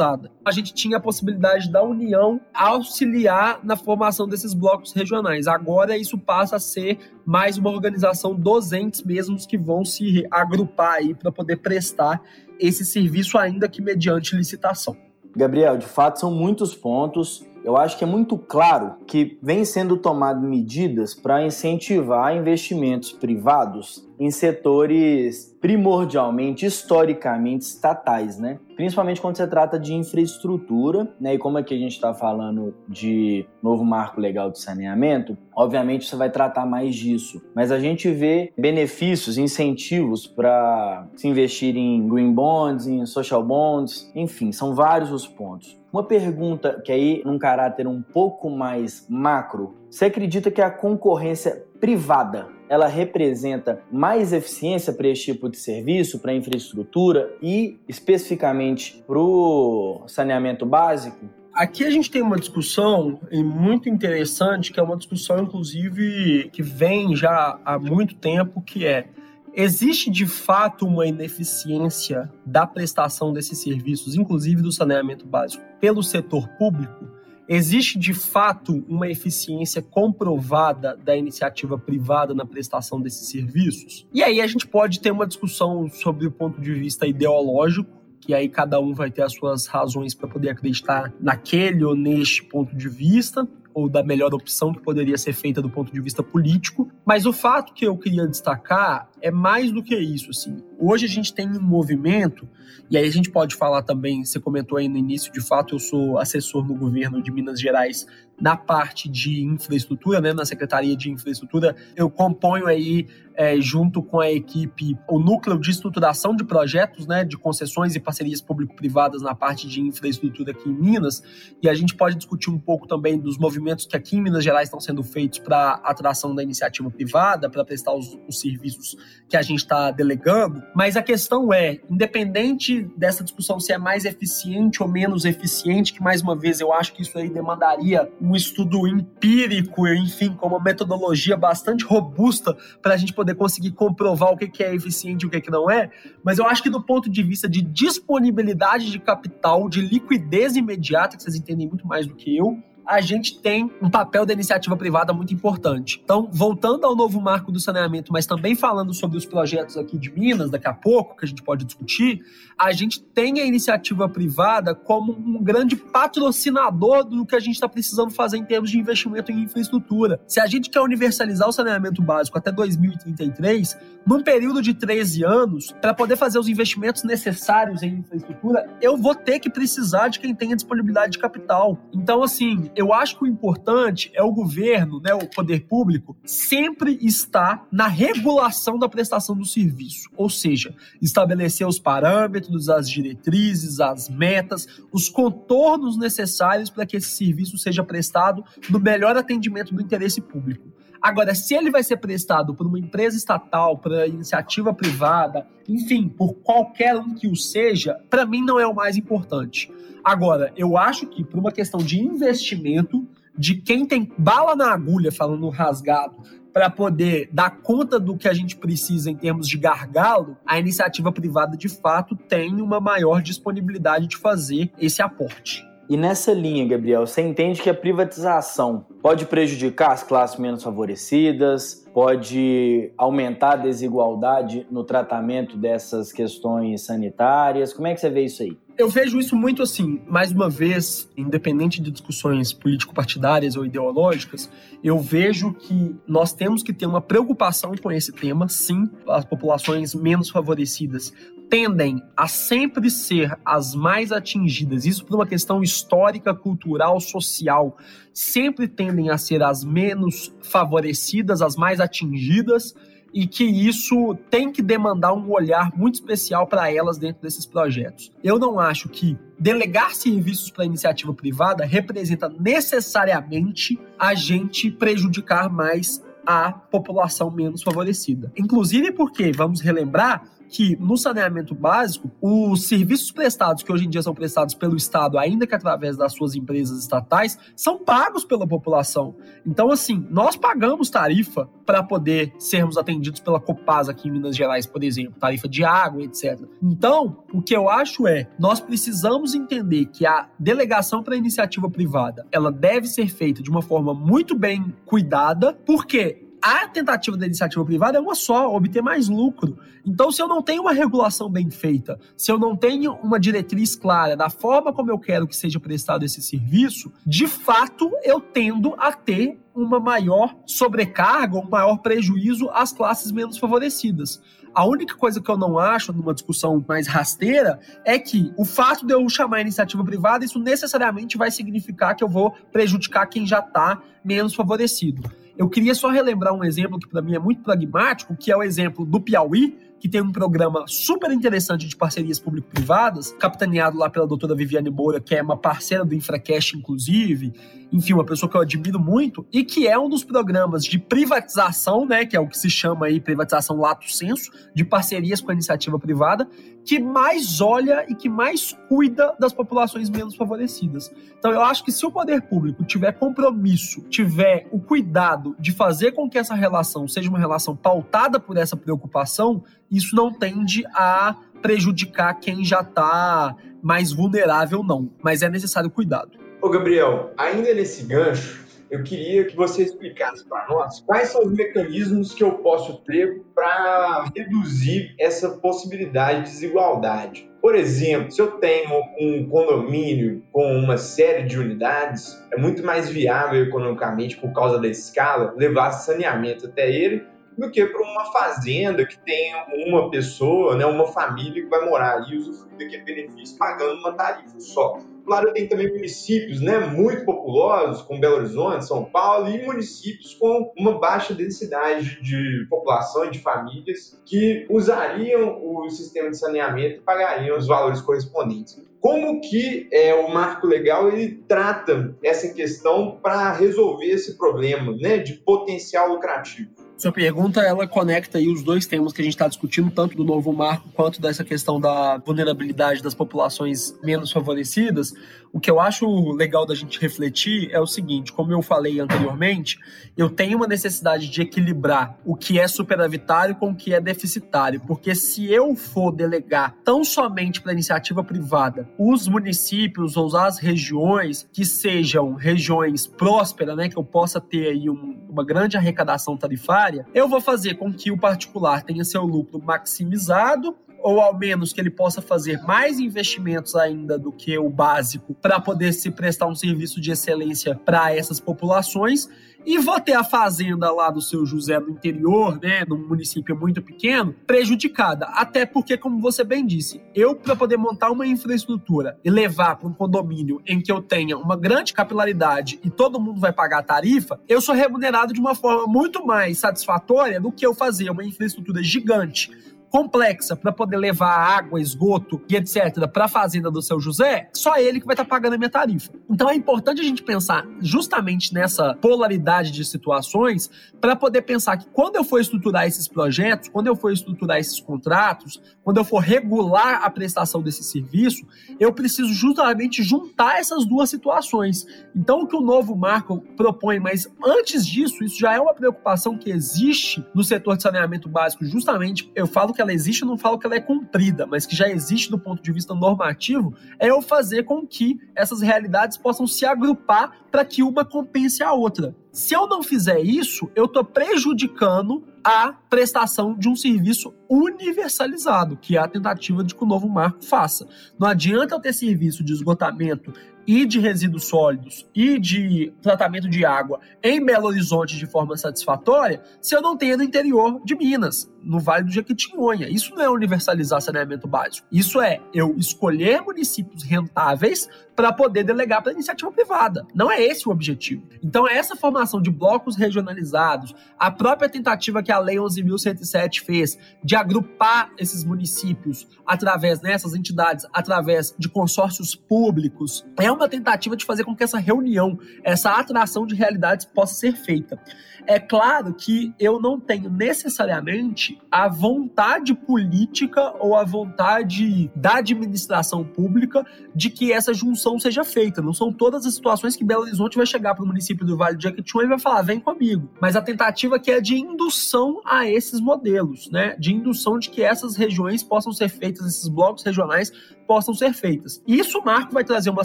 regionalizada. 0.00 0.30
A 0.44 0.50
gente 0.50 0.72
tinha 0.72 0.96
a 0.96 1.00
possibilidade 1.00 1.70
da 1.70 1.82
União 1.82 2.40
auxiliar 2.54 3.60
na 3.62 3.76
formação 3.76 4.26
desses 4.26 4.54
blocos 4.54 4.92
regionais. 4.92 5.46
Agora 5.46 5.96
isso 5.96 6.16
passa 6.18 6.56
a 6.56 6.60
ser 6.60 6.98
mais 7.24 7.58
uma 7.58 7.70
organização 7.70 8.34
dos 8.34 8.72
entes 8.72 9.02
mesmos 9.02 9.46
que 9.46 9.58
vão 9.58 9.84
se 9.84 10.26
agrupar 10.30 10.94
aí 10.94 11.14
para 11.14 11.30
poder 11.30 11.56
prestar 11.56 12.22
esse 12.58 12.84
serviço 12.84 13.38
ainda 13.38 13.68
que 13.68 13.82
mediante 13.82 14.34
licitação. 14.34 14.96
Gabriel, 15.36 15.76
de 15.76 15.86
fato 15.86 16.18
são 16.18 16.30
muitos 16.30 16.74
pontos. 16.74 17.46
Eu 17.62 17.76
acho 17.76 17.96
que 17.98 18.04
é 18.04 18.06
muito 18.06 18.38
claro 18.38 18.94
que 19.06 19.38
vem 19.42 19.64
sendo 19.64 19.96
tomadas 19.96 20.42
medidas 20.42 21.14
para 21.14 21.44
incentivar 21.44 22.34
investimentos 22.34 23.12
privados 23.12 24.08
em 24.20 24.30
setores 24.30 25.56
primordialmente, 25.62 26.66
historicamente 26.66 27.64
estatais, 27.64 28.38
né? 28.38 28.58
Principalmente 28.76 29.20
quando 29.20 29.36
se 29.36 29.46
trata 29.46 29.78
de 29.78 29.94
infraestrutura, 29.94 31.10
né? 31.18 31.34
E 31.34 31.38
como 31.38 31.56
aqui 31.56 31.74
a 31.74 31.78
gente 31.78 31.92
está 31.92 32.12
falando 32.12 32.74
de 32.86 33.46
novo 33.62 33.82
marco 33.82 34.20
legal 34.20 34.50
de 34.50 34.60
saneamento, 34.60 35.36
obviamente 35.56 36.06
você 36.06 36.16
vai 36.16 36.30
tratar 36.30 36.66
mais 36.66 36.94
disso. 36.94 37.42
Mas 37.54 37.72
a 37.72 37.78
gente 37.78 38.10
vê 38.10 38.52
benefícios, 38.58 39.38
incentivos 39.38 40.26
para 40.26 41.08
se 41.16 41.26
investir 41.26 41.74
em 41.76 42.06
green 42.06 42.32
bonds, 42.32 42.86
em 42.86 43.04
social 43.06 43.42
bonds, 43.42 44.10
enfim, 44.14 44.52
são 44.52 44.74
vários 44.74 45.10
os 45.10 45.26
pontos. 45.26 45.80
Uma 45.90 46.04
pergunta 46.04 46.80
que 46.84 46.92
aí, 46.92 47.22
num 47.24 47.38
caráter 47.38 47.86
um 47.86 48.00
pouco 48.02 48.48
mais 48.50 49.06
macro, 49.08 49.74
você 49.90 50.04
acredita 50.04 50.50
que 50.50 50.62
a 50.62 50.70
concorrência 50.70 51.64
privada 51.80 52.59
ela 52.70 52.86
representa 52.86 53.82
mais 53.90 54.32
eficiência 54.32 54.92
para 54.92 55.08
esse 55.08 55.24
tipo 55.24 55.48
de 55.48 55.58
serviço, 55.58 56.20
para 56.20 56.30
a 56.30 56.34
infraestrutura 56.36 57.36
e 57.42 57.80
especificamente 57.88 59.02
para 59.04 59.18
o 59.18 60.04
saneamento 60.06 60.64
básico? 60.64 61.28
Aqui 61.52 61.84
a 61.84 61.90
gente 61.90 62.08
tem 62.08 62.22
uma 62.22 62.38
discussão 62.38 63.18
muito 63.32 63.88
interessante, 63.88 64.72
que 64.72 64.78
é 64.78 64.82
uma 64.84 64.96
discussão, 64.96 65.40
inclusive, 65.40 66.48
que 66.52 66.62
vem 66.62 67.16
já 67.16 67.58
há 67.64 67.76
muito 67.76 68.14
tempo, 68.14 68.62
que 68.62 68.86
é 68.86 69.06
Existe 69.52 70.12
de 70.12 70.28
fato 70.28 70.86
uma 70.86 71.04
ineficiência 71.08 72.30
da 72.46 72.64
prestação 72.64 73.32
desses 73.32 73.58
serviços, 73.58 74.14
inclusive 74.14 74.62
do 74.62 74.70
saneamento 74.70 75.26
básico, 75.26 75.64
pelo 75.80 76.04
setor 76.04 76.46
público? 76.56 77.19
Existe 77.52 77.98
de 77.98 78.14
fato 78.14 78.84
uma 78.88 79.08
eficiência 79.08 79.82
comprovada 79.82 80.96
da 80.96 81.16
iniciativa 81.16 81.76
privada 81.76 82.32
na 82.32 82.46
prestação 82.46 83.00
desses 83.00 83.28
serviços? 83.28 84.06
E 84.14 84.22
aí 84.22 84.40
a 84.40 84.46
gente 84.46 84.68
pode 84.68 85.00
ter 85.00 85.10
uma 85.10 85.26
discussão 85.26 85.88
sobre 85.90 86.28
o 86.28 86.30
ponto 86.30 86.60
de 86.60 86.72
vista 86.72 87.08
ideológico, 87.08 87.90
que 88.20 88.32
aí 88.32 88.48
cada 88.48 88.78
um 88.78 88.94
vai 88.94 89.10
ter 89.10 89.22
as 89.22 89.34
suas 89.34 89.66
razões 89.66 90.14
para 90.14 90.28
poder 90.28 90.50
acreditar 90.50 91.12
naquele 91.18 91.82
ou 91.82 91.96
neste 91.96 92.44
ponto 92.44 92.76
de 92.76 92.88
vista 92.88 93.48
ou 93.74 93.88
da 93.88 94.04
melhor 94.04 94.32
opção 94.32 94.72
que 94.72 94.80
poderia 94.80 95.18
ser 95.18 95.32
feita 95.32 95.60
do 95.60 95.68
ponto 95.68 95.92
de 95.92 96.00
vista 96.00 96.22
político, 96.22 96.88
mas 97.04 97.26
o 97.26 97.32
fato 97.32 97.74
que 97.74 97.84
eu 97.84 97.96
queria 97.96 98.28
destacar 98.28 99.10
é 99.20 99.30
mais 99.30 99.72
do 99.72 99.82
que 99.82 99.96
isso, 99.96 100.30
assim. 100.30 100.62
Hoje 100.80 101.04
a 101.04 101.08
gente 101.08 101.34
tem 101.34 101.46
um 101.46 101.60
movimento, 101.60 102.48
e 102.90 102.96
aí 102.96 103.06
a 103.06 103.12
gente 103.12 103.30
pode 103.30 103.54
falar 103.54 103.82
também, 103.82 104.24
você 104.24 104.40
comentou 104.40 104.78
aí 104.78 104.88
no 104.88 104.96
início, 104.96 105.30
de 105.30 105.40
fato 105.40 105.74
eu 105.74 105.78
sou 105.78 106.18
assessor 106.18 106.66
no 106.66 106.74
governo 106.74 107.22
de 107.22 107.30
Minas 107.30 107.60
Gerais 107.60 108.06
na 108.40 108.56
parte 108.56 109.08
de 109.08 109.44
infraestrutura, 109.44 110.20
né, 110.20 110.32
na 110.32 110.46
Secretaria 110.46 110.96
de 110.96 111.10
Infraestrutura, 111.10 111.76
eu 111.94 112.08
componho 112.08 112.66
aí 112.66 113.06
é, 113.34 113.60
junto 113.60 114.02
com 114.02 114.18
a 114.18 114.30
equipe 114.30 114.98
o 115.08 115.18
núcleo 115.18 115.58
de 115.58 115.70
estruturação 115.70 116.34
de 116.34 116.44
projetos, 116.44 117.06
né, 117.06 117.22
de 117.24 117.36
concessões 117.36 117.94
e 117.94 118.00
parcerias 118.00 118.40
público-privadas 118.40 119.22
na 119.22 119.34
parte 119.34 119.68
de 119.68 119.80
infraestrutura 119.80 120.52
aqui 120.52 120.68
em 120.68 120.72
Minas, 120.72 121.22
e 121.62 121.68
a 121.68 121.74
gente 121.74 121.94
pode 121.94 122.16
discutir 122.16 122.50
um 122.50 122.58
pouco 122.58 122.86
também 122.86 123.18
dos 123.18 123.38
movimentos 123.38 123.84
que 123.86 123.96
aqui 123.96 124.16
em 124.16 124.22
Minas 124.22 124.42
Gerais 124.42 124.68
estão 124.68 124.80
sendo 124.80 125.02
feitos 125.02 125.38
para 125.38 125.74
atração 125.84 126.34
da 126.34 126.42
iniciativa 126.42 126.90
privada, 126.90 127.50
para 127.50 127.64
prestar 127.64 127.94
os, 127.94 128.18
os 128.26 128.40
serviços 128.40 128.96
que 129.28 129.36
a 129.36 129.42
gente 129.42 129.58
está 129.60 129.90
delegando, 129.90 130.62
mas 130.74 130.96
a 130.96 131.02
questão 131.02 131.52
é, 131.52 131.80
independente 131.88 132.82
dessa 132.96 133.24
discussão 133.24 133.58
se 133.58 133.72
é 133.72 133.78
mais 133.78 134.04
eficiente 134.04 134.82
ou 134.82 134.88
menos 134.88 135.24
eficiente, 135.24 135.92
que 135.92 136.02
mais 136.02 136.22
uma 136.22 136.36
vez 136.36 136.60
eu 136.60 136.72
acho 136.72 136.92
que 136.92 137.02
isso 137.02 137.18
aí 137.18 137.28
demandaria 137.28 138.10
um 138.20 138.34
estudo 138.34 138.86
empírico, 138.86 139.86
enfim, 139.88 140.32
com 140.34 140.48
uma 140.48 140.62
metodologia 140.62 141.36
bastante 141.36 141.84
robusta 141.84 142.56
para 142.80 142.94
a 142.94 142.96
gente 142.96 143.12
poder 143.12 143.34
conseguir 143.34 143.72
comprovar 143.72 144.32
o 144.32 144.36
que 144.36 144.62
é 144.62 144.74
eficiente 144.74 145.24
e 145.24 145.26
o 145.26 145.30
que 145.30 145.50
não 145.50 145.70
é, 145.70 145.90
mas 146.22 146.38
eu 146.38 146.46
acho 146.46 146.62
que 146.62 146.70
do 146.70 146.82
ponto 146.82 147.10
de 147.10 147.22
vista 147.22 147.48
de 147.48 147.62
disponibilidade 147.62 148.90
de 148.90 148.98
capital, 148.98 149.68
de 149.68 149.80
liquidez 149.80 150.56
imediata, 150.56 151.16
que 151.16 151.22
vocês 151.22 151.34
entendem 151.34 151.66
muito 151.66 151.86
mais 151.86 152.06
do 152.06 152.14
que 152.14 152.36
eu, 152.36 152.62
a 152.86 153.00
gente 153.00 153.38
tem 153.40 153.70
um 153.80 153.90
papel 153.90 154.26
da 154.26 154.32
iniciativa 154.32 154.76
privada 154.76 155.12
muito 155.12 155.32
importante. 155.32 156.00
Então, 156.02 156.28
voltando 156.30 156.84
ao 156.86 156.96
novo 156.96 157.20
marco 157.20 157.52
do 157.52 157.60
saneamento, 157.60 158.12
mas 158.12 158.26
também 158.26 158.54
falando 158.54 158.92
sobre 158.92 159.16
os 159.16 159.26
projetos 159.26 159.76
aqui 159.76 159.98
de 159.98 160.10
Minas, 160.10 160.50
daqui 160.50 160.68
a 160.68 160.74
pouco, 160.74 161.16
que 161.16 161.24
a 161.24 161.28
gente 161.28 161.42
pode 161.42 161.64
discutir, 161.64 162.20
a 162.58 162.72
gente 162.72 163.00
tem 163.00 163.40
a 163.40 163.46
iniciativa 163.46 164.08
privada 164.08 164.74
como 164.74 165.12
um 165.12 165.42
grande 165.42 165.76
patrocinador 165.76 167.04
do 167.04 167.24
que 167.24 167.34
a 167.34 167.40
gente 167.40 167.54
está 167.54 167.68
precisando 167.68 168.10
fazer 168.10 168.36
em 168.36 168.44
termos 168.44 168.70
de 168.70 168.78
investimento 168.78 169.32
em 169.32 169.44
infraestrutura. 169.44 170.20
Se 170.26 170.40
a 170.40 170.46
gente 170.46 170.68
quer 170.68 170.80
universalizar 170.80 171.48
o 171.48 171.52
saneamento 171.52 172.02
básico 172.02 172.36
até 172.36 172.52
2033, 172.52 173.78
num 174.06 174.22
período 174.22 174.60
de 174.60 174.74
13 174.74 175.24
anos, 175.24 175.72
para 175.80 175.94
poder 175.94 176.16
fazer 176.16 176.38
os 176.38 176.48
investimentos 176.48 177.02
necessários 177.02 177.82
em 177.82 178.00
infraestrutura, 178.00 178.68
eu 178.80 178.96
vou 178.96 179.14
ter 179.14 179.38
que 179.38 179.48
precisar 179.48 180.08
de 180.08 180.20
quem 180.20 180.34
tenha 180.34 180.54
disponibilidade 180.56 181.12
de 181.12 181.18
capital. 181.18 181.78
Então, 181.92 182.22
assim, 182.22 182.70
eu 182.80 182.94
acho 182.94 183.18
que 183.18 183.24
o 183.24 183.26
importante 183.26 184.10
é 184.14 184.22
o 184.22 184.32
governo, 184.32 185.00
né, 185.00 185.12
o 185.12 185.26
poder 185.26 185.66
público, 185.66 186.16
sempre 186.24 186.98
estar 187.02 187.66
na 187.70 187.86
regulação 187.86 188.78
da 188.78 188.88
prestação 188.88 189.36
do 189.36 189.44
serviço, 189.44 190.08
ou 190.16 190.30
seja, 190.30 190.74
estabelecer 191.00 191.66
os 191.66 191.78
parâmetros, 191.78 192.70
as 192.70 192.88
diretrizes, 192.88 193.80
as 193.80 194.08
metas, 194.08 194.66
os 194.90 195.10
contornos 195.10 195.98
necessários 195.98 196.70
para 196.70 196.86
que 196.86 196.96
esse 196.96 197.10
serviço 197.10 197.58
seja 197.58 197.84
prestado 197.84 198.42
no 198.70 198.80
melhor 198.80 199.14
atendimento 199.14 199.74
do 199.74 199.82
interesse 199.82 200.22
público. 200.22 200.72
Agora, 201.00 201.34
se 201.34 201.54
ele 201.54 201.70
vai 201.70 201.82
ser 201.82 201.96
prestado 201.96 202.54
por 202.54 202.66
uma 202.66 202.78
empresa 202.78 203.16
estatal, 203.16 203.78
por 203.78 203.92
iniciativa 204.06 204.74
privada, 204.74 205.46
enfim, 205.66 206.08
por 206.08 206.34
qualquer 206.34 206.94
um 206.96 207.14
que 207.14 207.26
o 207.26 207.34
seja, 207.34 207.98
para 208.10 208.26
mim 208.26 208.42
não 208.44 208.60
é 208.60 208.66
o 208.66 208.74
mais 208.74 208.96
importante. 208.96 209.72
Agora, 210.04 210.52
eu 210.56 210.76
acho 210.76 211.06
que 211.06 211.24
por 211.24 211.38
uma 211.38 211.52
questão 211.52 211.80
de 211.80 212.00
investimento, 212.00 213.06
de 213.36 213.54
quem 213.54 213.86
tem 213.86 214.12
bala 214.18 214.54
na 214.54 214.72
agulha, 214.72 215.10
falando 215.10 215.48
rasgado, 215.48 216.16
para 216.52 216.68
poder 216.68 217.30
dar 217.32 217.62
conta 217.62 217.98
do 217.98 218.16
que 218.16 218.28
a 218.28 218.34
gente 218.34 218.56
precisa 218.56 219.10
em 219.10 219.16
termos 219.16 219.48
de 219.48 219.56
gargalo, 219.56 220.36
a 220.44 220.58
iniciativa 220.58 221.12
privada 221.12 221.56
de 221.56 221.68
fato 221.68 222.16
tem 222.16 222.60
uma 222.60 222.80
maior 222.80 223.22
disponibilidade 223.22 224.06
de 224.06 224.16
fazer 224.16 224.70
esse 224.78 225.00
aporte. 225.00 225.69
E 225.90 225.96
nessa 225.96 226.32
linha, 226.32 226.64
Gabriel, 226.64 227.04
você 227.04 227.20
entende 227.20 227.60
que 227.60 227.68
a 227.68 227.74
privatização 227.74 228.86
pode 229.02 229.26
prejudicar 229.26 229.90
as 229.90 230.04
classes 230.04 230.38
menos 230.38 230.62
favorecidas, 230.62 231.84
pode 231.92 232.92
aumentar 232.96 233.54
a 233.54 233.56
desigualdade 233.56 234.64
no 234.70 234.84
tratamento 234.84 235.56
dessas 235.56 236.12
questões 236.12 236.82
sanitárias? 236.82 237.72
Como 237.72 237.88
é 237.88 237.94
que 237.94 238.00
você 238.00 238.08
vê 238.08 238.24
isso 238.24 238.40
aí? 238.44 238.56
Eu 238.78 238.88
vejo 238.88 239.18
isso 239.18 239.34
muito 239.34 239.64
assim, 239.64 240.00
mais 240.06 240.30
uma 240.30 240.48
vez, 240.48 241.10
independente 241.16 241.82
de 241.82 241.90
discussões 241.90 242.52
político-partidárias 242.52 243.56
ou 243.56 243.66
ideológicas, 243.66 244.48
eu 244.84 244.96
vejo 244.96 245.52
que 245.52 245.96
nós 246.06 246.32
temos 246.32 246.62
que 246.62 246.72
ter 246.72 246.86
uma 246.86 247.00
preocupação 247.00 247.72
com 247.82 247.90
esse 247.90 248.12
tema, 248.12 248.48
sim, 248.48 248.88
as 249.08 249.24
populações 249.24 249.92
menos 249.92 250.30
favorecidas 250.30 251.12
tendem 251.50 252.00
a 252.16 252.28
sempre 252.28 252.88
ser 252.88 253.36
as 253.44 253.74
mais 253.74 254.12
atingidas, 254.12 254.86
isso 254.86 255.04
por 255.04 255.16
uma 255.16 255.26
questão 255.26 255.62
histórica, 255.62 256.32
cultural, 256.32 257.00
social, 257.00 257.76
sempre 258.14 258.68
tendem 258.68 259.10
a 259.10 259.18
ser 259.18 259.42
as 259.42 259.64
menos 259.64 260.32
favorecidas, 260.40 261.42
as 261.42 261.56
mais 261.56 261.80
atingidas, 261.80 262.72
e 263.12 263.26
que 263.26 263.42
isso 263.42 264.14
tem 264.30 264.52
que 264.52 264.62
demandar 264.62 265.12
um 265.12 265.28
olhar 265.32 265.76
muito 265.76 265.96
especial 265.96 266.46
para 266.46 266.72
elas 266.72 266.96
dentro 266.96 267.20
desses 267.20 267.44
projetos. 267.44 268.12
Eu 268.22 268.38
não 268.38 268.60
acho 268.60 268.88
que 268.88 269.18
delegar 269.36 269.96
serviços 269.96 270.48
para 270.50 270.64
iniciativa 270.64 271.12
privada 271.12 271.64
representa 271.64 272.28
necessariamente 272.28 273.76
a 273.98 274.14
gente 274.14 274.70
prejudicar 274.70 275.50
mais 275.50 276.00
a 276.24 276.52
população 276.52 277.32
menos 277.32 277.64
favorecida. 277.64 278.30
Inclusive 278.36 278.92
porque, 278.92 279.32
vamos 279.32 279.60
relembrar, 279.60 280.22
que 280.50 280.76
no 280.76 280.96
saneamento 280.96 281.54
básico, 281.54 282.10
os 282.20 282.66
serviços 282.66 283.12
prestados, 283.12 283.62
que 283.62 283.72
hoje 283.72 283.86
em 283.86 283.88
dia 283.88 284.02
são 284.02 284.14
prestados 284.14 284.54
pelo 284.54 284.76
Estado, 284.76 285.16
ainda 285.16 285.46
que 285.46 285.54
através 285.54 285.96
das 285.96 286.12
suas 286.12 286.34
empresas 286.34 286.80
estatais, 286.80 287.38
são 287.54 287.78
pagos 287.78 288.24
pela 288.24 288.46
população. 288.46 289.14
Então, 289.46 289.70
assim, 289.70 290.06
nós 290.10 290.36
pagamos 290.36 290.90
tarifa 290.90 291.48
para 291.64 291.82
poder 291.82 292.32
sermos 292.38 292.76
atendidos 292.76 293.20
pela 293.20 293.38
Copasa 293.38 293.92
aqui 293.92 294.08
em 294.08 294.10
Minas 294.10 294.36
Gerais, 294.36 294.66
por 294.66 294.82
exemplo, 294.82 295.14
tarifa 295.20 295.48
de 295.48 295.62
água, 295.62 296.02
etc. 296.02 296.40
Então, 296.60 297.22
o 297.32 297.40
que 297.40 297.54
eu 297.54 297.68
acho 297.68 298.08
é, 298.08 298.28
nós 298.38 298.58
precisamos 298.58 299.34
entender 299.34 299.86
que 299.86 300.04
a 300.04 300.28
delegação 300.38 301.02
para 301.02 301.16
iniciativa 301.16 301.70
privada, 301.70 302.26
ela 302.32 302.50
deve 302.50 302.88
ser 302.88 303.08
feita 303.08 303.42
de 303.42 303.50
uma 303.50 303.62
forma 303.62 303.94
muito 303.94 304.36
bem 304.36 304.74
cuidada, 304.84 305.52
porque 305.64 306.29
A 306.42 306.66
tentativa 306.66 307.16
da 307.16 307.26
iniciativa 307.26 307.64
privada 307.64 307.98
é 307.98 308.00
uma 308.00 308.14
só, 308.14 308.54
obter 308.54 308.82
mais 308.82 309.08
lucro. 309.08 309.58
Então, 309.84 310.10
se 310.10 310.22
eu 310.22 310.28
não 310.28 310.42
tenho 310.42 310.62
uma 310.62 310.72
regulação 310.72 311.28
bem 311.28 311.50
feita, 311.50 311.98
se 312.16 312.32
eu 312.32 312.38
não 312.38 312.56
tenho 312.56 312.94
uma 313.02 313.20
diretriz 313.20 313.76
clara 313.76 314.16
da 314.16 314.30
forma 314.30 314.72
como 314.72 314.90
eu 314.90 314.98
quero 314.98 315.26
que 315.26 315.36
seja 315.36 315.60
prestado 315.60 316.04
esse 316.04 316.22
serviço, 316.22 316.92
de 317.04 317.26
fato 317.26 317.90
eu 318.02 318.20
tendo 318.20 318.74
a 318.78 318.92
ter 318.92 319.38
uma 319.54 319.78
maior 319.78 320.34
sobrecarga, 320.46 321.38
um 321.38 321.48
maior 321.48 321.78
prejuízo 321.78 322.48
às 322.50 322.72
classes 322.72 323.12
menos 323.12 323.36
favorecidas. 323.36 324.20
A 324.54 324.64
única 324.64 324.96
coisa 324.96 325.20
que 325.20 325.30
eu 325.30 325.36
não 325.36 325.58
acho 325.58 325.92
numa 325.92 326.14
discussão 326.14 326.64
mais 326.66 326.86
rasteira 326.86 327.60
é 327.84 327.98
que 327.98 328.32
o 328.36 328.44
fato 328.44 328.86
de 328.86 328.92
eu 328.92 329.08
chamar 329.08 329.36
a 329.36 329.40
iniciativa 329.42 329.84
privada, 329.84 330.24
isso 330.24 330.38
necessariamente 330.38 331.16
vai 331.16 331.30
significar 331.30 331.94
que 331.94 332.02
eu 332.02 332.08
vou 332.08 332.32
prejudicar 332.50 333.06
quem 333.06 333.26
já 333.26 333.40
está 333.40 333.80
menos 334.04 334.34
favorecido. 334.34 335.19
Eu 335.36 335.48
queria 335.48 335.74
só 335.74 335.88
relembrar 335.88 336.34
um 336.34 336.44
exemplo 336.44 336.78
que 336.78 336.88
para 336.88 337.02
mim 337.02 337.14
é 337.14 337.18
muito 337.18 337.42
pragmático, 337.42 338.16
que 338.16 338.30
é 338.30 338.36
o 338.36 338.42
exemplo 338.42 338.84
do 338.84 339.00
Piauí, 339.00 339.56
que 339.78 339.88
tem 339.88 340.02
um 340.02 340.12
programa 340.12 340.64
super 340.66 341.10
interessante 341.10 341.66
de 341.66 341.74
parcerias 341.74 342.18
público-privadas, 342.18 343.12
capitaneado 343.12 343.78
lá 343.78 343.88
pela 343.88 344.06
doutora 344.06 344.34
Viviane 344.34 344.70
Moura, 344.70 345.00
que 345.00 345.14
é 345.14 345.22
uma 345.22 345.38
parceira 345.38 345.84
do 345.84 345.94
Infracast, 345.94 346.56
inclusive, 346.56 347.32
enfim, 347.72 347.92
uma 347.92 348.04
pessoa 348.04 348.30
que 348.30 348.36
eu 348.36 348.40
admiro 348.40 348.78
muito, 348.78 349.26
e 349.32 349.44
que 349.44 349.66
é 349.66 349.78
um 349.78 349.88
dos 349.88 350.04
programas 350.04 350.64
de 350.64 350.78
privatização, 350.78 351.86
né, 351.86 352.04
que 352.04 352.16
é 352.16 352.20
o 352.20 352.26
que 352.26 352.38
se 352.38 352.50
chama 352.50 352.86
aí 352.86 353.00
privatização 353.00 353.58
lato 353.58 353.90
senso, 353.90 354.30
de 354.54 354.64
parcerias 354.64 355.20
com 355.20 355.30
a 355.30 355.34
iniciativa 355.34 355.78
privada, 355.78 356.28
que 356.64 356.78
mais 356.78 357.40
olha 357.40 357.86
e 357.88 357.94
que 357.94 358.08
mais 358.08 358.56
cuida 358.68 359.14
das 359.18 359.32
populações 359.32 359.88
menos 359.88 360.14
favorecidas. 360.14 360.92
Então, 361.18 361.32
eu 361.32 361.42
acho 361.42 361.64
que 361.64 361.72
se 361.72 361.84
o 361.86 361.90
poder 361.90 362.22
público 362.22 362.64
tiver 362.64 362.92
compromisso, 362.92 363.82
tiver 363.88 364.46
o 364.50 364.60
cuidado 364.60 365.34
de 365.38 365.52
fazer 365.52 365.92
com 365.92 366.08
que 366.08 366.18
essa 366.18 366.34
relação 366.34 366.86
seja 366.86 367.08
uma 367.08 367.18
relação 367.18 367.56
pautada 367.56 368.20
por 368.20 368.36
essa 368.36 368.56
preocupação, 368.56 369.42
isso 369.70 369.96
não 369.96 370.12
tende 370.12 370.64
a 370.74 371.16
prejudicar 371.40 372.14
quem 372.14 372.44
já 372.44 372.60
está 372.60 373.34
mais 373.62 373.92
vulnerável, 373.92 374.62
não. 374.62 374.90
Mas 375.02 375.22
é 375.22 375.28
necessário 375.28 375.70
cuidado. 375.70 376.29
Ô, 376.42 376.48
Gabriel, 376.48 377.12
ainda 377.18 377.52
nesse 377.52 377.84
gancho, 377.84 378.46
eu 378.70 378.82
queria 378.82 379.24
que 379.24 379.36
você 379.36 379.62
explicasse 379.62 380.24
para 380.26 380.48
nós 380.48 380.80
quais 380.86 381.10
são 381.10 381.22
os 381.22 381.32
mecanismos 381.32 382.14
que 382.14 382.24
eu 382.24 382.38
posso 382.38 382.78
ter 382.84 383.20
para 383.34 384.10
reduzir 384.16 384.94
essa 384.98 385.28
possibilidade 385.28 386.20
de 386.22 386.30
desigualdade. 386.30 387.30
Por 387.42 387.54
exemplo, 387.54 388.10
se 388.10 388.22
eu 388.22 388.32
tenho 388.32 388.70
um 388.98 389.28
condomínio 389.28 390.24
com 390.32 390.54
uma 390.54 390.78
série 390.78 391.24
de 391.24 391.38
unidades, 391.38 392.18
é 392.32 392.38
muito 392.38 392.64
mais 392.64 392.88
viável 392.88 393.42
economicamente 393.42 394.16
por 394.16 394.32
causa 394.32 394.58
da 394.58 394.68
escala 394.68 395.34
levar 395.36 395.72
saneamento 395.72 396.46
até 396.46 396.70
ele 396.70 397.04
do 397.36 397.50
que 397.50 397.66
para 397.66 397.82
uma 397.82 398.12
fazenda 398.12 398.86
que 398.86 398.98
tem 399.00 399.32
uma 399.66 399.90
pessoa, 399.90 400.56
né, 400.56 400.64
uma 400.64 400.86
família 400.86 401.42
que 401.42 401.48
vai 401.48 401.64
morar 401.64 401.96
ali 401.96 402.14
e 402.14 402.18
usufruir 402.18 402.58
daquele 402.58 402.84
benefício 402.84 403.36
pagando 403.36 403.78
uma 403.80 403.92
tarifa 403.92 404.38
só. 404.38 404.78
Claro, 405.04 405.32
tem 405.32 405.48
também 405.48 405.68
municípios 405.68 406.40
né, 406.40 406.58
muito 406.58 407.04
populosos, 407.04 407.82
como 407.82 408.00
Belo 408.00 408.16
Horizonte, 408.16 408.66
São 408.66 408.84
Paulo, 408.84 409.28
e 409.28 409.44
municípios 409.44 410.14
com 410.14 410.52
uma 410.56 410.78
baixa 410.78 411.14
densidade 411.14 412.00
de 412.02 412.46
população 412.48 413.04
e 413.06 413.10
de 413.10 413.18
famílias 413.18 414.00
que 414.04 414.46
usariam 414.50 415.40
o 415.42 415.68
sistema 415.70 416.10
de 416.10 416.18
saneamento 416.18 416.78
e 416.78 416.80
pagariam 416.80 417.36
os 417.36 417.46
valores 417.46 417.80
correspondentes. 417.80 418.62
Como 418.80 419.20
que 419.20 419.68
é, 419.70 419.94
o 419.94 420.08
marco 420.08 420.46
legal 420.46 420.88
ele 420.88 421.22
trata 421.28 421.94
essa 422.02 422.32
questão 422.32 422.98
para 423.02 423.30
resolver 423.32 423.86
esse 423.86 424.16
problema 424.16 424.74
né, 424.76 424.98
de 424.98 425.14
potencial 425.14 425.88
lucrativo? 425.88 426.50
Sua 426.80 426.90
pergunta, 426.90 427.42
ela 427.42 427.68
conecta 427.68 428.16
aí 428.16 428.26
os 428.26 428.42
dois 428.42 428.66
temas 428.66 428.94
que 428.94 429.02
a 429.02 429.04
gente 429.04 429.12
está 429.12 429.28
discutindo, 429.28 429.70
tanto 429.70 429.94
do 429.94 430.02
novo 430.02 430.32
marco 430.32 430.66
quanto 430.72 430.98
dessa 430.98 431.22
questão 431.22 431.60
da 431.60 431.98
vulnerabilidade 431.98 432.82
das 432.82 432.94
populações 432.94 433.78
menos 433.82 434.10
favorecidas. 434.10 434.94
O 435.32 435.38
que 435.38 435.50
eu 435.50 435.60
acho 435.60 435.86
legal 436.12 436.44
da 436.44 436.54
gente 436.54 436.80
refletir 436.80 437.50
é 437.52 437.60
o 437.60 437.66
seguinte, 437.66 438.12
como 438.12 438.32
eu 438.32 438.42
falei 438.42 438.80
anteriormente, 438.80 439.58
eu 439.96 440.08
tenho 440.08 440.38
uma 440.38 440.46
necessidade 440.46 441.08
de 441.08 441.22
equilibrar 441.22 441.96
o 442.04 442.16
que 442.16 442.40
é 442.40 442.48
superavitário 442.48 443.36
com 443.36 443.50
o 443.50 443.54
que 443.54 443.72
é 443.72 443.80
deficitário, 443.80 444.60
porque 444.66 444.94
se 444.94 445.30
eu 445.30 445.54
for 445.54 445.92
delegar 445.92 446.56
tão 446.64 446.82
somente 446.82 447.40
para 447.40 447.52
iniciativa 447.52 448.02
privada 448.02 448.68
os 448.76 449.06
municípios 449.06 449.96
ou 449.96 450.16
as 450.16 450.38
regiões 450.38 451.28
que 451.32 451.44
sejam 451.44 452.14
regiões 452.14 452.86
prósperas, 452.86 453.56
né, 453.56 453.68
que 453.68 453.76
eu 453.76 453.84
possa 453.84 454.20
ter 454.20 454.48
aí 454.48 454.68
um, 454.68 455.06
uma 455.08 455.24
grande 455.24 455.56
arrecadação 455.56 456.16
tarifária, 456.16 456.69
área, 456.70 456.86
eu 456.94 457.08
vou 457.08 457.20
fazer 457.20 457.54
com 457.54 457.72
que 457.72 457.90
o 457.90 457.98
particular 457.98 458.62
tenha 458.62 458.84
seu 458.84 459.02
lucro 459.02 459.42
maximizado 459.42 460.56
ou 460.82 461.00
ao 461.00 461.18
menos 461.18 461.52
que 461.52 461.60
ele 461.60 461.70
possa 461.70 462.00
fazer 462.00 462.40
mais 462.42 462.78
investimentos 462.78 463.54
ainda 463.54 463.98
do 463.98 464.10
que 464.10 464.38
o 464.38 464.48
básico 464.48 465.12
para 465.12 465.38
poder 465.38 465.74
se 465.74 465.90
prestar 465.90 466.26
um 466.26 466.34
serviço 466.34 466.80
de 466.80 466.90
excelência 466.90 467.54
para 467.54 467.94
essas 467.94 468.18
populações 468.18 469.06
e 469.44 469.58
vou 469.58 469.80
ter 469.80 469.94
a 469.94 470.04
fazenda 470.04 470.70
lá 470.70 470.90
do 470.90 471.00
seu 471.00 471.24
José 471.24 471.58
no 471.58 471.70
interior, 471.70 472.38
né, 472.40 472.64
num 472.68 472.86
município 472.86 473.36
muito 473.36 473.62
pequeno, 473.62 474.14
prejudicada. 474.26 475.06
Até 475.06 475.46
porque, 475.46 475.76
como 475.76 476.00
você 476.00 476.22
bem 476.24 476.46
disse, 476.46 476.80
eu, 476.94 477.14
para 477.14 477.36
poder 477.36 477.56
montar 477.56 477.90
uma 477.90 478.06
infraestrutura 478.06 478.98
e 479.04 479.10
levar 479.10 479.56
para 479.56 479.68
um 479.68 479.72
condomínio 479.72 480.40
em 480.46 480.60
que 480.60 480.70
eu 480.70 480.82
tenha 480.82 481.16
uma 481.16 481.36
grande 481.36 481.72
capilaridade 481.72 482.60
e 482.64 482.70
todo 482.70 483.00
mundo 483.00 483.20
vai 483.20 483.32
pagar 483.32 483.58
a 483.58 483.62
tarifa, 483.62 484.20
eu 484.28 484.40
sou 484.40 484.54
remunerado 484.54 485.12
de 485.12 485.20
uma 485.20 485.34
forma 485.34 485.66
muito 485.66 486.04
mais 486.04 486.38
satisfatória 486.38 487.20
do 487.20 487.32
que 487.32 487.44
eu 487.44 487.54
fazer 487.54 487.90
uma 487.90 488.04
infraestrutura 488.04 488.62
gigante 488.62 489.30
complexa 489.70 490.34
para 490.34 490.52
poder 490.52 490.76
levar 490.76 491.10
água, 491.10 491.60
esgoto 491.60 492.20
e 492.28 492.36
etc. 492.36 492.88
para 492.92 493.04
a 493.04 493.08
fazenda 493.08 493.50
do 493.50 493.62
seu 493.62 493.80
José, 493.80 494.28
só 494.34 494.56
ele 494.56 494.80
que 494.80 494.86
vai 494.86 494.94
estar 494.94 495.04
tá 495.04 495.08
pagando 495.08 495.34
a 495.34 495.38
minha 495.38 495.48
tarifa. 495.48 495.92
Então 496.10 496.28
é 496.28 496.34
importante 496.34 496.80
a 496.80 496.84
gente 496.84 497.02
pensar 497.02 497.46
justamente 497.60 498.34
nessa 498.34 498.74
polaridade 498.74 499.52
de 499.52 499.64
situações 499.64 500.50
para 500.80 500.96
poder 500.96 501.22
pensar 501.22 501.56
que 501.56 501.68
quando 501.68 501.96
eu 501.96 502.04
for 502.04 502.20
estruturar 502.20 502.66
esses 502.66 502.88
projetos, 502.88 503.48
quando 503.48 503.68
eu 503.68 503.76
for 503.76 503.92
estruturar 503.92 504.38
esses 504.38 504.60
contratos, 504.60 505.40
quando 505.62 505.76
eu 505.76 505.84
for 505.84 506.00
regular 506.00 506.82
a 506.82 506.90
prestação 506.90 507.40
desse 507.40 507.62
serviço, 507.62 508.26
eu 508.58 508.72
preciso 508.72 509.12
justamente 509.12 509.82
juntar 509.82 510.38
essas 510.40 510.66
duas 510.66 510.90
situações. 510.90 511.66
Então 511.94 512.22
o 512.22 512.26
que 512.26 512.36
o 512.36 512.40
novo 512.40 512.74
marco 512.74 513.20
propõe, 513.36 513.78
mas 513.78 514.08
antes 514.24 514.66
disso, 514.66 515.04
isso 515.04 515.18
já 515.18 515.34
é 515.34 515.40
uma 515.40 515.54
preocupação 515.54 516.18
que 516.18 516.30
existe 516.30 517.04
no 517.14 517.22
setor 517.22 517.56
de 517.56 517.62
saneamento 517.62 518.08
básico, 518.08 518.44
justamente 518.44 519.10
eu 519.14 519.26
falo 519.26 519.52
que 519.52 519.59
que 519.60 519.62
ela 519.62 519.74
existe, 519.74 520.02
eu 520.02 520.08
não 520.08 520.16
falo 520.16 520.38
que 520.38 520.46
ela 520.46 520.56
é 520.56 520.60
cumprida, 520.60 521.26
mas 521.26 521.44
que 521.44 521.54
já 521.54 521.68
existe 521.68 522.10
do 522.10 522.18
ponto 522.18 522.42
de 522.42 522.50
vista 522.50 522.74
normativo, 522.74 523.54
é 523.78 523.90
eu 523.90 524.00
fazer 524.00 524.44
com 524.44 524.66
que 524.66 524.98
essas 525.14 525.42
realidades 525.42 525.98
possam 525.98 526.26
se 526.26 526.46
agrupar 526.46 527.12
para 527.30 527.44
que 527.44 527.62
uma 527.62 527.84
compense 527.84 528.42
a 528.42 528.54
outra. 528.54 528.96
Se 529.12 529.34
eu 529.34 529.46
não 529.46 529.62
fizer 529.62 530.00
isso, 530.00 530.50
eu 530.54 530.64
estou 530.64 530.82
prejudicando 530.82 532.02
a 532.24 532.54
prestação 532.70 533.36
de 533.36 533.50
um 533.50 533.54
serviço 533.54 534.14
universalizado, 534.30 535.56
que 535.56 535.76
é 535.76 535.80
a 535.80 535.88
tentativa 535.88 536.44
de 536.44 536.54
que 536.54 536.62
o 536.62 536.66
novo 536.66 536.88
marco 536.88 537.24
faça. 537.24 537.66
Não 537.98 538.06
adianta 538.06 538.54
eu 538.54 538.60
ter 538.60 538.72
serviço 538.72 539.24
de 539.24 539.32
esgotamento 539.32 540.14
e 540.46 540.64
de 540.64 540.78
resíduos 540.78 541.24
sólidos 541.24 541.86
e 541.94 542.18
de 542.18 542.72
tratamento 542.82 543.28
de 543.28 543.44
água 543.44 543.80
em 544.02 544.24
Belo 544.24 544.46
Horizonte 544.46 544.96
de 544.96 545.06
forma 545.06 545.36
satisfatória 545.36 546.22
se 546.40 546.54
eu 546.54 546.62
não 546.62 546.76
tenho 546.76 546.96
no 546.96 547.02
interior 547.02 547.60
de 547.64 547.76
Minas, 547.76 548.30
no 548.42 548.58
Vale 548.58 548.84
do 548.84 548.90
Jequitinhonha. 548.90 549.68
Isso 549.68 549.94
não 549.94 550.02
é 550.02 550.10
universalizar 550.10 550.80
saneamento 550.80 551.28
básico. 551.28 551.66
Isso 551.70 552.00
é 552.00 552.20
eu 552.32 552.56
escolher 552.56 553.22
municípios 553.22 553.82
rentáveis 553.82 554.68
para 554.96 555.12
poder 555.12 555.44
delegar 555.44 555.82
para 555.82 555.92
iniciativa 555.92 556.30
privada. 556.30 556.86
Não 556.94 557.10
é 557.10 557.22
esse 557.22 557.48
o 557.48 557.52
objetivo. 557.52 558.02
Então, 558.22 558.48
essa 558.48 558.76
formação 558.76 559.20
de 559.20 559.30
blocos 559.30 559.76
regionalizados, 559.76 560.74
a 560.98 561.10
própria 561.10 561.48
tentativa 561.48 562.02
que 562.02 562.12
a 562.12 562.18
Lei 562.18 562.36
11.107 562.36 563.40
fez 563.40 563.78
de 564.04 564.14
agrupar 564.20 564.92
esses 564.98 565.24
municípios 565.24 566.06
através 566.26 566.80
dessas 566.80 567.14
entidades, 567.14 567.66
através 567.72 568.34
de 568.38 568.48
consórcios 568.48 569.14
públicos, 569.14 570.04
é 570.18 570.30
uma 570.30 570.48
tentativa 570.48 570.96
de 570.96 571.04
fazer 571.04 571.24
com 571.24 571.34
que 571.34 571.42
essa 571.42 571.58
reunião, 571.58 572.18
essa 572.44 572.70
atração 572.72 573.26
de 573.26 573.34
realidades 573.34 573.84
possa 573.84 574.14
ser 574.14 574.32
feita. 574.32 574.78
É 575.26 575.38
claro 575.38 575.94
que 575.94 576.34
eu 576.38 576.60
não 576.60 576.80
tenho 576.80 577.10
necessariamente 577.10 578.40
a 578.50 578.68
vontade 578.68 579.54
política 579.54 580.54
ou 580.58 580.74
a 580.74 580.84
vontade 580.84 581.90
da 581.94 582.16
administração 582.16 583.04
pública 583.04 583.64
de 583.94 584.10
que 584.10 584.32
essa 584.32 584.54
junção 584.54 584.98
seja 584.98 585.24
feita. 585.24 585.60
Não 585.60 585.72
são 585.72 585.92
todas 585.92 586.24
as 586.26 586.34
situações 586.34 586.76
que 586.76 586.84
Belo 586.84 587.02
Horizonte 587.02 587.36
vai 587.36 587.46
chegar 587.46 587.74
para 587.74 587.84
o 587.84 587.86
município 587.86 588.26
do 588.26 588.36
Vale 588.36 588.56
do 588.56 588.62
Jequitinhonha 588.62 589.06
e 589.06 589.10
vai 589.10 589.18
falar, 589.18 589.42
vem 589.42 589.60
comigo. 589.60 590.10
Mas 590.20 590.36
a 590.36 590.42
tentativa 590.42 590.98
que 590.98 591.10
é 591.10 591.20
de 591.20 591.36
indução 591.36 592.20
a 592.24 592.48
esses 592.48 592.80
modelos, 592.80 593.50
né? 593.50 593.76
De 593.78 593.92
indução 593.92 594.09
de 594.38 594.50
que 594.50 594.62
essas 594.62 594.96
regiões 594.96 595.42
possam 595.42 595.72
ser 595.72 595.88
feitas, 595.88 596.26
esses 596.26 596.48
blocos 596.48 596.82
regionais 596.82 597.32
possam 597.70 597.94
ser 597.94 598.12
feitas. 598.12 598.60
E 598.66 598.80
isso 598.80 598.98
o 598.98 599.04
marco 599.04 599.32
vai 599.32 599.44
trazer 599.44 599.70
uma 599.70 599.84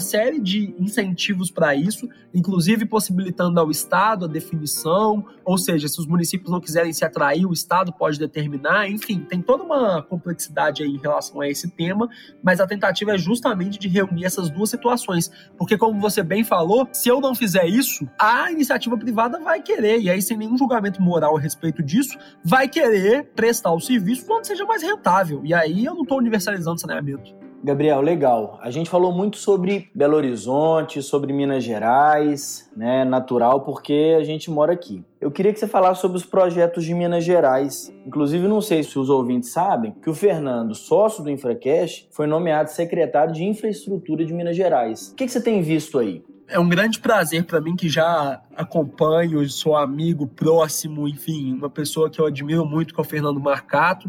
série 0.00 0.40
de 0.40 0.74
incentivos 0.76 1.52
para 1.52 1.72
isso, 1.72 2.08
inclusive 2.34 2.84
possibilitando 2.84 3.60
ao 3.60 3.70
Estado 3.70 4.24
a 4.24 4.28
definição, 4.28 5.24
ou 5.44 5.56
seja, 5.56 5.86
se 5.86 6.00
os 6.00 6.04
municípios 6.04 6.50
não 6.50 6.60
quiserem 6.60 6.92
se 6.92 7.04
atrair, 7.04 7.46
o 7.46 7.52
Estado 7.52 7.92
pode 7.92 8.18
determinar, 8.18 8.90
enfim, 8.90 9.20
tem 9.20 9.40
toda 9.40 9.62
uma 9.62 10.02
complexidade 10.02 10.82
aí 10.82 10.90
em 10.90 10.98
relação 10.98 11.40
a 11.40 11.48
esse 11.48 11.70
tema, 11.70 12.08
mas 12.42 12.58
a 12.58 12.66
tentativa 12.66 13.14
é 13.14 13.18
justamente 13.18 13.78
de 13.78 13.86
reunir 13.86 14.24
essas 14.24 14.50
duas 14.50 14.68
situações, 14.68 15.30
porque 15.56 15.78
como 15.78 16.00
você 16.00 16.24
bem 16.24 16.42
falou, 16.42 16.88
se 16.92 17.08
eu 17.08 17.20
não 17.20 17.36
fizer 17.36 17.66
isso, 17.66 18.04
a 18.18 18.50
iniciativa 18.50 18.98
privada 18.98 19.38
vai 19.38 19.62
querer, 19.62 20.00
e 20.00 20.10
aí 20.10 20.20
sem 20.20 20.36
nenhum 20.36 20.58
julgamento 20.58 21.00
moral 21.00 21.36
a 21.36 21.40
respeito 21.40 21.84
disso, 21.84 22.18
vai 22.42 22.68
querer 22.68 23.30
prestar 23.36 23.70
o 23.70 23.78
serviço 23.78 24.26
onde 24.28 24.48
seja 24.48 24.64
mais 24.64 24.82
rentável, 24.82 25.40
e 25.44 25.54
aí 25.54 25.84
eu 25.84 25.94
não 25.94 26.02
estou 26.02 26.18
universalizando 26.18 26.80
saneamento. 26.80 27.45
Gabriel, 27.62 28.00
legal. 28.00 28.58
A 28.62 28.70
gente 28.70 28.88
falou 28.88 29.12
muito 29.12 29.38
sobre 29.38 29.90
Belo 29.94 30.16
Horizonte, 30.16 31.02
sobre 31.02 31.32
Minas 31.32 31.64
Gerais, 31.64 32.70
né? 32.76 33.04
Natural, 33.04 33.62
porque 33.62 34.16
a 34.18 34.22
gente 34.22 34.50
mora 34.50 34.72
aqui. 34.72 35.04
Eu 35.20 35.30
queria 35.30 35.52
que 35.52 35.58
você 35.58 35.66
falasse 35.66 36.00
sobre 36.00 36.16
os 36.16 36.24
projetos 36.24 36.84
de 36.84 36.94
Minas 36.94 37.24
Gerais. 37.24 37.92
Inclusive, 38.06 38.46
não 38.46 38.60
sei 38.60 38.82
se 38.82 38.98
os 38.98 39.08
ouvintes 39.08 39.50
sabem 39.50 39.92
que 40.02 40.10
o 40.10 40.14
Fernando, 40.14 40.74
sócio 40.74 41.24
do 41.24 41.30
InfraCast, 41.30 42.08
foi 42.12 42.26
nomeado 42.26 42.70
secretário 42.70 43.32
de 43.32 43.44
Infraestrutura 43.44 44.24
de 44.24 44.32
Minas 44.32 44.56
Gerais. 44.56 45.10
O 45.10 45.14
que, 45.16 45.24
que 45.24 45.32
você 45.32 45.40
tem 45.40 45.62
visto 45.62 45.98
aí? 45.98 46.22
É 46.48 46.60
um 46.60 46.68
grande 46.68 47.00
prazer 47.00 47.44
para 47.44 47.60
mim 47.60 47.74
que 47.74 47.88
já 47.88 48.40
acompanho, 48.54 49.44
sou 49.48 49.74
amigo 49.74 50.28
próximo, 50.28 51.08
enfim, 51.08 51.52
uma 51.52 51.68
pessoa 51.68 52.08
que 52.08 52.20
eu 52.20 52.26
admiro 52.26 52.64
muito, 52.64 52.94
que 52.94 53.00
é 53.00 53.02
o 53.02 53.04
Fernando 53.04 53.40
Marcato 53.40 54.08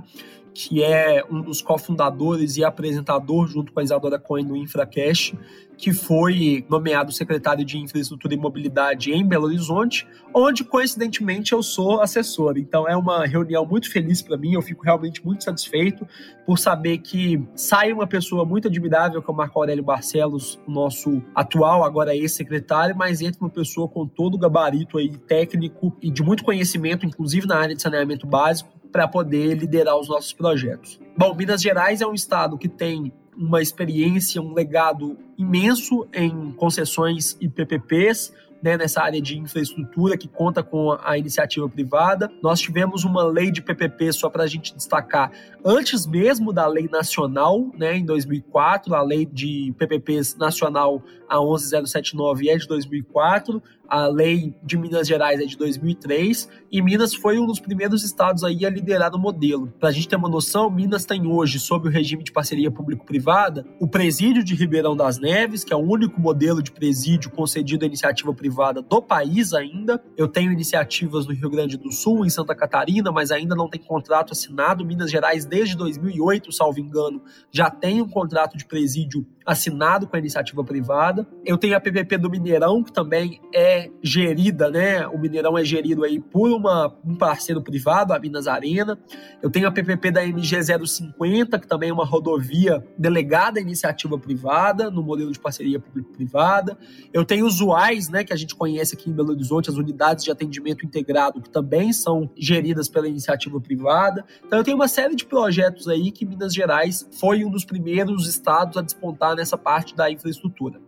que 0.58 0.84
é 0.84 1.24
um 1.30 1.40
dos 1.40 1.62
cofundadores 1.62 2.58
e 2.58 2.64
apresentador, 2.64 3.48
junto 3.48 3.72
com 3.72 3.80
a 3.80 3.84
Isadora 3.84 4.18
Cohen, 4.18 4.44
do 4.44 4.56
InfraCash, 4.56 5.36
que 5.78 5.94
foi 5.94 6.66
nomeado 6.68 7.12
secretário 7.12 7.64
de 7.64 7.78
Infraestrutura 7.78 8.34
e 8.34 8.38
Mobilidade 8.38 9.12
em 9.12 9.26
Belo 9.26 9.46
Horizonte, 9.46 10.08
onde, 10.34 10.64
coincidentemente, 10.64 11.54
eu 11.54 11.62
sou 11.62 12.02
assessor. 12.02 12.58
Então, 12.58 12.88
é 12.88 12.98
uma 12.98 13.26
reunião 13.26 13.66
muito 13.66 13.92
feliz 13.92 14.22
para 14.22 14.36
mim, 14.38 14.54
eu 14.54 14.62
fico 14.62 14.84
realmente 14.84 15.24
muito 15.24 15.44
satisfeito 15.44 16.08
por 16.46 16.58
saber 16.58 16.98
que 16.98 17.42
sai 17.56 17.94
uma 17.94 18.08
pessoa 18.08 18.44
muito 18.44 18.68
admirável, 18.68 19.22
que 19.22 19.30
é 19.30 19.34
o 19.34 19.36
Marco 19.36 19.60
Aurélio 19.60 19.84
Barcelos, 19.84 20.60
nosso 20.68 21.22
atual, 21.36 21.84
agora 21.84 22.16
ex-secretário, 22.16 22.96
mas 22.96 23.22
entra 23.22 23.40
uma 23.42 23.50
pessoa 23.50 23.88
com 23.88 24.08
todo 24.08 24.34
o 24.34 24.38
gabarito 24.38 24.98
aí 24.98 25.10
técnico 25.10 25.96
e 26.02 26.10
de 26.10 26.24
muito 26.24 26.44
conhecimento, 26.44 27.06
inclusive 27.06 27.46
na 27.46 27.58
área 27.58 27.76
de 27.76 27.82
saneamento 27.82 28.26
básico, 28.26 28.72
para 28.92 29.08
poder 29.08 29.56
liderar 29.56 29.98
os 29.98 30.08
nossos 30.08 30.34
projetos. 30.34 31.00
Bom, 31.16 31.36
Minas 31.36 31.62
Gerais 31.62 32.02
é 32.02 32.08
um 32.08 32.14
estado 32.14 32.58
que 32.58 32.70
tem 32.70 33.12
uma 33.38 33.62
experiência, 33.62 34.42
um 34.42 34.54
legado 34.54 35.18
imenso 35.38 36.08
em 36.14 36.52
concessões 36.54 37.38
e 37.40 37.48
PPPs, 37.48 38.34
né, 38.62 38.76
nessa 38.76 39.02
área 39.02 39.22
de 39.22 39.38
infraestrutura 39.38 40.18
que 40.18 40.28
conta 40.28 40.64
com 40.64 40.98
a 41.04 41.18
iniciativa 41.18 41.70
privada. 41.70 42.32
Nós 42.42 42.60
tivemos 42.60 43.04
uma 43.04 43.24
lei 43.24 43.52
de 43.52 43.62
PPP, 43.62 44.12
só 44.12 44.30
para 44.30 44.44
a 44.44 44.48
gente 44.48 44.76
destacar, 44.76 45.32
antes 45.64 46.06
mesmo 46.06 46.52
da 46.52 46.66
lei 46.66 46.88
nacional, 46.92 47.70
né, 47.78 47.96
em 47.96 48.06
2004, 48.06 48.96
a 48.96 49.02
lei 49.02 49.26
de 49.26 49.74
PPPs 49.78 50.36
nacional, 50.36 51.04
a 51.30 51.40
11079, 51.40 52.50
é 52.50 52.58
de 52.58 52.68
2004 52.68 53.62
a 53.88 54.08
lei 54.08 54.54
de 54.64 54.78
Minas 54.78 55.08
Gerais 55.08 55.40
é 55.40 55.46
de 55.46 55.58
2003 55.58 56.50
e 56.72 56.82
Minas 56.82 57.14
foi 57.14 57.40
um 57.40 57.46
dos 57.46 57.60
primeiros 57.60 58.04
estados 58.04 58.44
aí 58.44 58.66
a 58.66 58.70
liderar 58.70 59.16
o 59.16 59.20
modelo. 59.20 59.68
Para 59.80 59.90
a 59.90 59.92
gente 59.92 60.08
ter 60.08 60.16
uma 60.16 60.30
noção, 60.30 60.70
Minas 60.70 61.06
tem 61.06 61.26
hoje, 61.26 61.60
sob 61.60 61.88
o 61.88 61.92
regime 61.92 62.24
de 62.24 62.32
parceria 62.32 62.70
público-privada, 62.70 63.66
o 63.80 63.88
presídio 63.88 64.44
de 64.44 64.54
Ribeirão 64.54 64.96
das 64.96 65.18
Neves, 65.18 65.64
que 65.64 65.74
é 65.74 65.76
o 65.76 65.80
único 65.80 66.20
modelo 66.20 66.62
de 66.62 66.72
presídio 66.72 67.32
concedido 67.32 67.86
à 67.86 67.88
iniciativa 67.88 68.34
privada 68.34 68.82
do 68.82 69.02
país 69.02 69.54
ainda. 69.54 70.04
Eu 70.18 70.28
tenho 70.28 70.52
iniciativas 70.52 71.26
no 71.26 71.34
Rio 71.34 71.50
Grande 71.50 71.78
do 71.78 71.92
Sul, 71.92 72.26
em 72.26 72.30
Santa 72.30 72.56
Catarina, 72.56 73.12
mas 73.12 73.32
ainda 73.32 73.56
não 73.56 73.70
tem 73.70 73.82
contrato 73.82 74.34
assinado. 74.34 74.86
Minas 74.86 75.10
Gerais, 75.10 75.46
desde 75.46 75.76
2008, 75.78 76.52
salvo 76.52 76.80
engano, 76.80 77.22
já 77.52 77.70
tem 77.70 78.02
um 78.02 78.10
contrato 78.10 78.58
de 78.58 78.66
presídio 78.66 79.26
assinado 79.46 80.08
com 80.08 80.16
a 80.16 80.20
iniciativa 80.20 80.62
privada. 80.64 81.26
Eu 81.46 81.58
tenho 81.58 81.78
a 81.78 81.80
PPP 81.80 82.18
do 82.18 82.30
Mineirão, 82.30 82.84
que 82.84 82.92
também 82.92 83.40
é 83.54 83.77
gerida, 84.02 84.70
né? 84.70 85.08
O 85.08 85.18
Mineirão 85.18 85.58
é 85.58 85.64
gerido 85.64 86.04
aí 86.04 86.20
por 86.20 86.52
uma, 86.52 86.94
um 87.06 87.16
parceiro 87.16 87.62
privado, 87.62 88.14
a 88.14 88.20
Minas 88.20 88.48
Arena. 88.48 88.98
Eu 89.42 89.50
tenho 89.50 89.68
a 89.68 89.72
PPP 89.72 90.12
da 90.12 90.26
MG 90.26 90.58
050, 90.64 91.60
que 91.60 91.68
também 91.68 91.90
é 91.90 91.94
uma 91.94 92.06
rodovia 92.06 92.84
delegada 92.98 93.60
à 93.60 93.62
iniciativa 93.62 94.18
privada, 94.18 94.90
no 94.90 95.04
modelo 95.04 95.32
de 95.32 95.40
parceria 95.40 95.80
público-privada. 95.80 96.78
Eu 97.14 97.26
tenho 97.26 97.46
os 97.46 97.60
UAIs, 97.62 98.10
né, 98.10 98.24
que 98.24 98.34
a 98.34 98.36
gente 98.36 98.56
conhece 98.56 98.96
aqui 98.96 99.10
em 99.10 99.14
Belo 99.14 99.32
Horizonte, 99.32 99.70
as 99.70 99.76
unidades 99.76 100.24
de 100.24 100.32
atendimento 100.32 100.86
integrado, 100.86 101.42
que 101.42 101.50
também 101.50 101.92
são 101.94 102.30
geridas 102.38 102.88
pela 102.90 103.08
iniciativa 103.08 103.60
privada. 103.60 104.26
Então 104.46 104.60
eu 104.60 104.64
tenho 104.64 104.78
uma 104.78 104.88
série 104.88 105.16
de 105.16 105.26
projetos 105.26 105.88
aí 105.88 106.12
que 106.12 106.26
Minas 106.26 106.54
Gerais 106.54 107.08
foi 107.20 107.44
um 107.44 107.52
dos 107.52 107.66
primeiros 107.66 108.28
estados 108.28 108.78
a 108.78 108.82
despontar 108.82 109.36
nessa 109.36 109.58
parte 109.58 109.96
da 109.96 110.12
infraestrutura. 110.12 110.80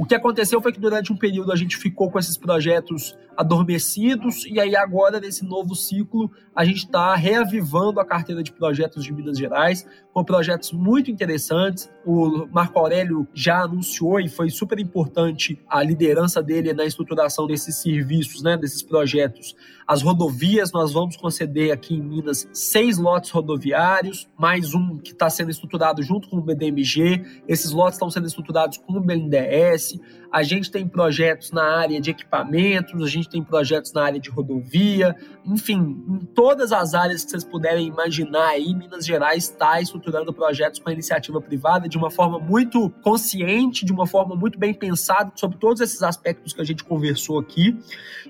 O 0.00 0.06
que 0.06 0.14
aconteceu 0.14 0.62
foi 0.62 0.72
que 0.72 0.78
durante 0.78 1.12
um 1.12 1.16
período 1.16 1.50
a 1.50 1.56
gente 1.56 1.76
ficou 1.76 2.08
com 2.08 2.20
esses 2.20 2.36
projetos 2.36 3.18
adormecidos 3.36 4.44
e 4.46 4.60
aí 4.60 4.76
agora 4.76 5.18
nesse 5.18 5.44
novo 5.44 5.74
ciclo 5.74 6.30
a 6.54 6.64
gente 6.64 6.86
está 6.86 7.14
reavivando 7.14 8.00
a 8.00 8.04
carteira 8.04 8.42
de 8.42 8.52
projetos 8.52 9.04
de 9.04 9.12
Minas 9.12 9.38
Gerais 9.38 9.86
com 10.12 10.24
projetos 10.24 10.72
muito 10.72 11.10
interessantes. 11.10 11.88
O 12.04 12.48
Marco 12.50 12.76
Aurélio 12.78 13.28
já 13.32 13.62
anunciou 13.62 14.18
e 14.18 14.28
foi 14.28 14.50
super 14.50 14.80
importante 14.80 15.60
a 15.68 15.80
liderança 15.82 16.42
dele 16.42 16.72
na 16.72 16.84
estruturação 16.84 17.46
desses 17.46 17.76
serviços, 17.76 18.42
né, 18.42 18.56
desses 18.56 18.82
projetos. 18.82 19.54
As 19.86 20.02
rodovias, 20.02 20.72
nós 20.72 20.92
vamos 20.92 21.16
conceder 21.16 21.70
aqui 21.70 21.94
em 21.94 22.02
Minas 22.02 22.48
seis 22.52 22.98
lotes 22.98 23.30
rodoviários, 23.30 24.28
mais 24.36 24.74
um 24.74 24.98
que 24.98 25.12
está 25.12 25.30
sendo 25.30 25.50
estruturado 25.50 26.02
junto 26.02 26.28
com 26.28 26.38
o 26.38 26.42
BDMG. 26.42 27.42
Esses 27.46 27.70
lotes 27.70 27.94
estão 27.94 28.10
sendo 28.10 28.26
estruturados 28.26 28.78
com 28.78 28.94
o 28.94 29.00
BNDES. 29.00 29.87
Merci 29.88 30.00
A 30.30 30.42
gente 30.42 30.70
tem 30.70 30.86
projetos 30.86 31.50
na 31.50 31.64
área 31.78 32.00
de 32.00 32.10
equipamentos, 32.10 33.02
a 33.02 33.06
gente 33.06 33.28
tem 33.28 33.42
projetos 33.42 33.92
na 33.92 34.04
área 34.04 34.20
de 34.20 34.28
rodovia, 34.28 35.16
enfim, 35.44 36.04
em 36.06 36.18
todas 36.34 36.70
as 36.70 36.92
áreas 36.92 37.24
que 37.24 37.30
vocês 37.30 37.44
puderem 37.44 37.86
imaginar 37.86 38.48
aí, 38.48 38.74
Minas 38.74 39.06
Gerais 39.06 39.44
está 39.44 39.80
estruturando 39.80 40.32
projetos 40.32 40.78
com 40.78 40.90
a 40.90 40.92
iniciativa 40.92 41.40
privada 41.40 41.88
de 41.88 41.96
uma 41.96 42.10
forma 42.10 42.38
muito 42.38 42.90
consciente, 43.02 43.86
de 43.86 43.92
uma 43.92 44.06
forma 44.06 44.36
muito 44.36 44.58
bem 44.58 44.74
pensada 44.74 45.32
sobre 45.34 45.56
todos 45.56 45.80
esses 45.80 46.02
aspectos 46.02 46.52
que 46.52 46.60
a 46.60 46.64
gente 46.64 46.84
conversou 46.84 47.38
aqui. 47.38 47.78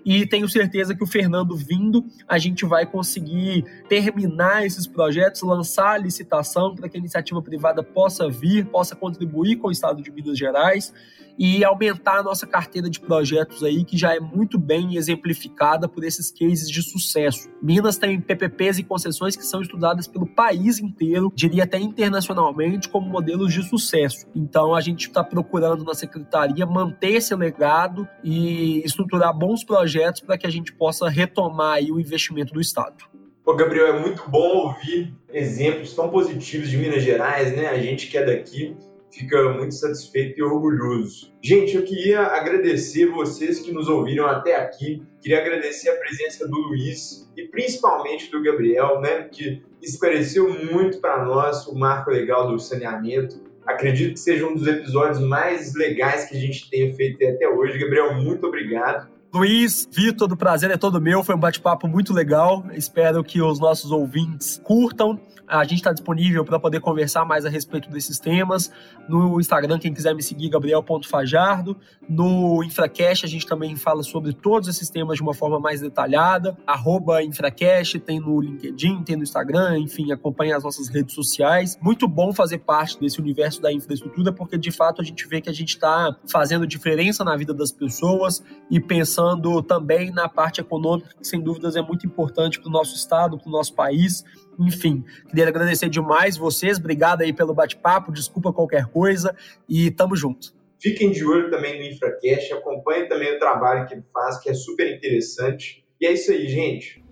E 0.05 0.25
tenho 0.25 0.49
certeza 0.49 0.95
que 0.95 1.03
o 1.03 1.07
Fernando 1.07 1.57
vindo, 1.57 2.05
a 2.29 2.39
gente 2.39 2.65
vai 2.65 2.87
conseguir 2.87 3.65
terminar 3.89 4.65
esses 4.65 4.87
projetos, 4.87 5.43
lançar 5.43 5.95
a 5.95 5.99
licitação 5.99 6.77
para 6.77 6.89
que 6.89 6.97
a 6.97 7.01
iniciativa 7.01 7.43
privada 7.43 7.83
possa 7.83 8.29
vir, 8.29 8.67
possa 8.67 8.95
contribuir 8.95 9.57
com 9.57 9.69
o 9.69 9.73
Estado 9.73 10.01
de 10.01 10.13
Minas 10.13 10.39
Gerais 10.39 10.93
e 11.37 11.65
aumentar 11.65 11.88
a 11.91 12.23
nossa 12.23 12.47
carteira 12.47 12.89
de 12.89 13.01
projetos 13.01 13.63
aí, 13.63 13.85
que 13.85 13.97
já 13.97 14.15
é 14.15 14.21
muito 14.21 14.59
bem 14.59 14.97
exemplificada 14.97 15.89
por 15.89 16.05
esses 16.05 16.31
cases 16.31 16.69
de 16.69 16.83
sucesso. 16.83 17.49
Minas 17.63 17.97
tem 17.97 18.21
PPPs 18.21 18.79
e 18.79 18.85
concessões 18.85 19.37
que 19.37 19.45
são 19.45 19.61
estudadas 19.61 20.07
pelo 20.07 20.27
país 20.27 20.79
inteiro, 20.79 21.33
diria 21.35 21.65
até 21.65 21.79
internacionalmente, 21.79 22.89
como 22.89 23.09
modelos 23.09 23.53
de 23.53 23.63
sucesso. 23.63 24.27
Então 24.35 24.75
a 24.75 24.81
gente 24.81 25.09
está 25.09 25.23
procurando 25.23 25.85
na 25.85 25.95
secretaria 25.95 26.67
manter 26.67 27.13
esse 27.13 27.35
legado 27.35 28.07
e 28.23 28.83
estruturar 28.85 29.37
bons 29.37 29.65
projetos 29.65 30.21
para 30.21 30.39
que 30.39 30.47
a 30.47 30.51
gente 30.51 30.73
possa 30.73 31.09
retomar 31.09 31.79
o 31.83 32.01
investimento 32.01 32.53
do 32.53 32.61
Estado. 32.61 33.05
Pô, 33.45 33.55
Gabriel, 33.55 33.97
é 33.97 33.99
muito 33.99 34.29
bom 34.29 34.67
ouvir 34.67 35.15
exemplos 35.33 35.95
tão 35.95 36.11
positivos 36.11 36.69
de 36.69 36.77
Minas 36.77 37.03
Gerais, 37.03 37.57
né? 37.57 37.69
A 37.69 37.79
gente 37.79 38.07
que 38.09 38.19
é 38.19 38.25
daqui 38.25 38.77
fica 39.19 39.53
muito 39.53 39.75
satisfeito 39.75 40.39
e 40.39 40.43
orgulhoso. 40.43 41.33
Gente, 41.43 41.77
eu 41.77 41.83
queria 41.83 42.23
agradecer 42.23 43.07
vocês 43.07 43.59
que 43.59 43.73
nos 43.73 43.89
ouviram 43.89 44.27
até 44.27 44.55
aqui. 44.55 45.03
Queria 45.21 45.41
agradecer 45.41 45.91
a 45.91 45.97
presença 45.97 46.47
do 46.47 46.57
Luiz 46.57 47.29
e 47.37 47.43
principalmente 47.49 48.31
do 48.31 48.43
Gabriel, 48.43 49.01
né, 49.01 49.23
que 49.25 49.63
esclareceu 49.83 50.49
muito 50.73 51.01
para 51.01 51.25
nós 51.25 51.67
o 51.67 51.75
marco 51.75 52.11
legal 52.11 52.49
do 52.49 52.59
saneamento. 52.59 53.43
Acredito 53.67 54.15
que 54.15 54.21
seja 54.21 54.47
um 54.47 54.55
dos 54.55 54.67
episódios 54.67 55.21
mais 55.21 55.75
legais 55.75 56.27
que 56.27 56.37
a 56.37 56.41
gente 56.41 56.71
tenha 56.71 56.95
feito 56.95 57.23
até 57.27 57.49
hoje. 57.49 57.79
Gabriel, 57.79 58.15
muito 58.15 58.47
obrigado. 58.47 59.09
Luiz, 59.35 59.87
Vitor, 59.93 60.33
o 60.33 60.37
prazer 60.37 60.71
é 60.71 60.77
todo 60.79 61.01
meu. 61.01 61.23
Foi 61.23 61.35
um 61.35 61.39
bate-papo 61.39 61.87
muito 61.87 62.15
legal. 62.15 62.65
Espero 62.73 63.23
que 63.23 63.43
os 63.43 63.61
nossos 63.61 63.91
ouvintes 63.91 64.59
curtam. 64.65 65.21
A 65.49 65.65
gente 65.65 65.77
está 65.77 65.93
disponível 65.93 66.45
para 66.45 66.59
poder 66.59 66.81
conversar 66.81 67.25
mais 67.25 67.47
a 67.47 67.49
respeito 67.49 67.91
desses 67.91 68.19
temas. 68.19 68.71
No 69.09 69.41
Instagram, 69.41 69.79
quem 69.79 69.95
quiser 69.95 70.15
me 70.15 70.23
seguir, 70.23 70.51
gabriel.fajardo. 70.51 71.77
No 72.07 72.63
Infracast, 72.63 73.25
a 73.25 73.29
gente 73.29 73.47
também 73.47 73.75
fala 73.75 74.03
sobre 74.03 74.35
todos 74.35 74.69
esses 74.69 74.91
temas 74.91 75.17
de 75.17 75.23
uma 75.23 75.33
forma 75.33 75.59
mais 75.59 75.81
detalhada. 75.81 76.57
Arroba 76.67 77.23
Infracast, 77.23 77.99
tem 78.01 78.21
no 78.21 78.41
LinkedIn, 78.41 79.03
tem 79.05 79.17
no 79.17 79.23
Instagram, 79.23 79.79
enfim, 79.79 80.13
acompanhe 80.13 80.53
as 80.53 80.63
nossas 80.63 80.89
redes 80.89 81.15
sociais. 81.15 81.79
Muito 81.81 82.07
bom 82.07 82.33
fazer 82.33 82.59
parte 82.59 83.01
desse 83.01 83.19
universo 83.19 83.63
da 83.63 83.73
infraestrutura, 83.73 84.33
porque 84.33 84.59
de 84.59 84.71
fato 84.71 85.01
a 85.01 85.05
gente 85.05 85.27
vê 85.27 85.41
que 85.41 85.49
a 85.49 85.55
gente 85.55 85.71
está 85.71 86.15
fazendo 86.31 86.67
diferença 86.67 87.25
na 87.25 87.35
vida 87.37 87.55
das 87.55 87.73
pessoas 87.73 88.43
e 88.71 88.79
pensando 88.79 89.63
também 89.63 90.11
na 90.11 90.29
parte 90.29 90.61
econômica, 90.61 91.15
que 91.19 91.27
sem 91.27 91.41
dúvidas 91.41 91.75
é 91.75 91.81
muito 91.81 92.07
importante 92.07 92.61
para 92.61 92.69
o 92.69 92.73
nosso 92.73 92.95
estado, 92.95 93.39
para 93.39 93.49
o 93.49 93.53
nosso 93.53 93.75
país. 93.75 94.25
Enfim, 94.59 95.05
queria 95.29 95.47
agradecer 95.47 95.89
demais 95.89 96.37
vocês, 96.37 96.79
obrigado 96.79 97.23
aí 97.23 97.33
pelo 97.33 97.55
bate-papo, 97.55 98.13
desculpa 98.13 98.53
qualquer 98.53 98.87
coisa 98.87 99.35
e 99.69 99.91
tamo 99.91 100.17
junto. 100.17 100.53
Fiquem 100.81 101.11
de 101.11 101.25
olho 101.25 101.51
também 101.51 101.79
no 101.79 101.85
InfraCast, 101.85 102.53
acompanhem 102.53 103.09
também 103.09 103.35
o 103.35 103.39
trabalho 103.39 103.87
que 103.87 103.95
ele 103.95 104.05
faz, 104.13 104.39
que 104.39 104.49
é 104.49 104.55
super 104.55 104.93
interessante. 104.93 105.85
E 106.01 106.07
é 106.07 106.13
isso 106.13 106.31
aí, 106.31 106.49
gente. 106.49 107.05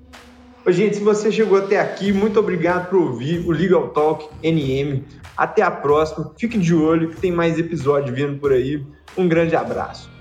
Ô, 0.65 0.73
gente, 0.73 0.97
se 0.97 1.03
você 1.03 1.31
chegou 1.31 1.59
até 1.59 1.79
aqui, 1.79 2.13
muito 2.13 2.39
obrigado 2.41 2.91
por 2.91 2.99
ouvir 2.99 3.47
o 3.47 3.51
Legal 3.51 3.91
Talk 3.91 4.29
NM. 4.43 5.05
Até 5.37 5.63
a 5.63 5.71
próxima. 5.71 6.35
Fique 6.39 6.59
de 6.59 6.75
olho 6.75 7.11
que 7.11 7.21
tem 7.21 7.31
mais 7.31 7.59
episódio 7.59 8.15
vindo 8.15 8.39
por 8.39 8.53
aí. 8.53 8.85
Um 9.17 9.29
grande 9.29 9.55
abraço. 9.55 10.16